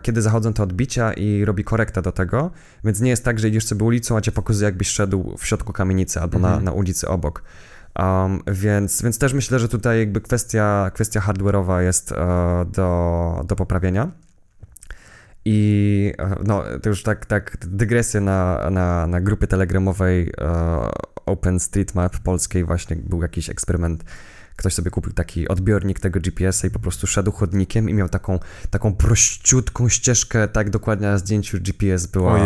kiedy 0.02 0.22
zachodzą 0.22 0.54
te 0.54 0.64
odbicia 0.64 1.14
i 1.14 1.46
robi 1.46 1.64
korektę 1.64 2.02
do 2.02 2.12
tego, 2.12 2.52
więc 2.84 3.02
nie 3.02 3.10
jest 3.10 3.26
tak, 3.26 3.40
że 3.40 3.50
idziesz 3.50 3.66
sobie 3.66 3.86
ulicą, 3.86 4.18
a 4.18 4.22
cię 4.22 4.32
pokazuje 4.32 4.66
jakbyś 4.66 4.88
szedł 4.88 5.36
w 5.38 5.46
środku 5.46 5.74
kamienicy 5.74 6.22
albo 6.22 6.38
mhm. 6.38 6.56
na, 6.56 6.62
na 6.62 6.72
ulicy 6.72 7.08
obok. 7.08 7.44
Um, 8.00 8.42
więc, 8.48 9.02
więc 9.02 9.20
też 9.20 9.34
myślę, 9.34 9.60
że 9.60 9.70
tutaj 9.70 10.00
jakby 10.00 10.22
kwestia, 10.22 10.92
kwestia 10.94 11.20
hardware'owa 11.20 11.80
jest 11.80 12.12
uh, 12.12 12.18
do, 12.72 13.46
do 13.48 13.56
poprawienia. 13.56 14.12
I 15.46 16.14
e, 16.18 16.36
no, 16.44 16.64
to 16.82 16.90
już 16.90 17.04
tak, 17.04 17.26
tak 17.26 17.58
dygresję 17.62 18.22
na, 18.22 18.70
na, 18.72 19.08
na 19.08 19.22
grupie 19.22 19.48
telegramowej 19.48 20.32
uh, 20.32 20.88
OpenStreetMap 21.26 22.18
polskiej 22.20 22.64
właśnie 22.64 22.96
był 22.96 23.22
jakiś 23.22 23.50
eksperyment 23.50 24.04
ktoś 24.58 24.74
sobie 24.74 24.92
kupił 24.92 25.14
taki 25.14 25.48
odbiornik 25.48 26.00
tego 26.00 26.20
GPS-a 26.20 26.68
i 26.68 26.70
po 26.70 26.80
prostu 26.80 27.08
szedł 27.08 27.32
chodnikiem 27.32 27.90
i 27.90 27.94
miał 27.94 28.10
taką, 28.10 28.40
taką 28.70 28.96
prościutką 28.96 29.90
ścieżkę, 29.90 30.48
tak 30.48 30.70
dokładnie 30.70 31.08
na 31.08 31.18
zdjęciu 31.18 31.58
GPS 31.62 32.08
była, 32.08 32.40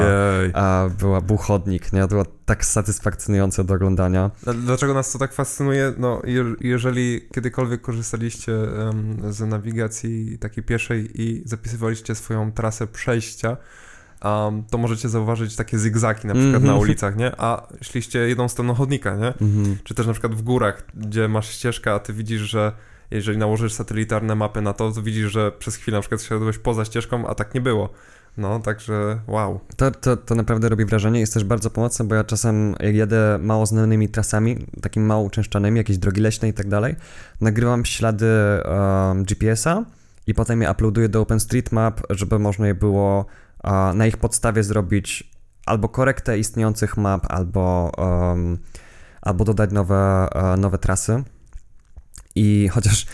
a, 0.54 0.90
była, 1.00 1.22
był 1.22 1.38
chodnik, 1.38 1.94
nie? 1.94 2.02
To 2.02 2.08
było 2.08 2.26
tak 2.46 2.66
satysfakcjonujące 2.66 3.64
do 3.64 3.74
oglądania. 3.74 4.32
Dlaczego 4.56 4.94
nas 4.94 5.12
to 5.12 5.20
tak 5.20 5.34
fascynuje? 5.34 5.94
No, 5.98 6.22
jeżeli 6.62 7.28
kiedykolwiek 7.34 7.82
korzystaliście 7.82 8.54
um, 8.54 9.34
z 9.34 9.40
nawigacji 9.40 10.38
takiej 10.40 10.64
pieszej 10.64 11.22
i 11.22 11.44
zapisywaliście 11.46 12.16
swoją 12.16 12.52
trasę 12.52 12.88
przejścia, 12.88 13.58
um, 14.26 14.64
to 14.70 14.78
możecie 14.78 15.10
zauważyć 15.10 15.56
takie 15.56 15.80
zygzaki 15.80 16.28
na 16.28 16.34
przykład 16.34 16.50
mm 16.50 16.62
-hmm. 16.62 16.66
na 16.66 16.72
mhm. 16.72 16.80
ulicach, 16.80 17.18
nie? 17.18 17.32
A 17.38 17.68
szliście 17.82 18.20
jedną 18.20 18.50
stroną 18.50 18.74
chodnika, 18.74 19.16
nie? 19.16 19.34
Mm 19.42 19.64
-hmm. 19.64 19.76
Czy 19.84 19.96
też 19.96 20.08
na 20.08 20.14
przykład 20.14 20.36
w 20.36 20.42
górach, 20.42 20.84
gdzie 20.94 21.28
masz 21.28 21.50
ścieżkę, 21.50 21.94
a 21.94 22.00
ty 22.00 22.14
widzisz, 22.14 22.42
że 22.42 22.72
jeżeli 23.12 23.38
nałożysz 23.38 23.74
satelitarne 23.74 24.36
mapy 24.36 24.62
na 24.62 24.74
to, 24.74 24.92
to 24.92 25.02
widzisz, 25.02 25.32
że 25.32 25.52
przez 25.52 25.76
chwilę 25.76 25.98
na 25.98 26.02
przykład 26.02 26.22
szedłeś 26.22 26.58
poza 26.58 26.86
ścieżką, 26.86 27.28
a 27.28 27.36
tak 27.36 27.54
nie 27.54 27.62
było. 27.62 27.90
No, 28.38 28.60
także 28.60 29.20
wow. 29.28 29.60
To, 29.76 29.92
to, 29.92 30.18
to 30.18 30.36
naprawdę 30.36 30.70
robi 30.70 30.86
wrażenie. 30.86 31.20
Jest 31.20 31.34
też 31.34 31.44
bardzo 31.44 31.70
pomocne, 31.70 32.06
bo 32.06 32.16
ja 32.16 32.24
czasem, 32.24 32.76
jak 32.80 32.96
jadę 32.96 33.40
mało 33.42 33.66
znanymi 33.66 34.10
trasami, 34.10 34.66
takimi 34.82 35.06
mało 35.06 35.24
uczęszczanymi, 35.24 35.78
jakieś 35.78 35.98
drogi 35.98 36.22
leśne 36.22 36.50
i 36.50 36.54
tak 36.54 36.68
dalej, 36.68 36.96
nagrywam 37.42 37.86
ślady 37.86 38.28
um, 38.66 39.24
GPS-a 39.24 39.86
i 40.28 40.34
potem 40.34 40.62
je 40.62 40.72
uploaduję 40.72 41.10
do 41.10 41.22
OpenStreetMap, 41.22 42.02
żeby 42.10 42.40
można 42.40 42.68
je 42.68 42.76
było 42.76 43.26
na 43.94 44.08
ich 44.08 44.18
podstawie 44.18 44.64
zrobić 44.64 45.32
albo 45.66 45.90
korektę 45.90 46.40
istniejących 46.40 46.98
map, 46.98 47.26
albo, 47.30 47.92
um, 47.98 48.58
albo 49.22 49.46
dodać 49.46 49.72
nowe, 49.72 50.28
e, 50.36 50.58
nowe 50.58 50.78
trasy. 50.78 51.24
I 52.36 52.70
chociaż 52.74 53.06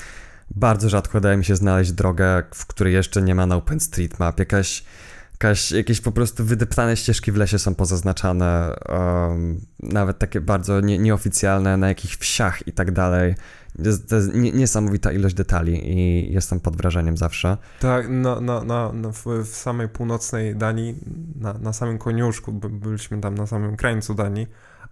bardzo 0.55 0.89
rzadko 0.89 1.21
daje 1.21 1.37
mi 1.37 1.45
się 1.45 1.55
znaleźć 1.55 1.91
drogę, 1.91 2.43
w 2.53 2.65
której 2.65 2.93
jeszcze 2.93 3.21
nie 3.21 3.35
ma 3.35 3.45
na 3.45 3.55
OpenStreetMap, 3.55 4.39
jakaś, 4.39 4.83
jakaś, 5.31 5.71
jakieś 5.71 6.01
po 6.01 6.11
prostu 6.11 6.45
wydeptane 6.45 6.97
ścieżki 6.97 7.31
w 7.31 7.35
lesie 7.35 7.59
są 7.59 7.75
pozaznaczane, 7.75 8.75
um, 8.89 9.61
nawet 9.79 10.19
takie 10.19 10.41
bardzo 10.41 10.81
nie, 10.81 10.97
nieoficjalne, 10.97 11.77
na 11.77 11.87
jakichś 11.87 12.17
wsiach 12.17 12.67
i 12.67 12.73
tak 12.73 12.91
dalej. 12.91 13.35
Jest, 13.79 14.09
to 14.09 14.15
jest 14.15 14.33
niesamowita 14.33 15.11
ilość 15.11 15.35
detali 15.35 15.91
i 15.97 16.33
jestem 16.33 16.59
pod 16.59 16.77
wrażeniem 16.77 17.17
zawsze. 17.17 17.57
Tak, 17.79 18.09
na, 18.09 18.41
na, 18.41 18.63
na, 18.63 18.91
w, 19.11 19.47
samej 19.47 19.89
północnej 19.89 20.55
Danii, 20.55 20.95
na, 21.35 21.53
na 21.53 21.73
samym 21.73 21.97
koniuszku, 21.97 22.51
byliśmy 22.53 23.21
tam 23.21 23.35
na 23.35 23.47
samym 23.47 23.75
krańcu 23.75 24.13
Danii, 24.13 24.47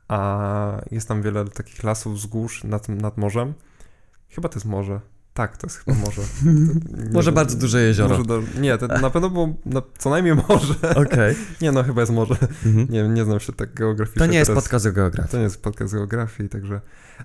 a 0.07 0.81
jest 0.91 1.07
tam 1.07 1.21
wiele 1.21 1.45
takich 1.45 1.83
lasów, 1.83 2.15
wzgórz 2.15 2.63
nad, 2.63 2.89
nad 2.89 3.17
morzem. 3.17 3.53
Chyba 4.29 4.49
to 4.49 4.55
jest 4.55 4.65
morze. 4.65 5.01
Tak, 5.35 5.57
to 5.57 5.67
jest 5.67 5.77
chyba 5.77 5.97
morze. 5.97 6.21
To, 7.05 7.13
może 7.13 7.31
bardzo 7.31 7.57
duże 7.57 7.81
jezioro. 7.81 8.23
Do, 8.23 8.41
nie, 8.59 8.77
to 8.77 8.87
na 8.87 9.09
pewno 9.09 9.29
było 9.29 9.53
co 9.97 10.09
najmniej 10.09 10.35
morze. 10.35 10.73
Okej. 10.91 11.03
Okay. 11.05 11.35
Nie, 11.61 11.71
no 11.71 11.83
chyba 11.83 12.01
jest 12.01 12.13
morze. 12.13 12.35
Mhm. 12.65 12.87
Nie, 12.89 13.03
nie 13.03 13.25
znam 13.25 13.39
się 13.39 13.53
tak 13.53 13.73
geograficznie. 13.73 14.19
To 14.19 14.25
nie 14.25 14.37
jest 14.37 14.49
teraz. 14.49 14.63
podcast 14.63 14.85
o 14.85 14.91
geografii. 14.91 15.29
To 15.31 15.37
nie 15.37 15.43
jest 15.43 15.61
podcast 15.61 15.93
geografii, 15.93 16.49
także... 16.49 16.81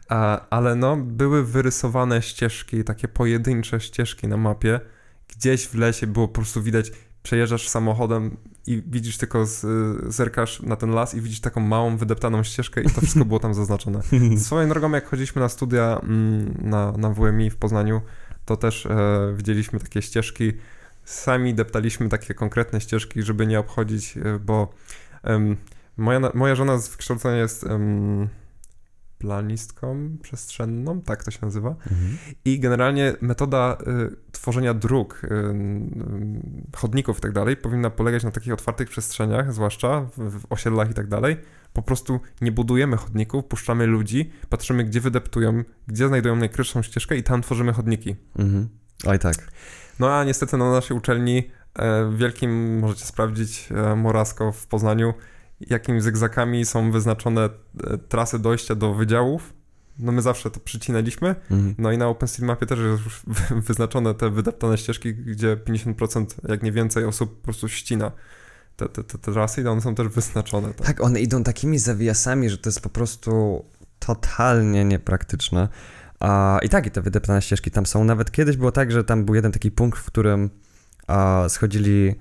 A, 0.09 0.49
ale 0.49 0.75
no, 0.77 0.97
były 0.97 1.45
wyrysowane 1.45 2.23
ścieżki, 2.23 2.85
takie 2.85 3.09
pojedyncze 3.09 3.81
ścieżki 3.81 4.29
na 4.29 4.37
mapie. 4.37 4.81
Gdzieś 5.29 5.67
w 5.67 5.75
lesie 5.75 6.07
było 6.07 6.29
po 6.29 6.35
prostu 6.35 6.63
widać, 6.63 6.93
przejeżdżasz 7.23 7.69
samochodem 7.69 8.37
i 8.67 8.83
widzisz 8.87 9.19
tylko, 9.19 9.47
z, 9.47 9.67
zerkasz 10.15 10.63
na 10.63 10.77
ten 10.77 10.91
las 10.91 11.15
i 11.15 11.21
widzisz 11.21 11.41
taką 11.41 11.61
małą, 11.61 11.97
wydeptaną 11.97 12.43
ścieżkę 12.43 12.83
i 12.83 12.85
to 12.85 13.01
wszystko 13.01 13.25
było 13.25 13.41
tam 13.41 13.55
zaznaczone. 13.55 14.01
Swoją 14.37 14.69
drogą, 14.69 14.93
jak 14.93 15.09
chodziliśmy 15.09 15.43
na 15.43 15.49
studia 15.49 16.01
mm, 16.03 16.55
na, 16.63 16.93
na 16.93 17.11
WMI 17.11 17.51
w 17.51 17.57
Poznaniu, 17.57 18.01
to 18.45 18.57
też 18.57 18.87
e, 18.87 19.35
widzieliśmy 19.37 19.81
takie 19.81 20.03
ścieżki, 20.03 20.53
sami 21.05 21.55
deptaliśmy 21.55 22.09
takie 22.09 22.35
konkretne 22.35 22.81
ścieżki, 22.81 23.23
żeby 23.23 23.47
nie 23.47 23.61
obchodzić, 23.61 24.17
e, 24.17 24.39
bo 24.39 24.75
moja, 25.97 26.21
moja 26.35 26.55
żona 26.55 26.79
z 26.79 26.89
wykształcenia 26.89 27.37
jest 27.37 27.67
planistką 29.21 30.16
przestrzenną, 30.23 31.01
tak 31.01 31.25
to 31.25 31.31
się 31.31 31.39
nazywa. 31.43 31.68
Mhm. 31.68 32.18
I 32.45 32.61
generalnie 32.61 33.14
metoda 33.21 33.79
y, 33.81 34.33
tworzenia 34.33 34.75
dróg, 34.75 35.23
y, 35.25 35.27
y, 35.27 36.77
chodników 36.77 37.18
i 37.18 37.21
tak 37.21 37.33
dalej 37.33 37.57
powinna 37.57 37.91
polegać 37.91 38.25
na 38.25 38.31
takich 38.31 38.53
otwartych 38.53 38.89
przestrzeniach, 38.89 39.53
zwłaszcza 39.53 40.01
w, 40.01 40.41
w 40.41 40.53
osiedlach 40.53 40.91
i 40.91 40.95
tak 40.95 41.09
dalej. 41.09 41.37
Po 41.73 41.83
prostu 41.83 42.21
nie 42.41 42.53
budujemy 42.53 42.97
chodników, 42.97 43.45
puszczamy 43.45 43.87
ludzi, 43.87 44.31
patrzymy 44.49 44.85
gdzie 44.85 45.01
wydeptują, 45.01 45.64
gdzie 45.87 46.09
znajdują 46.09 46.37
najkrótszą 46.37 46.83
ścieżkę 46.83 47.16
i 47.16 47.23
tam 47.23 47.43
tworzymy 47.43 47.73
chodniki. 47.73 48.16
Mhm. 48.39 48.68
Oj 49.07 49.18
tak. 49.18 49.37
No 49.99 50.14
a 50.14 50.25
niestety 50.25 50.57
na 50.57 50.73
naszej 50.73 50.97
uczelni 50.97 51.51
e, 51.79 52.12
wielkim, 52.16 52.79
możecie 52.79 53.05
sprawdzić, 53.05 53.68
e, 53.71 53.97
Morasko 53.97 54.53
w 54.53 54.66
Poznaniu, 54.66 55.14
jakimi 55.61 56.01
zygzakami 56.01 56.65
są 56.65 56.91
wyznaczone 56.91 57.45
e, 57.45 57.99
trasy 57.99 58.39
dojścia 58.39 58.75
do 58.75 58.95
wydziałów. 58.95 59.55
No 59.99 60.13
my 60.13 60.23
zawsze 60.23 60.51
to 60.51 60.61
przycinaliśmy. 60.61 61.29
Mhm. 61.51 61.75
No 61.79 61.93
i 61.93 61.99
na 61.99 62.09
OpenStreetMapie 62.09 62.67
też 62.67 62.79
jest 62.79 63.05
już 63.05 63.23
wyznaczone 63.69 64.15
te 64.15 64.31
wydeptane 64.31 64.79
ścieżki, 64.79 65.15
gdzie 65.15 65.57
50%, 65.57 66.27
jak 66.49 66.63
nie 66.63 66.73
więcej 66.73 67.05
osób 67.05 67.39
po 67.39 67.45
prostu 67.45 67.69
ścina 67.69 68.13
te, 68.77 68.89
te, 68.89 69.05
te, 69.05 69.19
te 69.19 69.33
trasy 69.33 69.63
i 69.63 69.67
one 69.67 69.81
są 69.81 69.95
też 69.95 70.09
wyznaczone. 70.09 70.75
Tak. 70.75 70.87
tak, 70.87 71.01
one 71.01 71.21
idą 71.21 71.43
takimi 71.43 71.79
zawiasami, 71.79 72.51
że 72.51 72.59
to 72.59 72.69
jest 72.69 72.81
po 72.81 72.91
prostu 72.91 73.65
totalnie 73.99 74.85
niepraktyczne. 74.85 75.69
I 76.63 76.69
tak, 76.69 76.87
i 76.87 76.91
te 76.91 77.01
wydeptane 77.01 77.43
ścieżki 77.43 77.71
tam 77.71 77.87
są. 77.87 78.05
Nawet 78.05 78.31
kiedyś 78.31 78.57
było 78.57 78.73
tak, 78.73 78.93
że 78.93 79.05
tam 79.05 79.25
był 79.25 79.35
jeden 79.35 79.53
taki 79.53 79.71
punkt, 79.71 79.99
w 79.99 80.07
którym 80.07 80.51
schodzili 81.49 82.15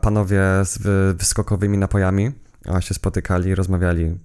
panowie 0.00 0.42
z 0.62 0.78
wyskokowymi 1.16 1.78
napojami 1.78 2.32
a 2.66 2.80
się 2.80 2.94
spotykali, 2.94 3.54
rozmawiali. 3.54 4.18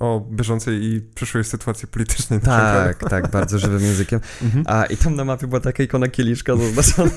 O 0.00 0.26
bieżącej 0.30 0.84
i 0.84 1.00
przyszłej 1.00 1.44
sytuacji 1.44 1.88
politycznej. 1.88 2.40
Tak, 2.40 3.10
tak, 3.10 3.30
bardzo 3.30 3.58
żywym 3.58 3.82
językiem. 3.82 4.20
Mhm. 4.42 4.64
A 4.68 4.84
i 4.84 4.96
tam 4.96 5.14
na 5.14 5.24
mapie 5.24 5.46
była 5.46 5.60
taka 5.60 5.82
ikona 5.82 6.08
kieliszka 6.08 6.52
zaznaczona. 6.56 7.10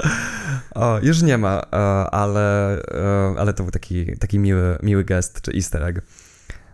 o, 0.74 0.98
już 1.02 1.22
nie 1.22 1.38
ma, 1.38 1.62
e, 1.72 1.76
ale, 2.10 2.78
e, 2.82 3.34
ale 3.38 3.54
to 3.54 3.62
był 3.62 3.72
taki, 3.72 4.18
taki 4.18 4.38
miły, 4.38 4.78
miły 4.82 5.04
gest, 5.04 5.40
czy 5.42 5.52
easter 5.54 5.82
egg. 5.82 6.00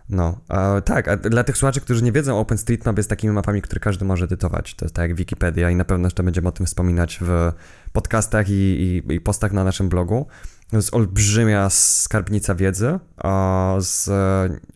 No, 0.09 0.41
tak, 0.85 1.07
a 1.07 1.17
dla 1.17 1.43
tych 1.43 1.57
słuchaczy, 1.57 1.81
którzy 1.81 2.03
nie 2.03 2.11
wiedzą, 2.11 2.39
OpenStreetMap 2.39 2.97
jest 2.97 3.09
takimi 3.09 3.33
mapami, 3.33 3.61
które 3.61 3.79
każdy 3.79 4.05
może 4.05 4.25
edytować. 4.25 4.75
To 4.75 4.85
jest 4.85 4.95
tak 4.95 5.09
jak 5.09 5.17
Wikipedia 5.17 5.69
i 5.69 5.75
na 5.75 5.85
pewno 5.85 6.07
jeszcze 6.07 6.23
będziemy 6.23 6.47
o 6.47 6.51
tym 6.51 6.65
wspominać 6.65 7.19
w 7.21 7.51
podcastach 7.93 8.49
i, 8.49 8.53
i, 9.09 9.13
i 9.13 9.21
postach 9.21 9.51
na 9.51 9.63
naszym 9.63 9.89
blogu. 9.89 10.27
Jest 10.73 10.93
olbrzymia 10.93 11.69
skarbnica 11.69 12.55
wiedzy 12.55 12.99
z 13.79 14.09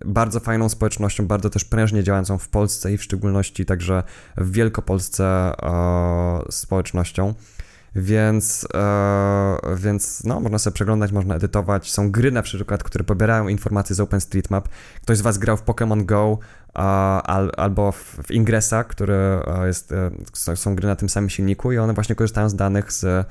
bardzo 0.06 0.40
fajną 0.40 0.70
społecznością, 0.70 1.28
bardzo 1.28 1.50
też 1.50 1.66
prężnie 1.66 2.04
działającą 2.04 2.38
w 2.38 2.50
Polsce 2.50 2.94
i 2.94 2.98
w 2.98 3.04
szczególności 3.04 3.66
także 3.66 4.04
w 4.38 4.52
Wielkopolsce 4.52 5.52
społecznością. 6.50 7.34
Więc, 7.96 8.68
e, 8.74 9.58
więc 9.76 10.24
no, 10.24 10.40
można 10.40 10.60
sobie 10.60 10.74
przeglądać, 10.74 11.12
można 11.12 11.36
edytować. 11.36 11.92
Są 11.92 12.12
gry 12.12 12.32
na 12.32 12.42
przykład, 12.42 12.84
które 12.84 13.04
pobierają 13.04 13.48
informacje 13.48 13.96
z 13.96 14.00
OpenStreetMap. 14.00 14.70
Ktoś 15.02 15.18
z 15.18 15.22
Was 15.22 15.38
grał 15.38 15.58
w 15.58 15.64
Pokémon 15.64 16.06
Go 16.06 16.40
al, 16.74 17.52
albo 17.58 17.92
w, 17.92 18.18
w 18.28 18.32
Ingressa, 18.32 18.84
które 18.84 19.44
jest, 19.66 19.92
e, 19.92 20.56
są 20.56 20.76
gry 20.76 20.88
na 20.88 20.96
tym 20.96 21.10
samym 21.10 21.30
silniku 21.30 21.72
i 21.72 21.78
one 21.78 21.94
właśnie 21.94 22.16
korzystają 22.16 22.50
z 22.50 22.56
danych 22.56 22.92
z 22.92 23.28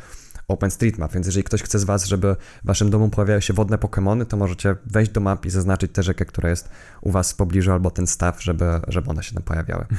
OpenStreetMap, 0.49 1.13
więc 1.13 1.27
jeżeli 1.27 1.45
ktoś 1.45 1.63
chce 1.63 1.79
z 1.79 1.85
Was, 1.85 2.05
żeby 2.05 2.37
w 2.65 2.67
Waszym 2.67 2.91
domu 2.91 3.09
pojawiały 3.09 3.43
się 3.43 3.55
wodne 3.55 3.77
Pokémony, 3.77 4.27
to 4.27 4.37
możecie 4.37 4.77
wejść 4.87 5.11
do 5.11 5.21
map 5.21 5.47
i 5.47 5.51
zaznaczyć 5.51 5.93
tę 5.93 6.03
rzekę, 6.03 6.25
która 6.25 6.51
jest 6.51 6.69
u 7.01 7.11
Was 7.11 7.33
w 7.33 7.37
pobliżu, 7.37 7.73
albo 7.73 7.91
ten 7.91 8.07
staw, 8.07 8.43
żeby, 8.43 8.81
żeby 8.89 9.11
one 9.11 9.23
się 9.23 9.35
tam 9.35 9.43
pojawiały. 9.43 9.87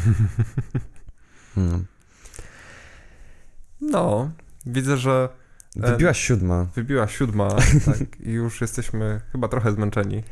Hmm. 1.56 1.86
No, 3.82 4.32
widzę, 4.66 4.98
że... 4.98 5.30
E, 5.84 5.92
wybiła 5.92 6.14
siódma. 6.14 6.68
Wybiła 6.76 7.08
siódma, 7.08 7.50
tak, 7.86 8.20
i 8.20 8.32
już 8.32 8.62
jesteśmy 8.62 9.22
chyba 9.32 9.48
trochę 9.48 9.72
zmęczeni. 9.72 10.24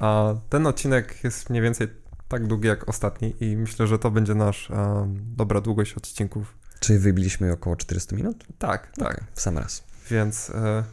A 0.00 0.34
ten 0.48 0.66
odcinek 0.66 1.24
jest 1.24 1.50
mniej 1.50 1.62
więcej 1.62 1.88
tak 2.28 2.46
długi 2.46 2.68
jak 2.68 2.88
ostatni 2.88 3.34
i 3.40 3.56
myślę, 3.56 3.86
że 3.86 3.98
to 3.98 4.10
będzie 4.10 4.34
nasz 4.34 4.70
um, 4.70 5.16
dobra 5.36 5.60
długość 5.60 5.94
odcinków. 5.94 6.54
Czyli 6.82 6.98
wybiliśmy 6.98 7.52
około 7.52 7.76
400 7.76 8.16
minut? 8.16 8.44
Tak, 8.58 8.92
tak. 8.96 9.12
Okay, 9.12 9.24
w 9.34 9.40
sam 9.40 9.58
raz. 9.58 9.84
Więc 10.10 10.50
e, 10.50 10.84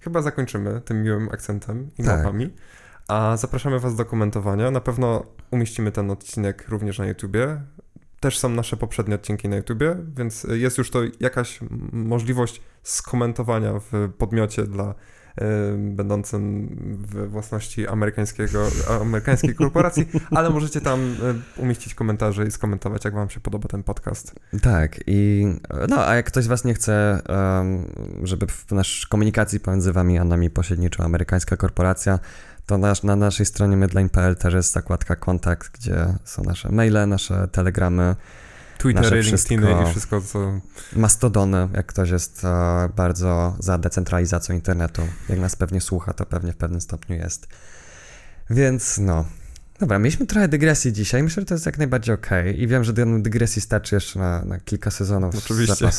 chyba 0.00 0.22
zakończymy 0.22 0.80
tym 0.80 1.02
miłym 1.02 1.28
akcentem 1.28 1.90
i 1.98 2.04
tak. 2.04 2.18
mapami. 2.18 2.50
A 3.08 3.36
zapraszamy 3.36 3.78
Was 3.78 3.96
do 3.96 4.04
komentowania. 4.04 4.70
Na 4.70 4.80
pewno 4.80 5.26
umieścimy 5.50 5.92
ten 5.92 6.10
odcinek 6.10 6.68
również 6.68 6.98
na 6.98 7.06
YouTubie. 7.06 7.62
Też 8.20 8.38
są 8.38 8.48
nasze 8.48 8.76
poprzednie 8.76 9.14
odcinki 9.14 9.48
na 9.48 9.56
YouTubie, 9.56 9.96
więc 10.16 10.44
jest 10.44 10.78
już 10.78 10.90
to 10.90 11.00
jakaś 11.20 11.60
możliwość 11.92 12.62
skomentowania 12.82 13.72
w 13.78 14.12
podmiocie 14.18 14.62
dla 14.62 14.94
będącym 15.78 16.68
w 17.00 17.28
własności 17.28 17.88
amerykańskiego, 17.88 18.66
amerykańskiej 19.00 19.54
korporacji, 19.54 20.06
ale 20.30 20.50
możecie 20.50 20.80
tam 20.80 21.16
umieścić 21.56 21.94
komentarze 21.94 22.46
i 22.46 22.50
skomentować, 22.50 23.04
jak 23.04 23.14
wam 23.14 23.30
się 23.30 23.40
podoba 23.40 23.68
ten 23.68 23.82
podcast. 23.82 24.34
Tak, 24.62 25.00
i 25.06 25.46
no, 25.88 26.06
a 26.06 26.14
jak 26.14 26.26
ktoś 26.26 26.44
z 26.44 26.46
was 26.46 26.64
nie 26.64 26.74
chce, 26.74 27.22
żeby 28.22 28.46
w 28.46 28.72
naszej 28.72 29.08
komunikacji 29.08 29.60
pomiędzy 29.60 29.92
wami 29.92 30.18
a 30.18 30.24
nami 30.24 30.50
pośredniczyła 30.50 31.06
amerykańska 31.06 31.56
korporacja, 31.56 32.18
to 32.66 32.78
nasz, 32.78 33.02
na 33.02 33.16
naszej 33.16 33.46
stronie 33.46 33.76
medline.pl 33.76 34.36
też 34.36 34.54
jest 34.54 34.72
zakładka 34.72 35.16
kontakt, 35.16 35.78
gdzie 35.78 36.06
są 36.24 36.42
nasze 36.42 36.72
maile, 36.72 37.08
nasze 37.08 37.48
telegramy, 37.48 38.16
Twittery, 38.82 39.22
LinkedIny 39.22 39.82
i 39.82 39.90
wszystko, 39.90 40.20
co... 40.20 40.60
Mastodony, 40.96 41.68
jak 41.74 41.86
ktoś 41.86 42.10
jest 42.10 42.44
e, 42.44 42.88
bardzo 42.96 43.56
za 43.58 43.78
decentralizacją 43.78 44.54
internetu. 44.54 45.02
Jak 45.28 45.38
nas 45.38 45.56
pewnie 45.56 45.80
słucha, 45.80 46.12
to 46.12 46.26
pewnie 46.26 46.52
w 46.52 46.56
pewnym 46.56 46.80
stopniu 46.80 47.16
jest. 47.16 47.46
Więc 48.50 48.98
no... 48.98 49.24
Dobra, 49.80 49.98
mieliśmy 49.98 50.26
trochę 50.26 50.48
dygresji 50.48 50.92
dzisiaj. 50.92 51.22
Myślę, 51.22 51.40
że 51.40 51.46
to 51.46 51.54
jest 51.54 51.66
jak 51.66 51.78
najbardziej 51.78 52.14
ok. 52.14 52.30
I 52.56 52.66
wiem, 52.66 52.84
że 52.84 52.92
dygresji 52.92 53.62
starczy 53.62 53.94
jeszcze 53.94 54.18
na, 54.18 54.44
na 54.44 54.60
kilka 54.60 54.90
sezonów 54.90 55.34
Oczywiście. 55.38 55.88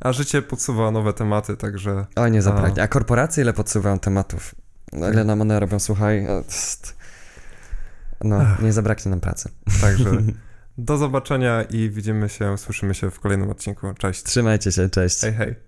A 0.00 0.12
życie 0.12 0.42
podsuwa 0.42 0.90
nowe 0.90 1.12
tematy, 1.12 1.56
także... 1.56 2.06
O, 2.16 2.28
nie 2.28 2.42
zabraknie. 2.42 2.82
A 2.82 2.88
korporacje 2.88 3.42
ile 3.42 3.52
podsuwają 3.52 3.98
tematów? 3.98 4.54
Ile 4.92 5.24
nam 5.24 5.40
one 5.40 5.60
robią, 5.60 5.78
słuchaj? 5.78 6.26
No, 8.24 8.46
nie 8.62 8.72
zabraknie 8.72 9.10
nam 9.10 9.20
pracy. 9.20 9.48
Także 9.80 10.10
Do 10.78 10.98
zobaczenia 10.98 11.62
i 11.62 11.90
widzimy 11.90 12.28
się, 12.28 12.58
słyszymy 12.58 12.94
się 12.94 13.10
w 13.10 13.20
kolejnym 13.20 13.50
odcinku. 13.50 13.94
Cześć. 13.98 14.22
Trzymajcie 14.22 14.72
się, 14.72 14.90
cześć. 14.90 15.20
Hej, 15.20 15.32
hej. 15.32 15.67